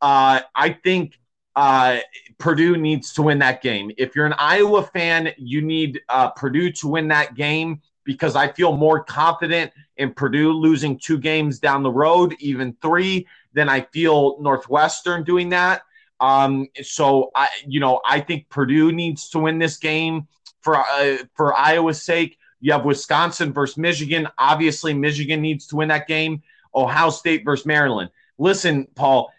uh, 0.00 0.40
I 0.54 0.70
think 0.70 1.18
uh, 1.56 1.98
Purdue 2.38 2.76
needs 2.76 3.12
to 3.14 3.22
win 3.22 3.38
that 3.40 3.62
game. 3.62 3.90
If 3.98 4.16
you're 4.16 4.26
an 4.26 4.34
Iowa 4.38 4.82
fan, 4.82 5.32
you 5.36 5.60
need 5.60 6.00
uh, 6.08 6.30
Purdue 6.30 6.72
to 6.72 6.88
win 6.88 7.08
that 7.08 7.34
game 7.34 7.82
because 8.04 8.34
I 8.34 8.50
feel 8.52 8.76
more 8.76 9.04
confident 9.04 9.72
in 9.96 10.12
Purdue 10.12 10.52
losing 10.52 10.98
two 10.98 11.18
games 11.18 11.58
down 11.58 11.82
the 11.82 11.92
road, 11.92 12.34
even 12.40 12.76
three, 12.80 13.26
than 13.52 13.68
I 13.68 13.82
feel 13.92 14.40
Northwestern 14.40 15.22
doing 15.24 15.50
that. 15.50 15.82
Um, 16.20 16.68
so 16.82 17.30
I, 17.34 17.48
you 17.66 17.80
know, 17.80 18.00
I 18.04 18.20
think 18.20 18.48
Purdue 18.48 18.92
needs 18.92 19.28
to 19.30 19.38
win 19.38 19.58
this 19.58 19.76
game 19.76 20.28
for 20.60 20.76
uh, 20.76 21.18
for 21.34 21.54
Iowa's 21.56 22.02
sake. 22.02 22.36
You 22.60 22.72
have 22.72 22.84
Wisconsin 22.84 23.52
versus 23.52 23.76
Michigan. 23.76 24.28
Obviously, 24.38 24.94
Michigan 24.94 25.40
needs 25.40 25.66
to 25.68 25.76
win 25.76 25.88
that 25.88 26.06
game. 26.06 26.42
Ohio 26.74 27.10
State 27.10 27.44
versus 27.44 27.66
Maryland. 27.66 28.10
Listen, 28.38 28.86
Paul. 28.94 29.30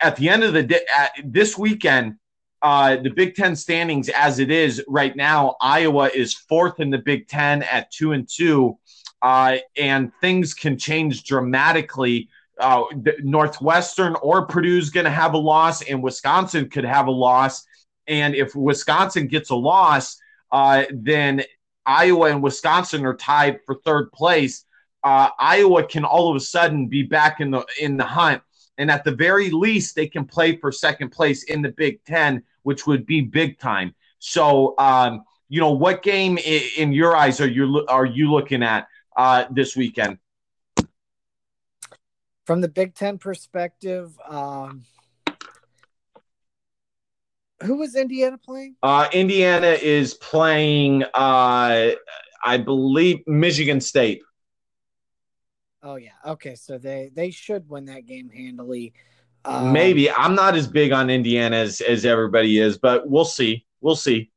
At 0.00 0.16
the 0.16 0.28
end 0.28 0.42
of 0.42 0.52
the 0.52 0.64
day, 0.64 0.80
this 1.24 1.56
weekend, 1.56 2.16
uh, 2.60 2.96
the 2.96 3.10
Big 3.10 3.34
Ten 3.34 3.54
standings 3.56 4.08
as 4.08 4.38
it 4.38 4.50
is 4.50 4.82
right 4.88 5.14
now, 5.14 5.56
Iowa 5.60 6.10
is 6.12 6.34
fourth 6.34 6.80
in 6.80 6.90
the 6.90 6.98
Big 6.98 7.28
Ten 7.28 7.62
at 7.62 7.90
two 7.90 8.12
and 8.12 8.28
two, 8.28 8.78
uh, 9.22 9.58
and 9.76 10.12
things 10.20 10.54
can 10.54 10.76
change 10.76 11.24
dramatically 11.24 12.28
uh, 12.58 12.82
Northwestern 13.20 14.16
or 14.16 14.46
Purdue's 14.46 14.90
going 14.90 15.04
to 15.04 15.10
have 15.10 15.34
a 15.34 15.38
loss, 15.38 15.82
and 15.82 16.02
Wisconsin 16.02 16.68
could 16.68 16.84
have 16.84 17.06
a 17.06 17.12
loss. 17.12 17.64
And 18.06 18.34
if 18.34 18.54
Wisconsin 18.54 19.28
gets 19.28 19.50
a 19.50 19.56
loss, 19.56 20.18
uh, 20.52 20.84
then 20.92 21.42
Iowa 21.86 22.30
and 22.30 22.42
Wisconsin 22.42 23.04
are 23.04 23.14
tied 23.14 23.60
for 23.64 23.76
third 23.76 24.12
place. 24.12 24.64
Uh, 25.02 25.30
Iowa 25.38 25.86
can 25.86 26.04
all 26.04 26.30
of 26.30 26.36
a 26.36 26.40
sudden 26.40 26.86
be 26.88 27.02
back 27.02 27.40
in 27.40 27.50
the 27.50 27.64
in 27.80 27.96
the 27.96 28.04
hunt, 28.04 28.42
and 28.78 28.90
at 28.90 29.04
the 29.04 29.12
very 29.12 29.50
least, 29.50 29.94
they 29.94 30.06
can 30.06 30.24
play 30.24 30.56
for 30.56 30.70
second 30.70 31.10
place 31.10 31.44
in 31.44 31.62
the 31.62 31.70
Big 31.70 32.04
Ten, 32.04 32.42
which 32.62 32.86
would 32.86 33.06
be 33.06 33.22
big 33.22 33.58
time. 33.58 33.94
So, 34.18 34.74
um, 34.78 35.24
you 35.48 35.60
know, 35.60 35.72
what 35.72 36.02
game 36.02 36.36
in, 36.38 36.62
in 36.76 36.92
your 36.92 37.16
eyes 37.16 37.40
are 37.40 37.48
you 37.48 37.84
are 37.88 38.06
you 38.06 38.30
looking 38.30 38.62
at 38.62 38.86
uh, 39.16 39.46
this 39.50 39.74
weekend? 39.74 40.18
from 42.50 42.60
the 42.60 42.68
Big 42.68 42.96
Ten 42.96 43.16
perspective, 43.16 44.18
um, 44.28 44.82
who 47.62 47.76
was 47.76 47.94
Indiana 47.94 48.38
playing? 48.38 48.76
Uh, 48.82 49.08
Indiana 49.12 49.68
is 49.68 50.14
playing, 50.14 51.04
uh, 51.14 51.90
I 52.44 52.56
believe, 52.58 53.26
Michigan 53.26 53.80
State. 53.80 54.22
Oh 55.82 55.96
yeah, 55.96 56.10
okay. 56.26 56.54
So 56.54 56.78
they 56.78 57.10
they 57.14 57.30
should 57.30 57.68
win 57.68 57.86
that 57.86 58.06
game 58.06 58.28
handily. 58.28 58.92
Um, 59.44 59.72
Maybe 59.72 60.10
I'm 60.10 60.34
not 60.34 60.54
as 60.54 60.66
big 60.66 60.92
on 60.92 61.08
Indiana 61.08 61.56
as 61.56 61.80
as 61.80 62.04
everybody 62.04 62.58
is, 62.58 62.76
but 62.76 63.08
we'll 63.08 63.24
see. 63.24 63.64
We'll 63.80 63.96
see. 63.96 64.30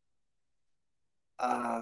Uh, 1.38 1.82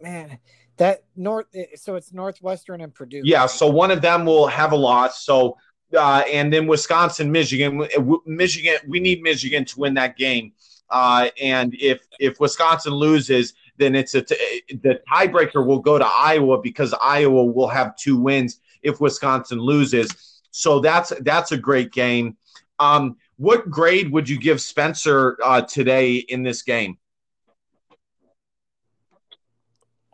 man, 0.00 0.38
that 0.78 1.04
north. 1.14 1.46
So 1.76 1.94
it's 1.94 2.12
Northwestern 2.12 2.80
and 2.80 2.92
Purdue. 2.92 3.22
Yeah. 3.24 3.42
Right? 3.42 3.50
So 3.50 3.68
one 3.70 3.92
of 3.92 4.02
them 4.02 4.24
will 4.24 4.48
have 4.48 4.72
a 4.72 4.76
loss. 4.76 5.24
So 5.24 5.56
uh, 5.96 6.24
and 6.30 6.52
then 6.52 6.66
Wisconsin, 6.66 7.30
Michigan. 7.30 7.86
Michigan, 8.26 8.76
we 8.88 8.98
need 8.98 9.22
Michigan 9.22 9.64
to 9.66 9.80
win 9.80 9.94
that 9.94 10.16
game. 10.16 10.52
Uh, 10.90 11.28
and 11.40 11.74
if 11.74 12.06
if 12.20 12.38
Wisconsin 12.40 12.92
loses, 12.92 13.54
then 13.76 13.94
it's 13.94 14.14
a 14.14 14.22
t- 14.22 14.62
the 14.82 15.00
tiebreaker 15.10 15.66
will 15.66 15.80
go 15.80 15.98
to 15.98 16.06
Iowa 16.06 16.60
because 16.60 16.94
Iowa 17.00 17.44
will 17.44 17.68
have 17.68 17.96
two 17.96 18.16
wins 18.18 18.60
if 18.82 19.00
Wisconsin 19.00 19.58
loses. 19.58 20.42
So 20.50 20.80
that's 20.80 21.12
that's 21.20 21.52
a 21.52 21.58
great 21.58 21.92
game. 21.92 22.36
Um, 22.78 23.16
what 23.36 23.68
grade 23.70 24.10
would 24.12 24.28
you 24.28 24.38
give 24.38 24.60
Spencer 24.60 25.36
uh, 25.42 25.62
today 25.62 26.16
in 26.16 26.42
this 26.42 26.62
game? 26.62 26.98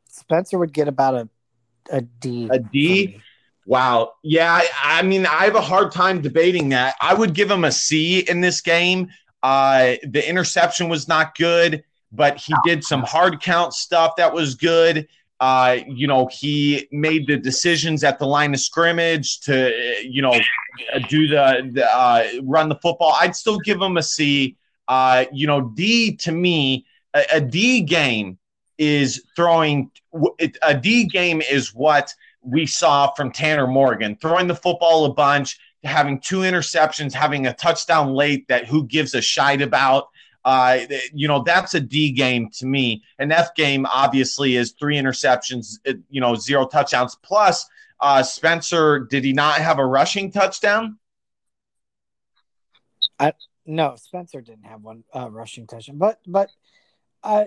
Spencer 0.09 0.59
would 0.59 0.73
get 0.73 0.89
about 0.89 1.15
a 1.15 1.29
a 1.91 2.01
D. 2.03 2.49
A 2.51 2.59
D. 2.59 3.21
Wow. 3.67 4.15
Yeah. 4.23 4.53
I, 4.53 4.69
I, 4.83 5.03
mean, 5.03 5.27
I 5.27 5.45
have 5.45 5.55
a 5.55 5.61
hard 5.61 5.93
time 5.93 6.21
debating 6.21 6.71
that. 6.71 6.95
I 7.01 7.15
would 7.15 7.33
give 7.35 7.51
him 7.51 7.65
a 7.65 7.73
C 7.73 8.21
in 8.21 8.41
this 8.41 8.61
game. 8.61 9.09
Uh, 9.43 9.95
the 10.05 10.27
interception 10.29 10.89
was 10.89 11.09
not 11.09 11.37
good, 11.37 11.83
but 12.13 12.39
he 12.39 12.55
did 12.65 12.85
some 12.85 13.03
hard 13.03 13.41
count 13.41 13.75
stuff 13.75 14.17
that 14.17 14.33
was 14.33 14.55
good. 14.55 15.09
Uh, 15.41 15.79
you 15.89 16.07
know, 16.07 16.29
he 16.31 16.87
made 16.93 17.27
the 17.27 17.37
decisions 17.37 18.05
at 18.05 18.19
the 18.21 18.27
line 18.27 18.55
of 18.55 18.61
scrimmage 18.61 19.41
to, 19.41 19.73
you 20.05 20.23
know, 20.23 20.39
do 21.09 21.27
the, 21.27 21.69
the 21.73 21.85
uh, 21.85 22.25
run 22.43 22.69
the 22.69 22.77
football. 22.77 23.17
I'd 23.19 23.35
still 23.35 23.59
give 23.59 23.83
him 23.83 23.97
a 23.97 24.03
C. 24.03 24.57
Uh, 24.87 25.25
you 25.33 25.49
know, 25.49 25.63
D 25.63 26.15
to 26.19 26.31
me, 26.31 26.87
a, 27.15 27.25
a 27.35 27.41
D 27.41 27.81
game 27.81 28.39
is 28.79 29.25
throwing. 29.35 29.91
A 30.63 30.75
D 30.75 31.07
game 31.07 31.41
is 31.41 31.75
what 31.75 32.15
we 32.43 32.67
saw 32.67 33.13
from 33.15 33.33
Tanner 33.33 33.67
Morgan, 33.67 34.17
throwing 34.21 34.47
the 34.47 34.55
football 34.55 35.07
a 35.07 35.13
bunch, 35.13 35.59
having 35.85 36.21
two 36.21 36.41
interceptions, 36.41 37.13
having 37.13 37.47
a 37.47 37.55
touchdown 37.55 38.13
late 38.13 38.47
that 38.49 38.67
who 38.67 38.87
gives 38.87 39.15
a 39.15 39.21
shite 39.21 39.63
about. 39.63 40.09
Uh, 40.45 40.81
you 41.13 41.29
know, 41.29 41.43
that's 41.43 41.75
a 41.75 41.81
D 41.81 42.11
game 42.11 42.51
to 42.51 42.67
me. 42.67 43.03
An 43.19 43.31
F 43.31 43.55
game 43.55 43.87
obviously 43.87 44.57
is 44.57 44.73
three 44.73 44.97
interceptions, 44.97 45.79
uh, 45.87 45.95
you 46.11 46.21
know, 46.21 46.35
zero 46.35 46.67
touchdowns. 46.67 47.17
Plus, 47.23 47.65
uh, 48.01 48.23
Spencer, 48.23 49.01
did 49.01 49.23
he 49.23 49.33
not 49.33 49.61
have 49.61 49.79
a 49.79 49.87
rushing 49.87 50.33
touchdown? 50.33 50.99
I 53.19 53.33
no, 53.65 53.95
Spencer 53.97 54.41
didn't 54.41 54.65
have 54.65 54.83
one 54.83 55.05
uh, 55.15 55.31
rushing 55.31 55.69
touchdown, 55.69 55.99
but 55.99 56.19
but 56.27 56.51
uh, 57.23 57.45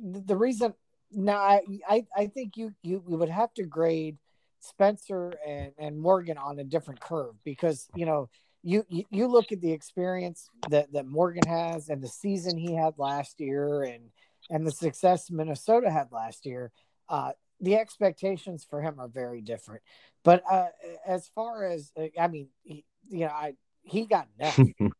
the 0.00 0.36
reason 0.36 0.74
now 1.10 1.38
I, 1.38 1.60
I 1.88 2.06
I 2.16 2.26
think 2.26 2.56
you 2.56 2.72
you 2.82 3.02
you 3.08 3.16
would 3.16 3.30
have 3.30 3.52
to 3.54 3.64
grade 3.64 4.16
Spencer 4.60 5.34
and 5.46 5.72
and 5.78 5.98
Morgan 5.98 6.38
on 6.38 6.58
a 6.58 6.64
different 6.64 7.00
curve 7.00 7.34
because 7.44 7.88
you 7.94 8.06
know 8.06 8.28
you, 8.64 8.84
you 8.88 9.28
look 9.28 9.52
at 9.52 9.60
the 9.60 9.72
experience 9.72 10.50
that 10.68 10.92
that 10.92 11.06
Morgan 11.06 11.46
has 11.46 11.88
and 11.88 12.02
the 12.02 12.08
season 12.08 12.58
he 12.58 12.74
had 12.74 12.94
last 12.98 13.40
year 13.40 13.82
and 13.82 14.10
and 14.50 14.66
the 14.66 14.72
success 14.72 15.30
Minnesota 15.30 15.90
had 15.90 16.10
last 16.10 16.46
year, 16.46 16.72
uh, 17.08 17.32
the 17.60 17.76
expectations 17.76 18.66
for 18.68 18.80
him 18.80 18.98
are 18.98 19.08
very 19.08 19.40
different. 19.40 19.82
But 20.24 20.42
uh, 20.50 20.68
as 21.06 21.28
far 21.34 21.66
as 21.66 21.92
I 22.18 22.28
mean, 22.28 22.48
he, 22.62 22.84
you 23.08 23.20
know, 23.20 23.28
I 23.28 23.54
he 23.82 24.06
got 24.06 24.28
enough. 24.38 24.58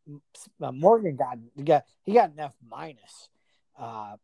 Uh, 0.62 0.72
Morgan 0.72 1.16
got 1.16 1.36
got 1.62 1.84
he 2.04 2.14
got 2.14 2.32
enough 2.32 2.54
minus. 2.66 3.28
Uh, 3.78 4.16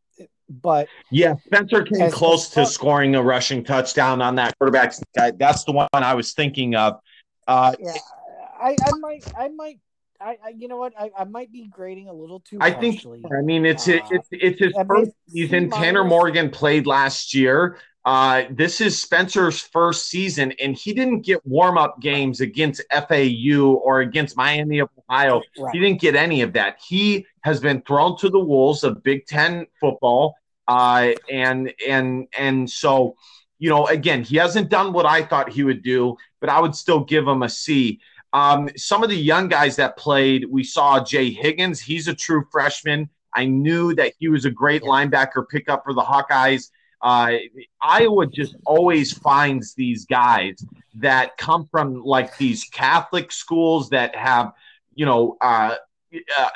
but 0.49 0.89
yeah, 1.11 1.35
Spencer 1.47 1.83
came 1.83 2.11
close 2.11 2.49
to 2.51 2.67
scoring 2.67 3.15
a 3.15 3.23
rushing 3.23 3.65
touchdown 3.65 4.21
on 4.21 4.35
that 4.37 4.57
quarterback. 4.59 4.95
That's 5.15 5.65
the 5.65 5.73
one 5.73 5.89
I 5.93 6.15
was 6.15 6.33
thinking 6.33 6.75
of. 6.75 7.01
Uh, 7.47 7.75
yeah, 7.79 7.93
I, 8.61 8.77
I 8.85 8.99
might, 8.99 9.25
I 9.37 9.49
might, 9.49 9.79
I, 10.21 10.39
I, 10.45 10.49
you 10.57 10.69
know 10.69 10.77
what, 10.77 10.95
I, 10.99 11.11
I 11.19 11.25
might 11.25 11.53
be 11.53 11.67
grading 11.67 12.09
a 12.09 12.12
little 12.12 12.41
too. 12.41 12.59
I 12.61 12.71
harshly. 12.71 13.23
think. 13.23 13.35
I 13.35 13.43
mean, 13.43 13.67
it's 13.67 13.89
uh, 13.89 13.99
it's 14.11 14.29
it's 14.31 14.59
his 14.59 14.75
first 14.87 15.12
season. 15.29 15.71
Tanner 15.71 16.05
Morgan 16.05 16.51
played 16.51 16.87
last 16.87 17.35
year. 17.35 17.79
Uh, 18.05 18.45
this 18.51 18.83
is 18.83 19.01
Spencer's 19.01 19.61
first 19.61 20.09
season, 20.09 20.53
and 20.61 20.77
he 20.77 20.93
didn't 20.93 21.23
get 21.23 21.45
warm 21.47 21.79
up 21.79 22.01
games 22.01 22.43
against 22.43 22.83
FAU 22.93 23.81
or 23.83 24.01
against 24.01 24.37
Miami 24.37 24.81
of 24.81 24.91
Ohio. 25.09 25.41
Right. 25.59 25.73
He 25.73 25.81
didn't 25.81 26.01
get 26.01 26.15
any 26.15 26.43
of 26.43 26.53
that. 26.53 26.79
He 26.87 27.27
has 27.43 27.61
been 27.61 27.81
thrown 27.83 28.19
to 28.19 28.29
the 28.29 28.39
wolves 28.39 28.85
of 28.85 29.03
Big 29.03 29.27
Ten 29.27 29.67
football, 29.81 30.37
uh, 30.69 31.13
and 31.31 31.73
and 31.87 32.29
and 32.37 32.69
so 32.69 33.17
you 33.59 33.71
know, 33.71 33.87
again, 33.87 34.23
he 34.23 34.37
hasn't 34.37 34.69
done 34.69 34.93
what 34.93 35.07
I 35.07 35.23
thought 35.23 35.51
he 35.51 35.63
would 35.63 35.83
do, 35.83 36.17
but 36.41 36.51
I 36.51 36.61
would 36.61 36.75
still 36.75 37.01
give 37.01 37.27
him 37.27 37.43
a 37.43 37.49
C. 37.49 38.01
Um, 38.35 38.69
some 38.77 39.03
of 39.03 39.09
the 39.09 39.17
young 39.17 39.49
guys 39.49 39.77
that 39.77 39.97
played, 39.97 40.45
we 40.51 40.65
saw 40.65 41.03
Jay 41.03 41.31
Higgins. 41.31 41.81
He's 41.81 42.09
a 42.09 42.15
true 42.15 42.45
freshman. 42.51 43.09
I 43.33 43.47
knew 43.47 43.95
that 43.95 44.13
he 44.19 44.29
was 44.29 44.45
a 44.45 44.51
great 44.51 44.83
linebacker 44.83 45.49
pickup 45.49 45.85
for 45.85 45.95
the 45.95 46.03
Hawkeyes. 46.03 46.71
Uh, 47.05 47.37
Iowa 47.83 48.27
just 48.27 48.57
always 48.65 49.13
finds 49.13 49.75
these 49.75 50.07
guys 50.07 50.65
that 50.95 51.37
come 51.37 51.69
from 51.71 52.03
like 52.03 52.39
these 52.39 52.65
Catholic 52.65 53.31
schools 53.31 53.91
that 53.91 54.17
have, 54.17 54.53
you 54.95 55.05
know, 55.05 55.37
uh, 55.43 55.75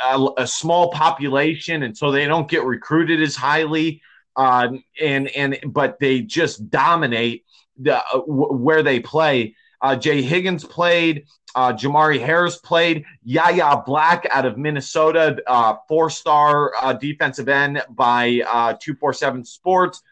a, 0.03 0.29
a, 0.39 0.47
small 0.47 0.91
population, 0.91 1.83
and 1.83 1.95
so 1.95 2.11
they 2.11 2.25
don't 2.25 2.49
get 2.49 2.65
recruited 2.65 3.21
as 3.21 3.37
highly. 3.37 4.01
Uh, 4.37 4.69
and 4.99 5.29
and 5.29 5.59
but 5.67 5.99
they 6.01 6.23
just 6.23 6.71
dominate 6.71 7.45
the, 7.77 8.03
w- 8.13 8.55
where 8.55 8.83
they 8.83 9.01
play. 9.01 9.55
Uh, 9.83 9.97
Jay 9.97 10.23
Higgins 10.23 10.65
played. 10.65 11.27
Uh, 11.55 11.73
Jamari 11.73 12.21
Harris 12.21 12.57
played. 12.57 13.05
Yahya 13.25 13.83
Black 13.85 14.27
out 14.31 14.47
of 14.47 14.57
Minnesota, 14.57 15.37
uh, 15.47 15.77
four 15.89 16.09
star 16.09 16.73
uh, 16.81 16.93
defensive 16.95 17.49
end 17.49 17.83
by 17.91 18.41
uh, 18.47 18.75
247 18.81 19.45
Sports. 19.45 20.03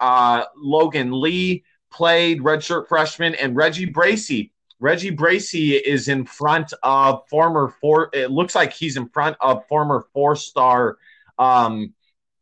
Uh, 0.00 0.44
Logan 0.56 1.20
Lee 1.20 1.64
played, 1.90 2.40
redshirt 2.40 2.88
freshman, 2.88 3.34
and 3.36 3.56
Reggie 3.56 3.86
Bracy. 3.86 4.52
Reggie 4.78 5.10
Bracy 5.10 5.74
is 5.74 6.08
in 6.08 6.24
front 6.24 6.72
of 6.82 7.22
former 7.28 7.68
four. 7.80 8.10
It 8.12 8.30
looks 8.30 8.54
like 8.54 8.72
he's 8.72 8.96
in 8.96 9.08
front 9.08 9.36
of 9.40 9.66
former 9.68 10.06
four 10.12 10.36
star 10.36 10.98
um, 11.38 11.94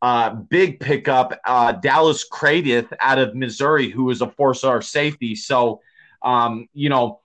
uh, 0.03 0.31
big 0.35 0.81
pickup, 0.81 1.39
uh, 1.47 1.73
Dallas 1.73 2.29
Craddieth 2.29 2.93
out 3.01 3.19
of 3.19 3.35
Missouri, 3.35 3.89
who 3.89 4.11
is 4.11 4.21
a 4.21 4.31
four 4.31 4.53
star 4.53 4.83
safety. 4.83 5.35
So, 5.35 5.81
um, 6.23 6.69
you 6.75 6.89
know, 6.89 7.21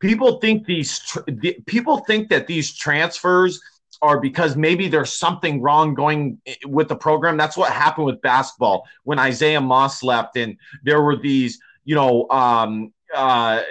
people 0.00 0.40
think 0.40 0.66
these 0.66 0.98
tr- 0.98 1.20
people 1.66 1.98
think 1.98 2.28
that 2.30 2.46
these 2.46 2.76
transfers 2.76 3.62
are 4.02 4.20
because 4.20 4.56
maybe 4.56 4.88
there's 4.88 5.12
something 5.12 5.60
wrong 5.60 5.94
going 5.94 6.40
with 6.66 6.88
the 6.88 6.96
program. 6.96 7.36
That's 7.36 7.56
what 7.56 7.72
happened 7.72 8.06
with 8.06 8.22
basketball 8.22 8.86
when 9.04 9.18
Isaiah 9.18 9.60
Moss 9.60 10.02
left, 10.02 10.36
and 10.36 10.56
there 10.82 11.02
were 11.02 11.16
these, 11.16 11.58
you 11.84 11.94
know, 11.94 12.28
um, 12.30 12.92
uh, 13.14 13.62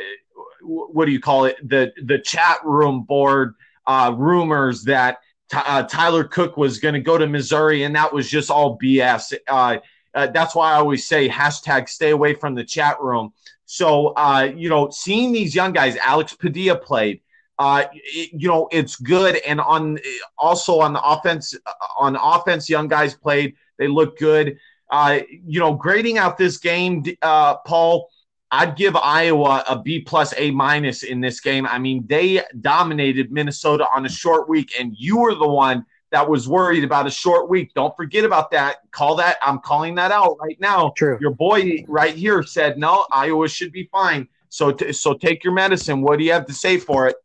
what 0.61 1.05
do 1.05 1.11
you 1.11 1.19
call 1.19 1.45
it? 1.45 1.57
The 1.67 1.91
the 2.03 2.19
chat 2.19 2.59
room 2.63 3.03
board 3.03 3.55
uh, 3.87 4.13
rumors 4.15 4.83
that 4.83 5.17
uh, 5.53 5.83
Tyler 5.83 6.23
Cook 6.23 6.57
was 6.57 6.79
going 6.79 6.93
to 6.93 6.99
go 6.99 7.17
to 7.17 7.27
Missouri, 7.27 7.83
and 7.83 7.95
that 7.95 8.13
was 8.13 8.29
just 8.29 8.51
all 8.51 8.77
BS. 8.77 9.33
Uh, 9.47 9.77
uh, 10.13 10.27
that's 10.27 10.55
why 10.55 10.73
I 10.73 10.75
always 10.75 11.05
say 11.05 11.29
hashtag 11.29 11.89
stay 11.89 12.11
away 12.11 12.33
from 12.33 12.55
the 12.55 12.63
chat 12.63 13.01
room. 13.01 13.33
So, 13.65 14.07
uh, 14.09 14.49
you 14.55 14.69
know, 14.69 14.89
seeing 14.89 15.31
these 15.31 15.53
young 15.53 15.73
guys, 15.73 15.95
Alex 15.97 16.33
Padilla 16.33 16.75
played, 16.75 17.21
uh, 17.59 17.83
it, 17.91 18.31
you 18.33 18.47
know, 18.47 18.69
it's 18.71 18.95
good. 18.95 19.35
And 19.45 19.59
on 19.59 19.99
also 20.37 20.79
on 20.79 20.93
the 20.93 21.01
offense, 21.03 21.53
uh, 21.65 21.71
on 21.99 22.15
offense, 22.15 22.69
young 22.69 22.87
guys 22.87 23.13
played. 23.13 23.55
They 23.77 23.87
look 23.87 24.17
good. 24.17 24.57
Uh, 24.89 25.19
you 25.45 25.59
know, 25.59 25.73
grading 25.73 26.17
out 26.17 26.37
this 26.37 26.57
game, 26.57 27.03
uh, 27.21 27.57
Paul, 27.57 28.09
I'd 28.49 28.75
give 28.75 28.95
Iowa 28.95 29.63
a 29.67 29.77
B 29.77 29.99
plus 29.99 30.33
A 30.37 30.49
minus 30.51 31.03
in 31.03 31.19
this 31.21 31.41
game. 31.41 31.67
I 31.67 31.77
mean, 31.77 32.05
they 32.07 32.41
dominated 32.61 33.31
Minnesota 33.31 33.85
on 33.93 34.05
a 34.05 34.09
short 34.09 34.49
week, 34.49 34.71
and 34.79 34.95
you 34.97 35.19
were 35.19 35.35
the 35.35 35.47
one 35.47 35.85
that 36.11 36.27
was 36.27 36.47
worried 36.47 36.83
about 36.83 37.05
a 37.05 37.11
short 37.11 37.49
week. 37.49 37.73
Don't 37.75 37.95
forget 37.95 38.23
about 38.23 38.49
that. 38.51 38.77
Call 38.91 39.15
that. 39.17 39.37
I'm 39.43 39.59
calling 39.59 39.93
that 39.95 40.11
out 40.11 40.37
right 40.41 40.59
now. 40.59 40.93
True. 40.97 41.17
Your 41.21 41.31
boy 41.31 41.83
right 41.87 42.15
here 42.15 42.41
said 42.41 42.79
no. 42.79 43.05
Iowa 43.11 43.47
should 43.47 43.71
be 43.71 43.87
fine. 43.91 44.27
So 44.47 44.71
t- 44.71 44.93
so 44.93 45.13
take 45.13 45.43
your 45.43 45.53
medicine. 45.53 46.01
What 46.01 46.17
do 46.17 46.25
you 46.25 46.31
have 46.31 46.47
to 46.47 46.53
say 46.53 46.79
for 46.79 47.07
it? 47.07 47.15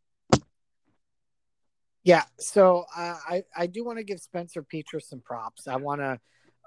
Yeah. 2.05 2.23
So 2.39 2.85
uh, 2.95 3.17
I 3.27 3.43
I 3.57 3.67
do 3.67 3.83
want 3.83 3.97
to 3.97 4.03
give 4.05 4.21
Spencer 4.21 4.63
Petras 4.63 5.03
some 5.03 5.19
props. 5.19 5.67
I 5.67 5.75
want 5.75 6.01
to 6.01 6.19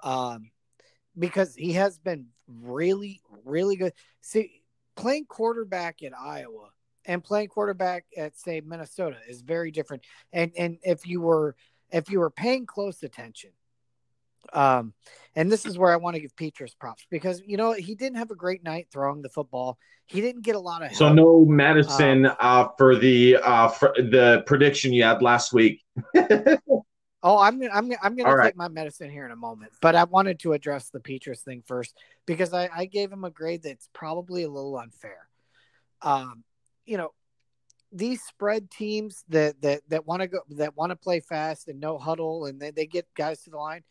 um 0.03 0.51
because 1.17 1.55
he 1.55 1.73
has 1.73 1.97
been 1.97 2.27
really 2.47 3.21
really 3.45 3.77
good. 3.77 3.93
See, 4.21 4.61
playing 4.95 5.25
quarterback 5.25 6.03
at 6.03 6.11
Iowa 6.17 6.69
and 7.05 7.23
playing 7.23 7.47
quarterback 7.47 8.05
at 8.17 8.37
say 8.37 8.61
Minnesota 8.61 9.17
is 9.27 9.41
very 9.41 9.71
different. 9.71 10.03
And 10.33 10.51
and 10.57 10.77
if 10.83 11.07
you 11.07 11.21
were 11.21 11.55
if 11.89 12.11
you 12.11 12.19
were 12.19 12.29
paying 12.29 12.65
close 12.65 13.01
attention, 13.01 13.51
um, 14.53 14.93
and 15.35 15.51
this 15.51 15.65
is 15.65 15.77
where 15.77 15.91
I 15.91 15.97
want 15.97 16.15
to 16.15 16.21
give 16.21 16.35
Petras 16.35 16.77
props 16.77 17.05
because 17.09 17.41
you 17.45 17.57
know 17.57 17.73
he 17.73 17.95
didn't 17.95 18.17
have 18.17 18.31
a 18.31 18.35
great 18.35 18.63
night 18.63 18.87
throwing 18.91 19.21
the 19.21 19.29
football. 19.29 19.77
He 20.05 20.21
didn't 20.21 20.41
get 20.41 20.55
a 20.55 20.59
lot 20.59 20.81
of 20.81 20.89
help. 20.89 20.97
So 20.97 21.13
no 21.13 21.45
medicine 21.45 22.25
um, 22.25 22.35
uh, 22.39 22.67
for 22.77 22.95
the 22.95 23.37
uh, 23.37 23.67
for 23.69 23.93
the 23.95 24.43
prediction 24.45 24.91
you 24.91 25.03
had 25.03 25.21
last 25.21 25.53
week. 25.53 25.83
oh, 26.15 26.83
I'm 27.23 27.59
gonna 27.59 27.71
I'm 27.73 27.91
I'm 28.01 28.15
gonna 28.15 28.29
All 28.29 28.35
take 28.35 28.37
right. 28.37 28.55
my 28.55 28.67
medicine 28.67 29.09
here 29.09 29.25
in 29.25 29.31
a 29.31 29.35
moment, 29.35 29.71
but 29.81 29.95
I 29.95 30.05
wanted 30.05 30.39
to 30.39 30.53
address 30.53 30.89
the 30.89 30.99
Petras 30.99 31.41
thing 31.41 31.63
first 31.65 31.95
because 32.25 32.53
I, 32.53 32.69
I 32.75 32.85
gave 32.85 33.11
him 33.11 33.23
a 33.23 33.29
grade 33.29 33.63
that's 33.63 33.87
probably 33.93 34.43
a 34.43 34.49
little 34.49 34.77
unfair. 34.77 35.27
Um, 36.01 36.43
you 36.85 36.97
know, 36.97 37.13
these 37.91 38.23
spread 38.23 38.71
teams 38.71 39.23
that 39.29 39.61
that 39.61 39.81
that 39.89 40.07
want 40.07 40.21
to 40.21 40.27
go 40.27 40.39
that 40.51 40.75
want 40.75 40.89
to 40.91 40.95
play 40.95 41.19
fast 41.19 41.67
and 41.67 41.79
no 41.79 41.97
huddle 41.97 42.45
and 42.45 42.59
they, 42.59 42.71
they 42.71 42.85
get 42.85 43.07
guys 43.15 43.43
to 43.43 43.51
the 43.51 43.57
line 43.57 43.83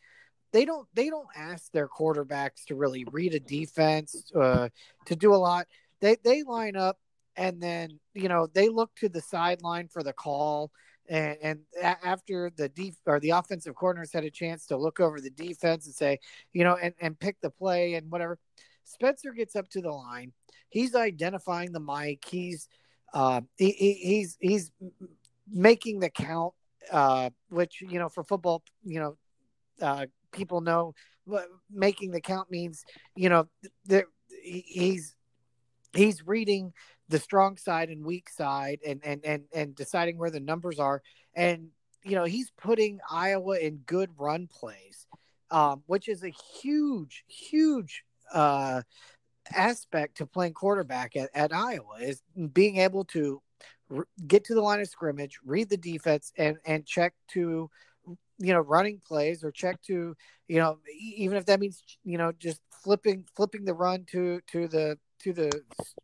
they 0.52 0.64
don't 0.64 0.86
they 0.94 1.10
don't 1.10 1.28
ask 1.36 1.70
their 1.72 1.88
quarterbacks 1.88 2.64
to 2.66 2.74
really 2.74 3.04
read 3.10 3.34
a 3.34 3.40
defense 3.40 4.30
uh, 4.34 4.68
to 5.06 5.16
do 5.16 5.34
a 5.34 5.36
lot 5.36 5.66
they 6.00 6.16
they 6.24 6.42
line 6.42 6.76
up 6.76 6.98
and 7.36 7.60
then 7.60 7.98
you 8.14 8.28
know 8.28 8.46
they 8.46 8.68
look 8.68 8.94
to 8.96 9.08
the 9.08 9.20
sideline 9.20 9.88
for 9.88 10.02
the 10.02 10.12
call 10.12 10.70
and, 11.08 11.36
and 11.42 11.60
after 12.02 12.50
the 12.56 12.68
def 12.68 12.94
or 13.06 13.18
the 13.20 13.30
offensive 13.30 13.74
corners 13.74 14.12
had 14.12 14.24
a 14.24 14.30
chance 14.30 14.66
to 14.66 14.76
look 14.76 15.00
over 15.00 15.20
the 15.20 15.30
defense 15.30 15.86
and 15.86 15.94
say, 15.94 16.20
you 16.52 16.64
know, 16.64 16.76
and, 16.76 16.94
and 17.00 17.18
pick 17.18 17.40
the 17.40 17.50
play 17.50 17.94
and 17.94 18.10
whatever, 18.10 18.38
Spencer 18.84 19.32
gets 19.32 19.56
up 19.56 19.68
to 19.70 19.80
the 19.80 19.90
line. 19.90 20.32
He's 20.68 20.94
identifying 20.94 21.72
the 21.72 21.80
mic. 21.80 22.24
He's 22.26 22.68
uh, 23.14 23.40
he, 23.56 23.70
he, 23.70 23.92
he's 23.94 24.36
he's 24.38 24.70
making 25.50 26.00
the 26.00 26.10
count, 26.10 26.52
uh, 26.92 27.30
which 27.48 27.80
you 27.80 27.98
know 27.98 28.10
for 28.10 28.22
football, 28.22 28.62
you 28.84 29.00
know, 29.00 29.16
uh, 29.80 30.06
people 30.32 30.60
know 30.60 30.94
making 31.70 32.10
the 32.10 32.20
count 32.20 32.50
means 32.50 32.84
you 33.14 33.28
know 33.28 33.48
there 33.84 34.06
he's 34.42 35.14
he's 35.92 36.26
reading 36.26 36.72
the 37.08 37.18
strong 37.18 37.56
side 37.56 37.88
and 37.88 38.04
weak 38.04 38.28
side 38.28 38.78
and 38.86 39.00
and 39.04 39.24
and 39.24 39.44
and 39.54 39.74
deciding 39.74 40.18
where 40.18 40.30
the 40.30 40.40
numbers 40.40 40.78
are. 40.78 41.02
And 41.34 41.68
you 42.04 42.14
know 42.14 42.24
he's 42.24 42.50
putting 42.50 43.00
Iowa 43.10 43.58
in 43.58 43.78
good 43.78 44.10
run 44.16 44.46
plays 44.46 45.06
um, 45.50 45.82
which 45.86 46.08
is 46.08 46.24
a 46.24 46.32
huge 46.60 47.24
huge 47.26 48.04
uh, 48.32 48.82
aspect 49.54 50.18
to 50.18 50.26
playing 50.26 50.52
quarterback 50.52 51.16
at, 51.16 51.30
at 51.34 51.52
Iowa 51.52 51.96
is 52.00 52.22
being 52.52 52.78
able 52.78 53.04
to 53.06 53.40
r- 53.94 54.06
get 54.26 54.44
to 54.44 54.54
the 54.54 54.60
line 54.60 54.80
of 54.80 54.88
scrimmage 54.88 55.38
read 55.44 55.70
the 55.70 55.76
defense 55.76 56.32
and 56.36 56.58
and 56.66 56.84
check 56.86 57.14
to 57.32 57.70
you 58.38 58.52
know 58.52 58.60
running 58.60 59.00
plays 59.06 59.44
or 59.44 59.50
check 59.50 59.80
to 59.82 60.16
you 60.46 60.58
know 60.58 60.78
even 60.98 61.36
if 61.36 61.46
that 61.46 61.60
means 61.60 61.82
you 62.04 62.18
know 62.18 62.32
just 62.38 62.60
flipping 62.70 63.24
flipping 63.36 63.64
the 63.64 63.74
run 63.74 64.04
to 64.10 64.40
to 64.46 64.68
the 64.68 64.98
to 65.20 65.32
the 65.32 65.50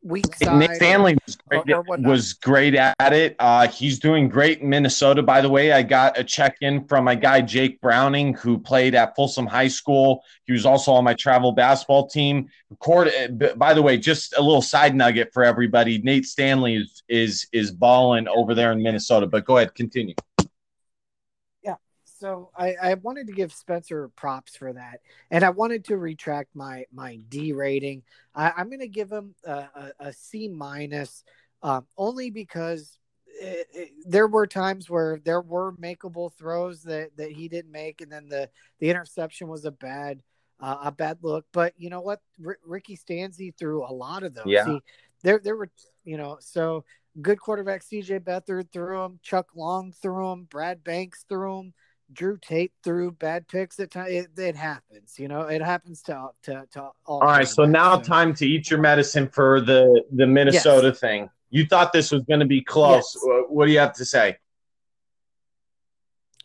weak 0.02 0.34
side. 0.34 0.58
Nick 0.58 0.74
Stanley 0.74 1.16
was 1.24 1.36
great, 1.36 1.70
or, 1.70 1.84
or 1.88 1.98
was 1.98 2.32
great 2.32 2.74
at 2.74 3.12
it. 3.12 3.36
Uh, 3.38 3.68
he's 3.68 3.98
doing 3.98 4.28
great 4.28 4.60
in 4.60 4.68
Minnesota. 4.68 5.22
By 5.22 5.40
the 5.40 5.48
way, 5.48 5.72
I 5.72 5.82
got 5.82 6.18
a 6.18 6.24
check 6.24 6.56
in 6.60 6.84
from 6.86 7.04
my 7.04 7.14
guy 7.14 7.40
Jake 7.40 7.80
Browning, 7.80 8.34
who 8.34 8.58
played 8.58 8.94
at 8.94 9.14
Folsom 9.14 9.46
High 9.46 9.68
School. 9.68 10.24
He 10.46 10.52
was 10.52 10.66
also 10.66 10.92
on 10.92 11.04
my 11.04 11.14
travel 11.14 11.52
basketball 11.52 12.08
team. 12.08 12.48
Court, 12.80 13.08
by 13.56 13.72
the 13.72 13.82
way, 13.82 13.96
just 13.98 14.36
a 14.36 14.42
little 14.42 14.62
side 14.62 14.96
nugget 14.96 15.32
for 15.32 15.44
everybody. 15.44 15.98
Nate 15.98 16.26
Stanley 16.26 16.76
is 16.76 17.02
is 17.08 17.46
is 17.52 17.70
balling 17.70 18.26
over 18.26 18.54
there 18.54 18.72
in 18.72 18.82
Minnesota. 18.82 19.26
But 19.26 19.44
go 19.44 19.58
ahead, 19.58 19.74
continue 19.74 20.14
so 22.24 22.48
I, 22.56 22.74
I 22.82 22.94
wanted 22.94 23.26
to 23.26 23.34
give 23.34 23.52
Spencer 23.52 24.08
props 24.16 24.56
for 24.56 24.72
that, 24.72 25.00
and 25.30 25.44
I 25.44 25.50
wanted 25.50 25.84
to 25.86 25.98
retract 25.98 26.56
my 26.56 26.86
my 26.90 27.16
D 27.28 27.52
rating. 27.52 28.02
I, 28.34 28.50
am 28.56 28.70
going 28.70 28.80
to 28.80 28.88
give 28.88 29.12
him 29.12 29.34
a, 29.44 29.52
a, 29.52 29.92
a 30.00 30.12
C 30.14 30.48
minus, 30.48 31.22
um, 31.62 31.86
only 31.98 32.30
because 32.30 32.96
it, 33.26 33.66
it, 33.74 33.90
there 34.06 34.26
were 34.26 34.46
times 34.46 34.88
where 34.88 35.20
there 35.22 35.42
were 35.42 35.74
makeable 35.74 36.32
throws 36.32 36.82
that 36.84 37.14
that 37.18 37.30
he 37.30 37.46
didn't 37.46 37.70
make, 37.70 38.00
and 38.00 38.10
then 38.10 38.30
the 38.30 38.48
the 38.78 38.88
interception 38.88 39.46
was 39.46 39.66
a 39.66 39.70
bad 39.70 40.22
uh, 40.60 40.78
a 40.84 40.92
bad 40.92 41.18
look. 41.20 41.44
But 41.52 41.74
you 41.76 41.90
know 41.90 42.00
what, 42.00 42.22
R- 42.42 42.58
Ricky 42.64 42.96
Stanzi 42.96 43.54
threw 43.54 43.84
a 43.84 43.92
lot 43.92 44.22
of 44.22 44.32
those. 44.32 44.46
Yeah, 44.46 44.64
he, 44.64 44.82
there 45.22 45.40
there 45.44 45.56
were 45.56 45.68
you 46.04 46.16
know 46.16 46.38
so 46.40 46.86
good 47.20 47.38
quarterback 47.38 47.82
CJ 47.82 48.20
Beathard 48.20 48.72
threw 48.72 49.02
him, 49.02 49.20
Chuck 49.22 49.48
Long 49.54 49.92
threw 49.92 50.32
him, 50.32 50.44
Brad 50.50 50.82
Banks 50.82 51.26
threw 51.28 51.60
him. 51.60 51.74
Drew 52.12 52.38
Tate 52.38 52.72
threw 52.82 53.10
bad 53.10 53.48
picks 53.48 53.80
at 53.80 53.90
times. 53.90 54.10
It, 54.10 54.38
it, 54.38 54.56
happens, 54.56 55.18
you 55.18 55.28
know. 55.28 55.42
It 55.42 55.62
happens 55.62 56.02
to 56.02 56.28
to, 56.44 56.66
to 56.72 56.80
all. 57.06 57.20
All 57.20 57.20
right, 57.20 57.48
so 57.48 57.64
now 57.64 57.96
time 57.96 58.34
to 58.34 58.46
eat 58.46 58.70
your 58.70 58.80
medicine 58.80 59.28
for 59.28 59.60
the 59.60 60.04
the 60.12 60.26
Minnesota 60.26 60.88
yes. 60.88 61.00
thing. 61.00 61.30
You 61.50 61.66
thought 61.66 61.92
this 61.92 62.10
was 62.10 62.22
going 62.22 62.40
to 62.40 62.46
be 62.46 62.60
close. 62.60 63.16
Yes. 63.16 63.44
What 63.48 63.66
do 63.66 63.72
you 63.72 63.78
have 63.78 63.94
to 63.94 64.04
say? 64.04 64.36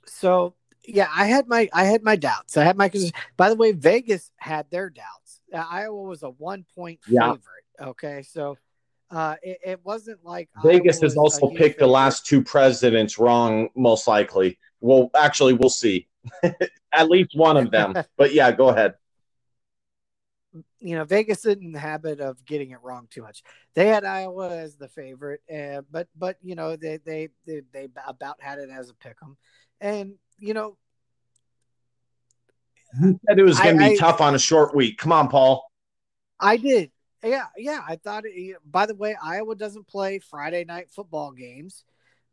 So 0.05 0.55
yeah, 0.85 1.07
I 1.15 1.25
had 1.25 1.47
my 1.47 1.69
I 1.73 1.85
had 1.85 2.03
my 2.03 2.15
doubts. 2.15 2.57
I 2.57 2.63
had 2.63 2.77
my. 2.77 2.91
By 3.37 3.49
the 3.49 3.55
way, 3.55 3.71
Vegas 3.71 4.31
had 4.37 4.69
their 4.71 4.89
doubts. 4.89 5.41
Uh, 5.53 5.65
Iowa 5.69 6.01
was 6.03 6.23
a 6.23 6.29
one 6.29 6.65
point 6.75 6.99
yeah. 7.07 7.33
favorite. 7.33 7.89
Okay, 7.89 8.23
so 8.23 8.57
uh, 9.11 9.35
it, 9.41 9.59
it, 9.65 9.79
wasn't 9.83 10.23
like 10.23 10.49
Vegas 10.63 11.01
has 11.01 11.15
also 11.15 11.49
picked 11.49 11.79
the 11.79 11.87
last 11.87 12.25
two 12.25 12.43
presidents 12.43 13.17
wrong, 13.17 13.69
most 13.75 14.07
likely. 14.07 14.59
Well, 14.81 15.09
actually, 15.15 15.53
we'll 15.53 15.69
see. 15.69 16.07
At 16.93 17.09
least 17.09 17.35
one 17.35 17.57
of 17.57 17.71
them. 17.71 17.95
but 18.17 18.33
yeah, 18.33 18.51
go 18.51 18.69
ahead. 18.69 18.95
You 20.79 20.95
know, 20.95 21.03
Vegas 21.03 21.45
isn't 21.45 21.61
in 21.61 21.71
the 21.71 21.79
habit 21.79 22.19
of 22.19 22.43
getting 22.45 22.71
it 22.71 22.79
wrong 22.81 23.07
too 23.11 23.21
much. 23.21 23.43
They 23.75 23.87
had 23.87 24.03
Iowa 24.03 24.49
as 24.49 24.75
the 24.75 24.87
favorite, 24.87 25.41
uh, 25.53 25.81
but 25.91 26.07
but 26.17 26.37
you 26.41 26.55
know 26.55 26.75
they, 26.75 26.97
they 26.97 27.29
they 27.45 27.61
they 27.71 27.87
about 28.07 28.41
had 28.41 28.57
it 28.57 28.69
as 28.69 28.89
a 28.89 28.95
pick 28.95 29.17
'em, 29.21 29.37
and 29.79 30.13
you 30.39 30.53
know. 30.53 30.77
Who 32.99 33.19
said 33.27 33.37
it 33.37 33.43
was 33.43 33.59
going 33.59 33.77
to 33.77 33.89
be 33.89 33.93
I, 33.93 33.95
tough 33.97 34.19
on 34.19 34.33
a 34.33 34.39
short 34.39 34.75
week? 34.75 34.97
Come 34.97 35.11
on, 35.11 35.27
Paul. 35.27 35.69
I 36.39 36.57
did. 36.57 36.89
Yeah, 37.23 37.45
yeah. 37.55 37.81
I 37.87 37.97
thought. 37.97 38.23
It, 38.25 38.57
by 38.65 38.87
the 38.87 38.95
way, 38.95 39.15
Iowa 39.21 39.55
doesn't 39.55 39.87
play 39.87 40.17
Friday 40.17 40.65
night 40.65 40.89
football 40.89 41.31
games. 41.31 41.83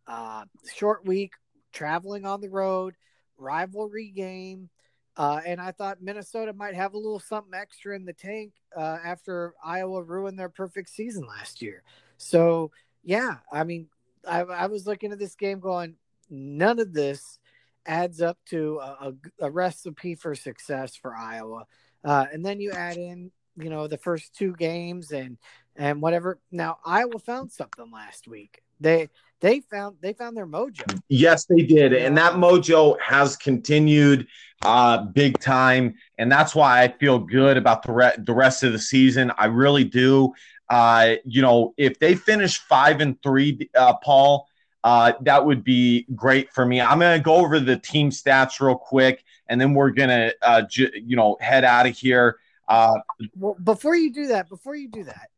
Uh, 0.06 0.44
short 0.74 1.04
week 1.04 1.32
traveling 1.76 2.24
on 2.24 2.40
the 2.40 2.48
road, 2.48 2.94
rivalry 3.36 4.08
game. 4.08 4.70
Uh, 5.16 5.40
and 5.46 5.60
I 5.60 5.72
thought 5.72 6.02
Minnesota 6.02 6.52
might 6.52 6.74
have 6.74 6.94
a 6.94 6.98
little 6.98 7.20
something 7.20 7.54
extra 7.54 7.94
in 7.94 8.04
the 8.04 8.12
tank 8.12 8.52
uh, 8.76 8.98
after 9.04 9.54
Iowa 9.64 10.02
ruined 10.02 10.38
their 10.38 10.48
perfect 10.48 10.90
season 10.90 11.26
last 11.26 11.62
year. 11.62 11.82
So, 12.18 12.70
yeah, 13.02 13.36
I 13.52 13.64
mean, 13.64 13.88
I, 14.26 14.40
I 14.40 14.66
was 14.66 14.86
looking 14.86 15.12
at 15.12 15.18
this 15.18 15.34
game 15.34 15.60
going, 15.60 15.96
none 16.30 16.78
of 16.78 16.92
this 16.92 17.38
adds 17.86 18.20
up 18.20 18.38
to 18.46 18.78
a, 18.82 19.12
a, 19.40 19.46
a 19.46 19.50
recipe 19.50 20.14
for 20.14 20.34
success 20.34 20.96
for 20.96 21.14
Iowa. 21.14 21.66
Uh, 22.04 22.26
and 22.32 22.44
then 22.44 22.60
you 22.60 22.72
add 22.72 22.96
in, 22.96 23.30
you 23.56 23.70
know, 23.70 23.86
the 23.86 23.98
first 23.98 24.34
two 24.34 24.54
games 24.54 25.12
and 25.12 25.38
and 25.76 26.00
whatever. 26.00 26.38
Now 26.50 26.78
Iowa 26.84 27.18
found 27.18 27.52
something 27.52 27.90
last 27.90 28.28
week. 28.28 28.62
They 28.80 29.08
they 29.40 29.60
found 29.60 29.96
they 30.00 30.12
found 30.12 30.36
their 30.36 30.46
mojo. 30.46 31.00
Yes, 31.08 31.46
they 31.46 31.62
did, 31.62 31.92
and 31.92 32.16
that 32.18 32.34
mojo 32.34 32.98
has 33.00 33.36
continued 33.36 34.26
uh, 34.62 35.04
big 35.04 35.38
time, 35.38 35.94
and 36.18 36.30
that's 36.30 36.54
why 36.54 36.82
I 36.82 36.88
feel 36.88 37.18
good 37.18 37.56
about 37.56 37.82
the 37.82 37.92
re- 37.92 38.16
the 38.18 38.34
rest 38.34 38.62
of 38.62 38.72
the 38.72 38.78
season. 38.78 39.32
I 39.36 39.46
really 39.46 39.84
do. 39.84 40.32
Uh, 40.68 41.14
you 41.24 41.42
know, 41.42 41.74
if 41.76 41.98
they 41.98 42.14
finish 42.14 42.58
five 42.58 43.00
and 43.00 43.20
three, 43.22 43.70
uh, 43.76 43.94
Paul, 44.02 44.48
uh, 44.82 45.12
that 45.22 45.44
would 45.44 45.62
be 45.62 46.06
great 46.14 46.52
for 46.52 46.66
me. 46.66 46.80
I'm 46.80 46.98
going 46.98 47.18
to 47.18 47.22
go 47.22 47.36
over 47.36 47.60
the 47.60 47.76
team 47.76 48.10
stats 48.10 48.60
real 48.60 48.76
quick, 48.76 49.24
and 49.48 49.60
then 49.60 49.74
we're 49.74 49.90
going 49.90 50.08
to, 50.08 50.34
uh, 50.42 50.62
ju- 50.62 50.90
you 50.94 51.16
know, 51.16 51.36
head 51.40 51.64
out 51.64 51.86
of 51.86 51.96
here. 51.96 52.38
Uh, 52.68 52.94
well, 53.36 53.56
before 53.62 53.94
you 53.94 54.12
do 54.12 54.28
that, 54.28 54.48
before 54.48 54.74
you 54.74 54.88
do 54.88 55.04
that, 55.04 55.30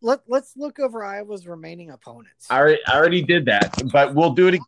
let 0.00 0.20
let's 0.28 0.56
look 0.56 0.78
over 0.78 1.02
Iowa's 1.04 1.46
remaining 1.46 1.90
opponents. 1.90 2.46
I 2.50 2.58
already, 2.58 2.80
I 2.86 2.96
already 2.96 3.22
did 3.22 3.46
that, 3.46 3.82
but 3.90 4.14
we'll 4.14 4.34
do 4.34 4.48
it. 4.48 4.54
Again. 4.54 4.66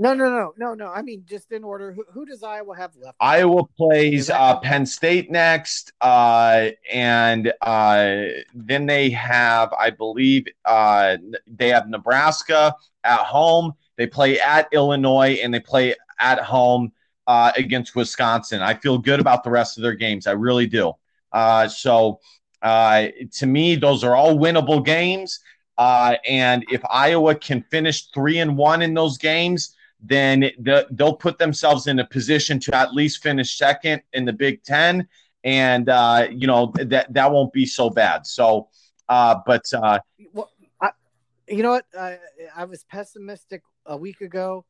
No, 0.00 0.14
no, 0.14 0.30
no, 0.30 0.54
no, 0.56 0.74
no. 0.74 0.88
I 0.88 1.02
mean, 1.02 1.24
just 1.26 1.50
in 1.50 1.64
order. 1.64 1.92
Who, 1.92 2.04
who 2.12 2.24
does 2.24 2.44
Iowa 2.44 2.76
have 2.76 2.94
left? 2.96 3.16
Iowa 3.18 3.64
plays 3.76 4.30
uh, 4.30 4.60
Penn 4.60 4.86
State 4.86 5.28
next, 5.28 5.92
uh, 6.00 6.68
and 6.90 7.52
uh, 7.60 8.16
then 8.54 8.86
they 8.86 9.10
have, 9.10 9.72
I 9.72 9.90
believe, 9.90 10.46
uh, 10.64 11.16
they 11.48 11.68
have 11.70 11.88
Nebraska 11.88 12.76
at 13.02 13.20
home. 13.20 13.72
They 13.96 14.06
play 14.06 14.38
at 14.38 14.68
Illinois, 14.72 15.40
and 15.42 15.52
they 15.52 15.60
play 15.60 15.96
at 16.20 16.38
home 16.38 16.92
uh, 17.28 17.52
against 17.56 17.94
Wisconsin. 17.94 18.62
I 18.62 18.74
feel 18.74 18.98
good 18.98 19.20
about 19.20 19.44
the 19.44 19.50
rest 19.50 19.76
of 19.76 19.82
their 19.82 19.94
games. 19.94 20.26
I 20.26 20.32
really 20.32 20.66
do. 20.66 20.94
Uh, 21.30 21.68
so 21.68 22.20
uh, 22.62 23.08
to 23.34 23.46
me, 23.46 23.76
those 23.76 24.02
are 24.02 24.16
all 24.16 24.36
winnable 24.36 24.84
games. 24.84 25.38
Uh, 25.76 26.16
and 26.26 26.64
if 26.72 26.80
Iowa 26.90 27.34
can 27.34 27.62
finish 27.70 28.06
three 28.10 28.38
and 28.38 28.56
one 28.56 28.82
in 28.82 28.94
those 28.94 29.18
games, 29.18 29.76
then 30.00 30.40
the, 30.58 30.86
they'll 30.90 31.14
put 31.14 31.38
themselves 31.38 31.86
in 31.86 31.98
a 31.98 32.06
position 32.06 32.58
to 32.60 32.74
at 32.74 32.94
least 32.94 33.22
finish 33.22 33.58
second 33.58 34.02
in 34.14 34.24
the 34.24 34.32
Big 34.32 34.62
Ten, 34.64 35.06
and 35.44 35.88
uh, 35.88 36.28
you 36.30 36.46
know 36.46 36.72
that 36.76 37.12
that 37.12 37.30
won't 37.30 37.52
be 37.52 37.66
so 37.66 37.90
bad. 37.90 38.26
So, 38.26 38.68
uh, 39.08 39.36
but 39.44 39.64
uh, 39.72 39.98
well, 40.32 40.50
I, 40.80 40.90
you 41.48 41.64
know 41.64 41.70
what? 41.70 41.86
I, 41.98 42.18
I 42.56 42.64
was 42.64 42.84
pessimistic 42.84 43.62
a 43.86 43.96
week 43.96 44.20
ago. 44.20 44.64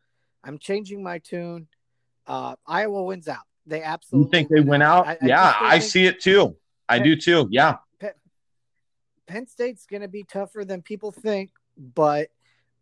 I'm 0.44 0.58
changing 0.58 1.02
my 1.02 1.18
tune. 1.18 1.68
Uh, 2.28 2.54
Iowa 2.66 3.02
wins 3.04 3.26
out. 3.26 3.42
They 3.66 3.82
absolutely. 3.82 4.26
You 4.26 4.30
think 4.30 4.48
they 4.48 4.60
win 4.60 4.82
out? 4.82 5.06
I, 5.06 5.18
yeah, 5.22 5.54
I 5.60 5.78
see 5.78 6.06
it 6.06 6.20
too. 6.20 6.56
I 6.88 6.98
do 6.98 7.16
too. 7.16 7.48
Yeah. 7.50 7.76
Penn 9.26 9.46
State's 9.46 9.84
going 9.84 10.00
to 10.00 10.08
be 10.08 10.24
tougher 10.24 10.64
than 10.64 10.80
people 10.80 11.12
think, 11.12 11.50
but 11.76 12.28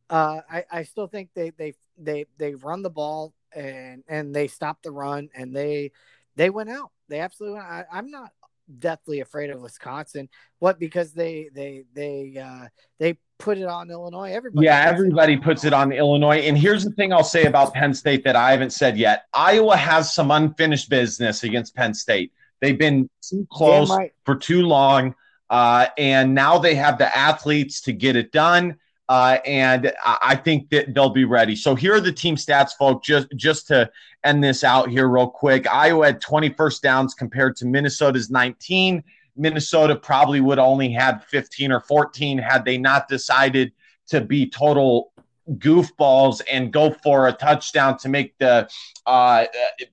uh, 0.09 0.40
I, 0.49 0.64
I 0.70 0.82
still 0.84 1.09
think 1.09 1.30
they 1.34 1.51
they 1.51 1.74
they 1.99 2.26
they 2.38 2.55
run 2.55 2.82
the 2.82 2.90
ball 2.90 3.34
and 3.55 4.05
and 4.09 4.34
they 4.34 4.47
stop 4.47 4.80
the 4.82 4.92
run 4.92 5.28
and 5.34 5.55
they 5.55 5.90
they 6.36 6.51
went 6.51 6.70
out. 6.70 6.92
They 7.09 7.18
absolutely. 7.18 7.61
I, 7.61 7.84
I'm 7.92 8.11
not 8.11 8.30
deathly 8.78 9.20
afraid 9.20 9.51
of 9.51 9.61
Wisconsin. 9.61 10.28
What 10.61 10.78
because 10.78 11.12
they 11.12 11.51
they 11.53 11.84
they 11.94 12.38
uh, 12.40 12.68
they 13.01 13.18
put 13.39 13.59
it 13.59 13.66
on 13.66 13.91
Illinois. 13.91 14.32
Everybody, 14.32 14.64
yeah, 14.66 14.84
everybody 14.87 15.37
puts 15.37 15.64
it 15.64 15.72
on 15.72 15.93
Illinois. 15.93 16.39
And 16.39 16.57
here's 16.57 16.84
the 16.84 16.91
thing 16.93 17.12
I'll 17.12 17.24
say 17.24 17.45
about 17.45 17.74
Penn 17.74 17.95
State 17.95 18.24
that 18.24 18.37
I 18.37 18.51
haven't 18.51 18.70
said 18.70 18.97
yet: 18.97 19.26
Iowa 19.32 19.76
has 19.76 20.12
some 20.12 20.30
unfinished 20.30 20.89
business 20.89 21.45
against 21.45 21.74
Penn 21.74 21.95
State. 21.95 22.32
They've 22.61 22.78
been 22.78 23.11
too 23.22 23.47
close 23.51 23.91
right. 23.91 24.12
for 24.24 24.37
too 24.37 24.62
long, 24.62 25.14
uh, 25.51 25.87
and 25.99 26.34
now 26.34 26.59
they 26.59 26.74
have 26.74 26.99
the 26.99 27.16
athletes 27.16 27.80
to 27.82 27.93
get 27.93 28.16
it 28.16 28.32
done. 28.32 28.76
Uh, 29.09 29.39
and 29.47 29.93
I 30.05 30.34
think 30.34 30.68
that 30.70 30.93
they'll 30.93 31.11
be 31.11 31.24
ready. 31.24 31.55
So 31.55 31.76
here 31.76 31.95
are 31.95 32.01
the 32.01 32.11
team 32.11 32.34
stats, 32.34 32.72
folks. 32.76 33.07
Just 33.07 33.28
just 33.37 33.68
to 33.68 33.89
end 34.24 34.43
this 34.43 34.64
out 34.64 34.91
here 34.91 35.09
real 35.09 35.28
quick. 35.28 35.72
Iowa 35.72 36.07
had 36.07 36.20
20 36.20 36.49
first 36.51 36.82
downs 36.82 37.14
compared 37.14 37.55
to 37.57 37.66
Minnesota's 37.66 38.30
19. 38.30 39.05
Minnesota 39.37 39.97
probably 39.97 40.41
would 40.41 40.59
only 40.59 40.93
have 40.93 41.24
15 41.24 41.72
or 41.72 41.80
14 41.80 42.39
had 42.39 42.64
they 42.64 42.78
not 42.78 43.09
decided 43.09 43.72
to 44.09 44.20
be 44.20 44.49
total 44.49 45.12
goofballs 45.55 46.43
and 46.51 46.72
go 46.72 46.91
for 46.91 47.28
a 47.28 47.32
touchdown 47.32 47.97
to 47.99 48.09
make 48.09 48.37
the 48.39 48.68
uh, 49.07 49.45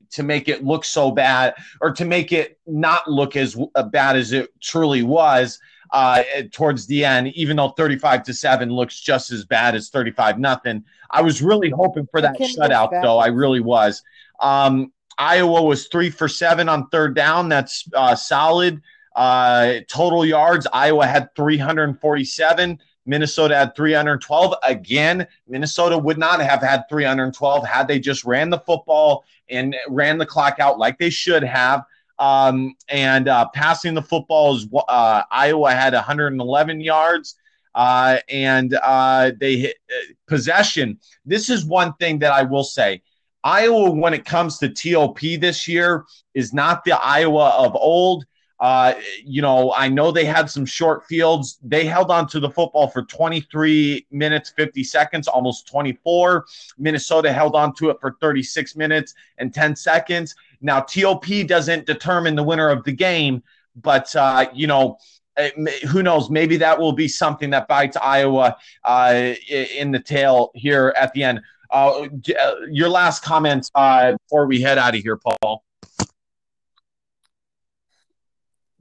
to 0.09 0.23
make 0.23 0.49
it 0.49 0.63
look 0.63 0.83
so 0.83 1.11
bad 1.11 1.53
or 1.81 1.91
to 1.91 2.05
make 2.05 2.31
it 2.31 2.57
not 2.65 3.07
look 3.09 3.35
as 3.35 3.55
bad 3.91 4.15
as 4.15 4.31
it 4.31 4.49
truly 4.61 5.03
was 5.03 5.59
uh, 5.91 6.23
towards 6.51 6.87
the 6.87 7.05
end, 7.05 7.27
even 7.29 7.55
though 7.55 7.69
35 7.69 8.23
to 8.23 8.33
7 8.33 8.69
looks 8.69 8.99
just 8.99 9.31
as 9.31 9.45
bad 9.45 9.75
as 9.75 9.89
35 9.89 10.39
nothing. 10.39 10.83
I 11.11 11.21
was 11.21 11.41
really 11.41 11.69
hoping 11.69 12.07
for 12.07 12.19
that 12.19 12.37
shutout, 12.39 12.89
though. 13.03 13.19
I 13.19 13.27
really 13.27 13.59
was. 13.59 14.01
Um, 14.39 14.91
Iowa 15.19 15.61
was 15.61 15.87
three 15.87 16.09
for 16.09 16.27
seven 16.27 16.67
on 16.67 16.87
third 16.89 17.15
down. 17.15 17.47
That's 17.47 17.87
uh, 17.93 18.15
solid. 18.15 18.81
Uh, 19.15 19.75
total 19.87 20.25
yards, 20.25 20.67
Iowa 20.73 21.05
had 21.05 21.33
347. 21.35 22.79
Minnesota 23.05 23.55
had 23.55 23.75
312. 23.75 24.53
Again, 24.63 25.27
Minnesota 25.47 25.97
would 25.97 26.17
not 26.17 26.41
have 26.41 26.61
had 26.61 26.83
312 26.89 27.67
had 27.67 27.87
they 27.87 27.99
just 27.99 28.23
ran 28.23 28.49
the 28.49 28.59
football 28.59 29.25
and 29.49 29.75
ran 29.89 30.17
the 30.17 30.25
clock 30.25 30.59
out 30.59 30.79
like 30.79 30.97
they 30.97 31.09
should 31.09 31.43
have. 31.43 31.83
Um, 32.19 32.75
and 32.89 33.27
uh, 33.27 33.49
passing 33.53 33.93
the 33.93 34.01
football 34.01 34.55
is 34.55 34.67
uh, 34.87 35.23
Iowa 35.29 35.71
had 35.71 35.93
111 35.93 36.81
yards. 36.81 37.35
Uh, 37.75 38.17
and 38.29 38.77
uh, 38.83 39.31
they 39.39 39.57
hit 39.57 39.77
uh, 39.89 40.13
possession. 40.27 40.99
This 41.25 41.49
is 41.49 41.65
one 41.65 41.93
thing 41.93 42.19
that 42.19 42.31
I 42.31 42.43
will 42.43 42.63
say. 42.63 43.01
Iowa, 43.43 43.91
when 43.91 44.13
it 44.13 44.25
comes 44.25 44.57
to 44.59 44.69
TOP 44.69 45.19
this 45.19 45.67
year, 45.67 46.05
is 46.33 46.53
not 46.53 46.85
the 46.85 46.93
Iowa 46.93 47.49
of 47.49 47.75
old. 47.75 48.25
Uh, 48.63 48.93
you 49.25 49.41
know, 49.41 49.73
I 49.75 49.89
know 49.89 50.09
they 50.09 50.23
had 50.23 50.49
some 50.49 50.65
short 50.65 51.05
fields. 51.05 51.59
They 51.61 51.85
held 51.85 52.09
on 52.09 52.29
to 52.29 52.39
the 52.39 52.49
football 52.49 52.87
for 52.87 53.01
23 53.01 54.07
minutes, 54.09 54.53
50 54.55 54.85
seconds, 54.85 55.27
almost 55.27 55.67
24. 55.67 56.45
Minnesota 56.77 57.33
held 57.33 57.55
on 57.55 57.75
to 57.75 57.89
it 57.89 57.97
for 57.99 58.15
36 58.21 58.77
minutes 58.77 59.15
and 59.37 59.53
10 59.53 59.75
seconds. 59.75 60.33
Now, 60.61 60.79
TOP 60.79 61.25
doesn't 61.45 61.85
determine 61.85 62.35
the 62.35 62.43
winner 62.43 62.69
of 62.69 62.85
the 62.85 62.93
game, 62.93 63.43
but, 63.75 64.15
uh, 64.15 64.45
you 64.53 64.67
know, 64.67 64.97
eh, 65.35 65.49
who 65.89 66.01
knows? 66.01 66.29
Maybe 66.29 66.55
that 66.55 66.79
will 66.79 66.93
be 66.93 67.09
something 67.09 67.49
that 67.49 67.67
bites 67.67 67.97
Iowa 67.97 68.55
uh, 68.85 69.33
in 69.49 69.91
the 69.91 69.99
tail 69.99 70.51
here 70.55 70.93
at 70.97 71.11
the 71.11 71.23
end. 71.23 71.41
Uh, 71.69 72.07
uh 72.39 72.55
your 72.71 72.87
last 72.87 73.23
comments 73.23 73.69
before 73.71 74.47
we 74.47 74.61
head 74.61 74.77
out 74.77 74.95
of 74.95 75.01
here, 75.01 75.17
Paul 75.17 75.65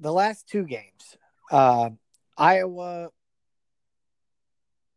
the 0.03 0.13
last 0.13 0.49
two 0.49 0.65
games, 0.65 1.17
uh, 1.51 1.91
Iowa 2.37 3.11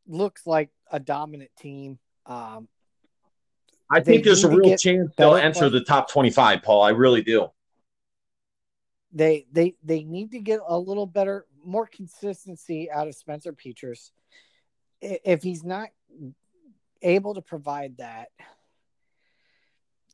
looks 0.07 0.47
like 0.47 0.71
a 0.91 0.99
dominant 0.99 1.51
team. 1.59 1.99
Um, 2.25 2.67
I 3.89 3.99
think 4.01 4.23
there's 4.23 4.43
a 4.43 4.49
real 4.49 4.75
chance 4.75 5.11
they'll 5.15 5.35
enter 5.35 5.69
the 5.69 5.81
top 5.81 6.09
25, 6.09 6.63
Paul. 6.63 6.81
I 6.81 6.89
really 6.89 7.21
do. 7.21 7.49
They 9.13 9.45
they 9.51 9.75
they 9.83 10.03
need 10.03 10.31
to 10.31 10.39
get 10.39 10.59
a 10.67 10.77
little 10.77 11.05
better, 11.05 11.45
more 11.63 11.85
consistency 11.85 12.89
out 12.91 13.07
of 13.07 13.15
Spencer 13.15 13.53
Petras. 13.53 14.09
If 15.01 15.43
he's 15.43 15.63
not 15.63 15.89
able 17.01 17.35
to 17.35 17.41
provide 17.41 17.97
that, 17.97 18.29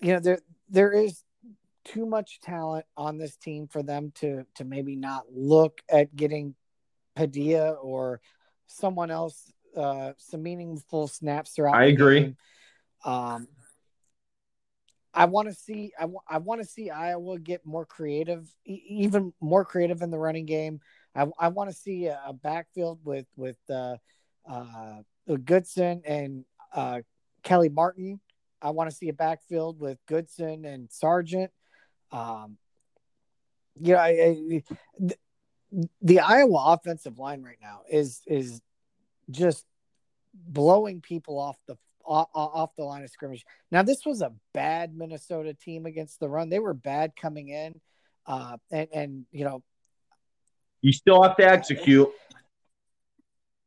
you 0.02 0.14
know, 0.14 0.20
there 0.20 0.40
there 0.70 0.92
is 0.92 1.24
too 1.84 2.06
much 2.06 2.40
talent 2.42 2.86
on 2.96 3.18
this 3.18 3.36
team 3.38 3.68
for 3.68 3.84
them 3.84 4.12
to 4.16 4.46
to 4.56 4.64
maybe 4.64 4.96
not 4.96 5.26
look 5.32 5.82
at 5.90 6.16
getting 6.16 6.56
Padilla 7.16 7.72
or 7.72 8.22
someone 8.68 9.12
else 9.12 9.52
uh, 9.76 10.14
some 10.18 10.44
meaningful 10.44 11.08
snaps 11.08 11.52
throughout. 11.52 11.76
I 11.76 11.86
agree. 11.86 12.36
Um, 13.06 13.48
I 15.14 15.26
want 15.26 15.50
to 15.50 15.54
see 15.54 15.92
I, 15.98 16.04
w- 16.04 16.20
I 16.28 16.38
want 16.38 16.62
to 16.62 16.68
see 16.68 16.90
Iowa 16.90 17.40
get 17.40 17.66
more 17.66 17.86
creative, 17.86 18.48
e- 18.66 18.82
even 18.88 19.34
more 19.42 19.66
creative 19.66 20.02
in 20.02 20.12
the 20.12 20.18
running 20.18 20.46
game. 20.46 20.80
I, 21.16 21.28
I 21.38 21.48
want 21.50 21.70
to 21.70 21.76
see 21.76 22.06
a, 22.06 22.22
a, 22.28 22.34
backfield 22.34 23.00
with 23.04 23.26
with 23.36 23.58
uh, 23.70 23.98
uh, 24.50 25.02
Goodson 25.44 26.02
and 26.06 26.46
uh, 26.74 27.02
Kelly 27.44 27.70
Martin. 27.70 28.22
I 28.62 28.70
want 28.70 28.90
to 28.90 28.96
see 28.96 29.10
a 29.10 29.14
backfield 29.14 29.80
with 29.80 29.98
Goodson 30.08 30.64
and 30.66 30.90
Sargent. 30.90 31.52
Um, 32.12 32.58
you 33.80 33.94
know, 33.94 34.00
I, 34.00 34.08
I, 34.10 34.64
the, 35.00 35.16
the 36.02 36.20
Iowa 36.20 36.74
offensive 36.74 37.18
line 37.18 37.42
right 37.42 37.58
now 37.62 37.82
is 37.90 38.22
is 38.28 38.62
just 39.30 39.66
blowing 40.34 41.02
people 41.02 41.40
off 41.40 41.58
the 41.68 41.78
off, 42.06 42.30
off 42.34 42.76
the 42.76 42.84
line 42.84 43.04
of 43.04 43.10
scrimmage. 43.10 43.46
Now, 43.72 43.84
this 43.84 44.06
was 44.06 44.22
a 44.22 44.34
bad 44.54 44.96
Minnesota 44.96 45.54
team 45.54 45.86
against 45.86 46.20
the 46.20 46.30
run. 46.30 46.50
They 46.50 46.60
were 46.60 46.74
bad 46.74 47.16
coming 47.16 47.50
in, 47.50 47.80
uh, 48.26 48.58
and 48.70 48.88
and 48.94 49.26
you 49.32 49.46
know, 49.46 49.64
you 50.82 50.92
still 50.92 51.24
have 51.24 51.38
to 51.38 51.46
execute. 51.46 52.10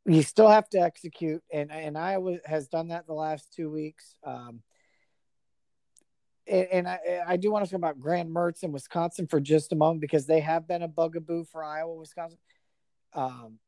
You 0.07 0.22
still 0.22 0.49
have 0.49 0.68
to 0.70 0.78
execute, 0.78 1.42
and 1.53 1.72
and 1.72 1.97
Iowa 1.97 2.38
has 2.45 2.68
done 2.68 2.88
that 2.88 3.07
the 3.07 3.14
last 3.14 3.53
two 3.55 3.70
weeks. 3.70 4.14
Um, 4.24 4.62
and, 6.47 6.68
and 6.72 6.88
I, 6.88 6.99
I, 7.26 7.36
do 7.36 7.51
want 7.51 7.64
to 7.64 7.70
talk 7.70 7.78
about 7.78 8.01
Graham 8.01 8.28
Mertz 8.28 8.62
in 8.62 8.72
Wisconsin 8.72 9.26
for 9.26 9.40
just 9.40 9.72
a 9.72 9.76
moment 9.76 10.01
because 10.01 10.26
they 10.26 10.40
have 10.40 10.68
been 10.68 10.82
a 10.82 10.88
bugaboo 10.88 11.45
for 11.45 11.64
Iowa, 11.64 11.95
Wisconsin. 11.95 12.38
Um, 13.12 13.59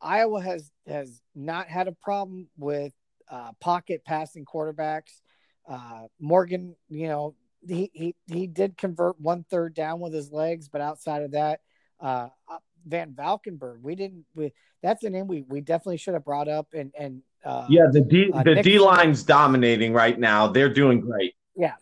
Iowa 0.00 0.40
has 0.40 0.70
has 0.86 1.20
not 1.34 1.68
had 1.68 1.88
a 1.88 1.92
problem 1.92 2.48
with 2.56 2.92
uh, 3.30 3.52
pocket 3.60 4.04
passing 4.04 4.44
quarterbacks. 4.44 5.20
Uh, 5.68 6.04
Morgan, 6.20 6.76
you 6.88 7.08
know, 7.08 7.34
he, 7.66 7.90
he 7.92 8.14
he 8.26 8.46
did 8.46 8.76
convert 8.76 9.20
one 9.20 9.44
third 9.50 9.74
down 9.74 10.00
with 10.00 10.14
his 10.14 10.32
legs, 10.32 10.68
but 10.68 10.80
outside 10.80 11.22
of 11.22 11.32
that, 11.32 11.60
uh, 12.00 12.28
uh 12.48 12.58
VanValkenburg, 12.88 13.82
we 13.82 13.94
didn't. 13.94 14.24
We, 14.34 14.52
that's 14.82 15.02
a 15.02 15.10
name 15.10 15.26
we, 15.26 15.42
we 15.48 15.60
definitely 15.60 15.96
should 15.96 16.14
have 16.14 16.24
brought 16.24 16.48
up. 16.48 16.68
And 16.72 16.92
and 16.98 17.22
uh, 17.44 17.66
yeah, 17.68 17.86
the 17.90 18.00
D 18.00 18.30
uh, 18.32 18.42
the 18.42 18.62
D 18.62 18.78
line's 18.78 19.22
dominating 19.24 19.92
right 19.92 20.18
now. 20.18 20.46
They're 20.46 20.72
doing 20.72 21.00
great. 21.00 21.34
Yeah, 21.58 21.74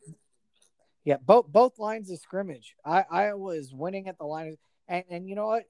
yeah. 1.04 1.18
Both 1.24 1.48
both 1.48 1.78
lines 1.78 2.10
of 2.10 2.18
scrimmage. 2.18 2.74
I, 2.84 3.04
Iowa 3.10 3.50
is 3.50 3.74
winning 3.74 4.08
at 4.08 4.16
the 4.16 4.24
line, 4.24 4.48
of, 4.48 4.54
and 4.88 5.04
and 5.10 5.28
you 5.28 5.36
know 5.36 5.46
what? 5.46 5.64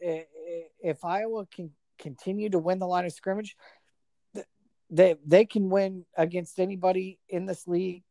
If 0.80 1.04
Iowa 1.04 1.46
can 1.46 1.72
continue 1.98 2.48
to 2.50 2.58
win 2.58 2.78
the 2.78 2.86
line 2.86 3.04
of 3.04 3.12
scrimmage, 3.12 3.56
they 4.90 5.16
they 5.26 5.44
can 5.44 5.70
win 5.70 6.04
against 6.16 6.60
anybody 6.60 7.18
in 7.28 7.46
this 7.46 7.66
league. 7.66 8.04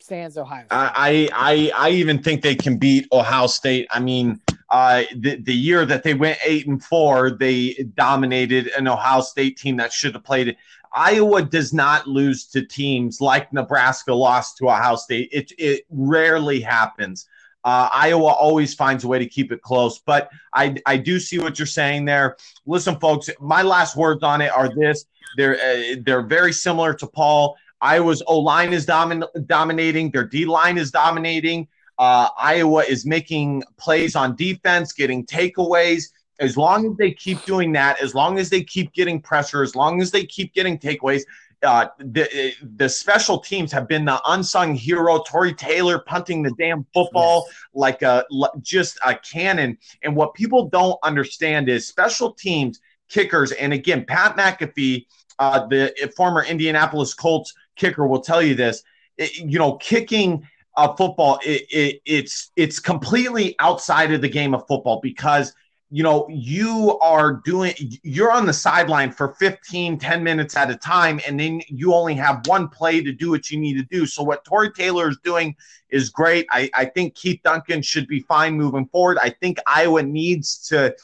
Stands 0.00 0.36
Ohio. 0.36 0.66
I, 0.70 1.28
I 1.32 1.70
I 1.76 1.90
even 1.90 2.20
think 2.22 2.42
they 2.42 2.56
can 2.56 2.76
beat 2.76 3.06
Ohio 3.12 3.46
State. 3.46 3.86
I 3.90 4.00
mean, 4.00 4.40
uh, 4.68 5.04
the 5.16 5.36
the 5.36 5.54
year 5.54 5.86
that 5.86 6.02
they 6.02 6.12
went 6.12 6.38
eight 6.44 6.66
and 6.66 6.82
four, 6.82 7.30
they 7.30 7.86
dominated 7.94 8.66
an 8.76 8.88
Ohio 8.88 9.20
State 9.20 9.56
team 9.56 9.76
that 9.76 9.92
should 9.92 10.14
have 10.14 10.24
played 10.24 10.56
Iowa 10.94 11.42
does 11.42 11.72
not 11.72 12.06
lose 12.06 12.46
to 12.48 12.64
teams 12.64 13.20
like 13.20 13.52
Nebraska 13.52 14.12
lost 14.12 14.58
to 14.58 14.68
Ohio 14.68 14.96
State. 14.96 15.28
It, 15.32 15.52
it 15.58 15.86
rarely 15.90 16.60
happens. 16.60 17.26
Uh, 17.64 17.88
Iowa 17.92 18.32
always 18.32 18.74
finds 18.74 19.04
a 19.04 19.08
way 19.08 19.18
to 19.18 19.26
keep 19.26 19.52
it 19.52 19.62
close, 19.62 19.98
but 20.00 20.30
I, 20.52 20.76
I 20.84 20.96
do 20.96 21.20
see 21.20 21.38
what 21.38 21.58
you're 21.58 21.66
saying 21.66 22.04
there. 22.04 22.36
Listen, 22.66 22.98
folks, 22.98 23.30
my 23.40 23.62
last 23.62 23.96
words 23.96 24.22
on 24.24 24.40
it 24.40 24.50
are 24.50 24.74
this: 24.74 25.04
they're 25.36 25.54
uh, 25.54 25.96
they're 26.04 26.22
very 26.22 26.52
similar 26.52 26.92
to 26.94 27.06
Paul. 27.06 27.56
Iowa's 27.80 28.22
O 28.26 28.38
line 28.38 28.72
is 28.72 28.84
domin- 28.84 29.28
dominating, 29.46 30.10
their 30.10 30.24
D 30.24 30.44
line 30.44 30.76
is 30.76 30.90
dominating. 30.90 31.68
Uh, 31.98 32.28
Iowa 32.36 32.82
is 32.82 33.06
making 33.06 33.62
plays 33.76 34.16
on 34.16 34.34
defense, 34.34 34.92
getting 34.92 35.24
takeaways 35.24 36.10
as 36.42 36.56
long 36.56 36.90
as 36.90 36.96
they 36.96 37.12
keep 37.12 37.42
doing 37.44 37.72
that, 37.72 38.02
as 38.02 38.14
long 38.14 38.38
as 38.38 38.50
they 38.50 38.62
keep 38.62 38.92
getting 38.92 39.20
pressure, 39.20 39.62
as 39.62 39.76
long 39.76 40.02
as 40.02 40.10
they 40.10 40.24
keep 40.24 40.52
getting 40.52 40.76
takeaways, 40.76 41.22
uh, 41.62 41.86
the 41.98 42.52
the 42.76 42.88
special 42.88 43.38
teams 43.38 43.70
have 43.70 43.86
been 43.86 44.04
the 44.04 44.20
unsung 44.26 44.74
hero. 44.74 45.22
Tory 45.22 45.54
Taylor 45.54 46.00
punting 46.00 46.42
the 46.42 46.52
damn 46.58 46.84
football 46.92 47.44
yes. 47.46 47.56
like 47.72 48.02
a 48.02 48.24
just 48.60 48.98
a 49.06 49.14
cannon. 49.14 49.78
And 50.02 50.16
what 50.16 50.34
people 50.34 50.68
don't 50.68 50.98
understand 51.04 51.68
is 51.68 51.86
special 51.86 52.32
teams 52.32 52.80
kickers. 53.08 53.52
And 53.52 53.72
again, 53.72 54.04
Pat 54.04 54.36
McAfee, 54.36 55.06
uh, 55.38 55.66
the 55.66 56.12
former 56.16 56.44
Indianapolis 56.44 57.14
Colts 57.14 57.54
kicker, 57.76 58.08
will 58.08 58.22
tell 58.22 58.42
you 58.42 58.56
this. 58.56 58.82
It, 59.16 59.36
you 59.38 59.58
know, 59.58 59.74
kicking 59.76 60.48
a 60.76 60.96
football, 60.96 61.38
it, 61.44 61.62
it, 61.70 62.00
it's 62.04 62.50
it's 62.56 62.80
completely 62.80 63.54
outside 63.60 64.12
of 64.12 64.20
the 64.20 64.28
game 64.28 64.52
of 64.52 64.66
football 64.66 64.98
because 65.00 65.54
you 65.92 66.02
know 66.02 66.26
you 66.30 66.98
are 67.02 67.42
doing 67.44 67.74
you're 68.02 68.32
on 68.32 68.46
the 68.46 68.52
sideline 68.52 69.12
for 69.12 69.34
15 69.34 69.98
10 69.98 70.24
minutes 70.24 70.56
at 70.56 70.70
a 70.70 70.76
time 70.76 71.20
and 71.28 71.38
then 71.38 71.60
you 71.68 71.92
only 71.92 72.14
have 72.14 72.46
one 72.46 72.66
play 72.66 73.02
to 73.02 73.12
do 73.12 73.30
what 73.30 73.50
you 73.50 73.60
need 73.60 73.74
to 73.74 73.84
do. 73.84 74.06
So 74.06 74.22
what 74.22 74.42
Tory 74.42 74.72
Taylor 74.72 75.10
is 75.10 75.18
doing 75.22 75.54
is 75.90 76.08
great. 76.08 76.46
I, 76.50 76.70
I 76.74 76.86
think 76.86 77.14
Keith 77.14 77.40
Duncan 77.44 77.82
should 77.82 78.08
be 78.08 78.20
fine 78.20 78.56
moving 78.56 78.86
forward. 78.86 79.18
I 79.20 79.28
think 79.28 79.58
Iowa 79.66 80.02
needs 80.02 80.66
to 80.68 80.96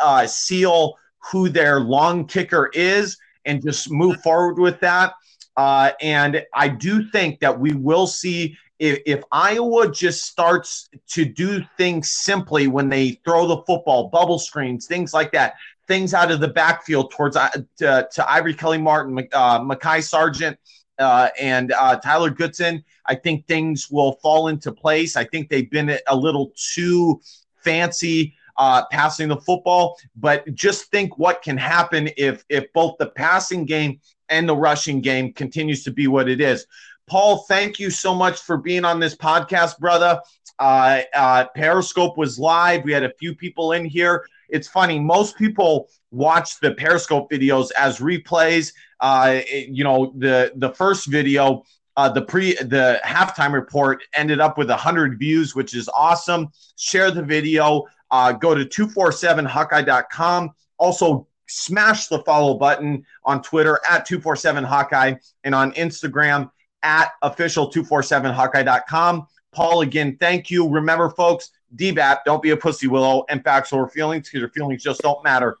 uh, 0.00 0.26
seal 0.26 0.98
who 1.30 1.48
their 1.48 1.78
long 1.78 2.26
kicker 2.26 2.70
is 2.74 3.16
and 3.44 3.62
just 3.62 3.88
move 3.88 4.20
forward 4.20 4.58
with 4.58 4.80
that. 4.80 5.14
Uh, 5.56 5.92
and 6.00 6.44
I 6.52 6.66
do 6.66 7.08
think 7.10 7.38
that 7.38 7.60
we 7.60 7.72
will 7.72 8.08
see 8.08 8.56
if, 8.84 9.00
if 9.06 9.24
Iowa 9.32 9.90
just 9.90 10.24
starts 10.24 10.90
to 11.12 11.24
do 11.24 11.64
things 11.78 12.10
simply 12.10 12.66
when 12.66 12.90
they 12.90 13.12
throw 13.24 13.46
the 13.46 13.62
football, 13.62 14.10
bubble 14.10 14.38
screens, 14.38 14.86
things 14.86 15.14
like 15.14 15.32
that, 15.32 15.54
things 15.88 16.12
out 16.12 16.30
of 16.30 16.40
the 16.40 16.48
backfield 16.48 17.10
towards 17.10 17.34
uh, 17.34 17.48
to, 17.78 18.06
to 18.12 18.30
Ivory 18.30 18.52
Kelly 18.52 18.76
Martin, 18.76 19.26
uh, 19.32 19.60
Mekhi 19.60 20.02
Sargent, 20.02 20.58
uh, 20.98 21.30
and 21.40 21.72
uh, 21.72 21.96
Tyler 21.96 22.28
Goodson, 22.28 22.84
I 23.06 23.14
think 23.14 23.46
things 23.46 23.90
will 23.90 24.12
fall 24.22 24.48
into 24.48 24.70
place. 24.70 25.16
I 25.16 25.24
think 25.24 25.48
they've 25.48 25.70
been 25.70 25.98
a 26.06 26.14
little 26.14 26.52
too 26.54 27.22
fancy 27.56 28.34
uh, 28.58 28.84
passing 28.92 29.28
the 29.28 29.38
football, 29.38 29.98
but 30.14 30.54
just 30.54 30.90
think 30.90 31.18
what 31.18 31.42
can 31.42 31.56
happen 31.56 32.10
if 32.18 32.44
if 32.50 32.70
both 32.74 32.96
the 32.98 33.06
passing 33.06 33.64
game 33.64 33.98
and 34.28 34.48
the 34.48 34.56
rushing 34.56 35.00
game 35.00 35.32
continues 35.32 35.84
to 35.84 35.90
be 35.90 36.06
what 36.06 36.28
it 36.28 36.40
is. 36.40 36.66
Paul, 37.06 37.44
thank 37.48 37.78
you 37.78 37.90
so 37.90 38.14
much 38.14 38.40
for 38.40 38.56
being 38.56 38.84
on 38.84 38.98
this 38.98 39.14
podcast, 39.14 39.78
brother. 39.78 40.20
Uh, 40.58 41.02
uh, 41.14 41.46
Periscope 41.54 42.16
was 42.16 42.38
live. 42.38 42.84
We 42.84 42.92
had 42.92 43.04
a 43.04 43.12
few 43.18 43.34
people 43.34 43.72
in 43.72 43.84
here. 43.84 44.26
It's 44.48 44.68
funny, 44.68 44.98
most 44.98 45.36
people 45.36 45.88
watch 46.10 46.60
the 46.60 46.72
Periscope 46.72 47.30
videos 47.30 47.70
as 47.78 47.98
replays. 47.98 48.72
Uh, 49.00 49.40
it, 49.46 49.68
you 49.68 49.84
know, 49.84 50.14
the 50.16 50.52
the 50.56 50.70
first 50.70 51.08
video, 51.08 51.64
uh, 51.96 52.08
the 52.08 52.22
pre 52.22 52.54
the 52.54 53.00
halftime 53.04 53.52
report 53.52 54.02
ended 54.14 54.40
up 54.40 54.56
with 54.56 54.70
hundred 54.70 55.18
views, 55.18 55.54
which 55.54 55.74
is 55.74 55.88
awesome. 55.94 56.48
Share 56.76 57.10
the 57.10 57.22
video. 57.22 57.84
Uh, 58.10 58.32
go 58.32 58.54
to 58.54 58.64
247hawkeye.com. 58.64 60.50
Also, 60.78 61.26
smash 61.48 62.06
the 62.06 62.20
follow 62.20 62.54
button 62.54 63.04
on 63.24 63.42
Twitter 63.42 63.80
at 63.90 64.06
247hawkeye 64.06 65.14
and 65.42 65.54
on 65.54 65.72
Instagram 65.72 66.50
at 66.84 67.12
official247hawkeye.com. 67.24 69.26
Paul, 69.50 69.80
again, 69.80 70.16
thank 70.20 70.50
you. 70.50 70.68
Remember, 70.68 71.10
folks, 71.10 71.50
DBAP, 71.76 72.18
don't 72.24 72.42
be 72.42 72.50
a 72.50 72.56
pussy 72.56 72.86
willow, 72.86 73.24
and 73.28 73.42
facts 73.42 73.72
over 73.72 73.88
feelings 73.88 74.28
because 74.28 74.40
your 74.40 74.50
feelings 74.50 74.82
just 74.82 75.00
don't 75.00 75.22
matter. 75.24 75.58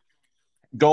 Go 0.76 0.92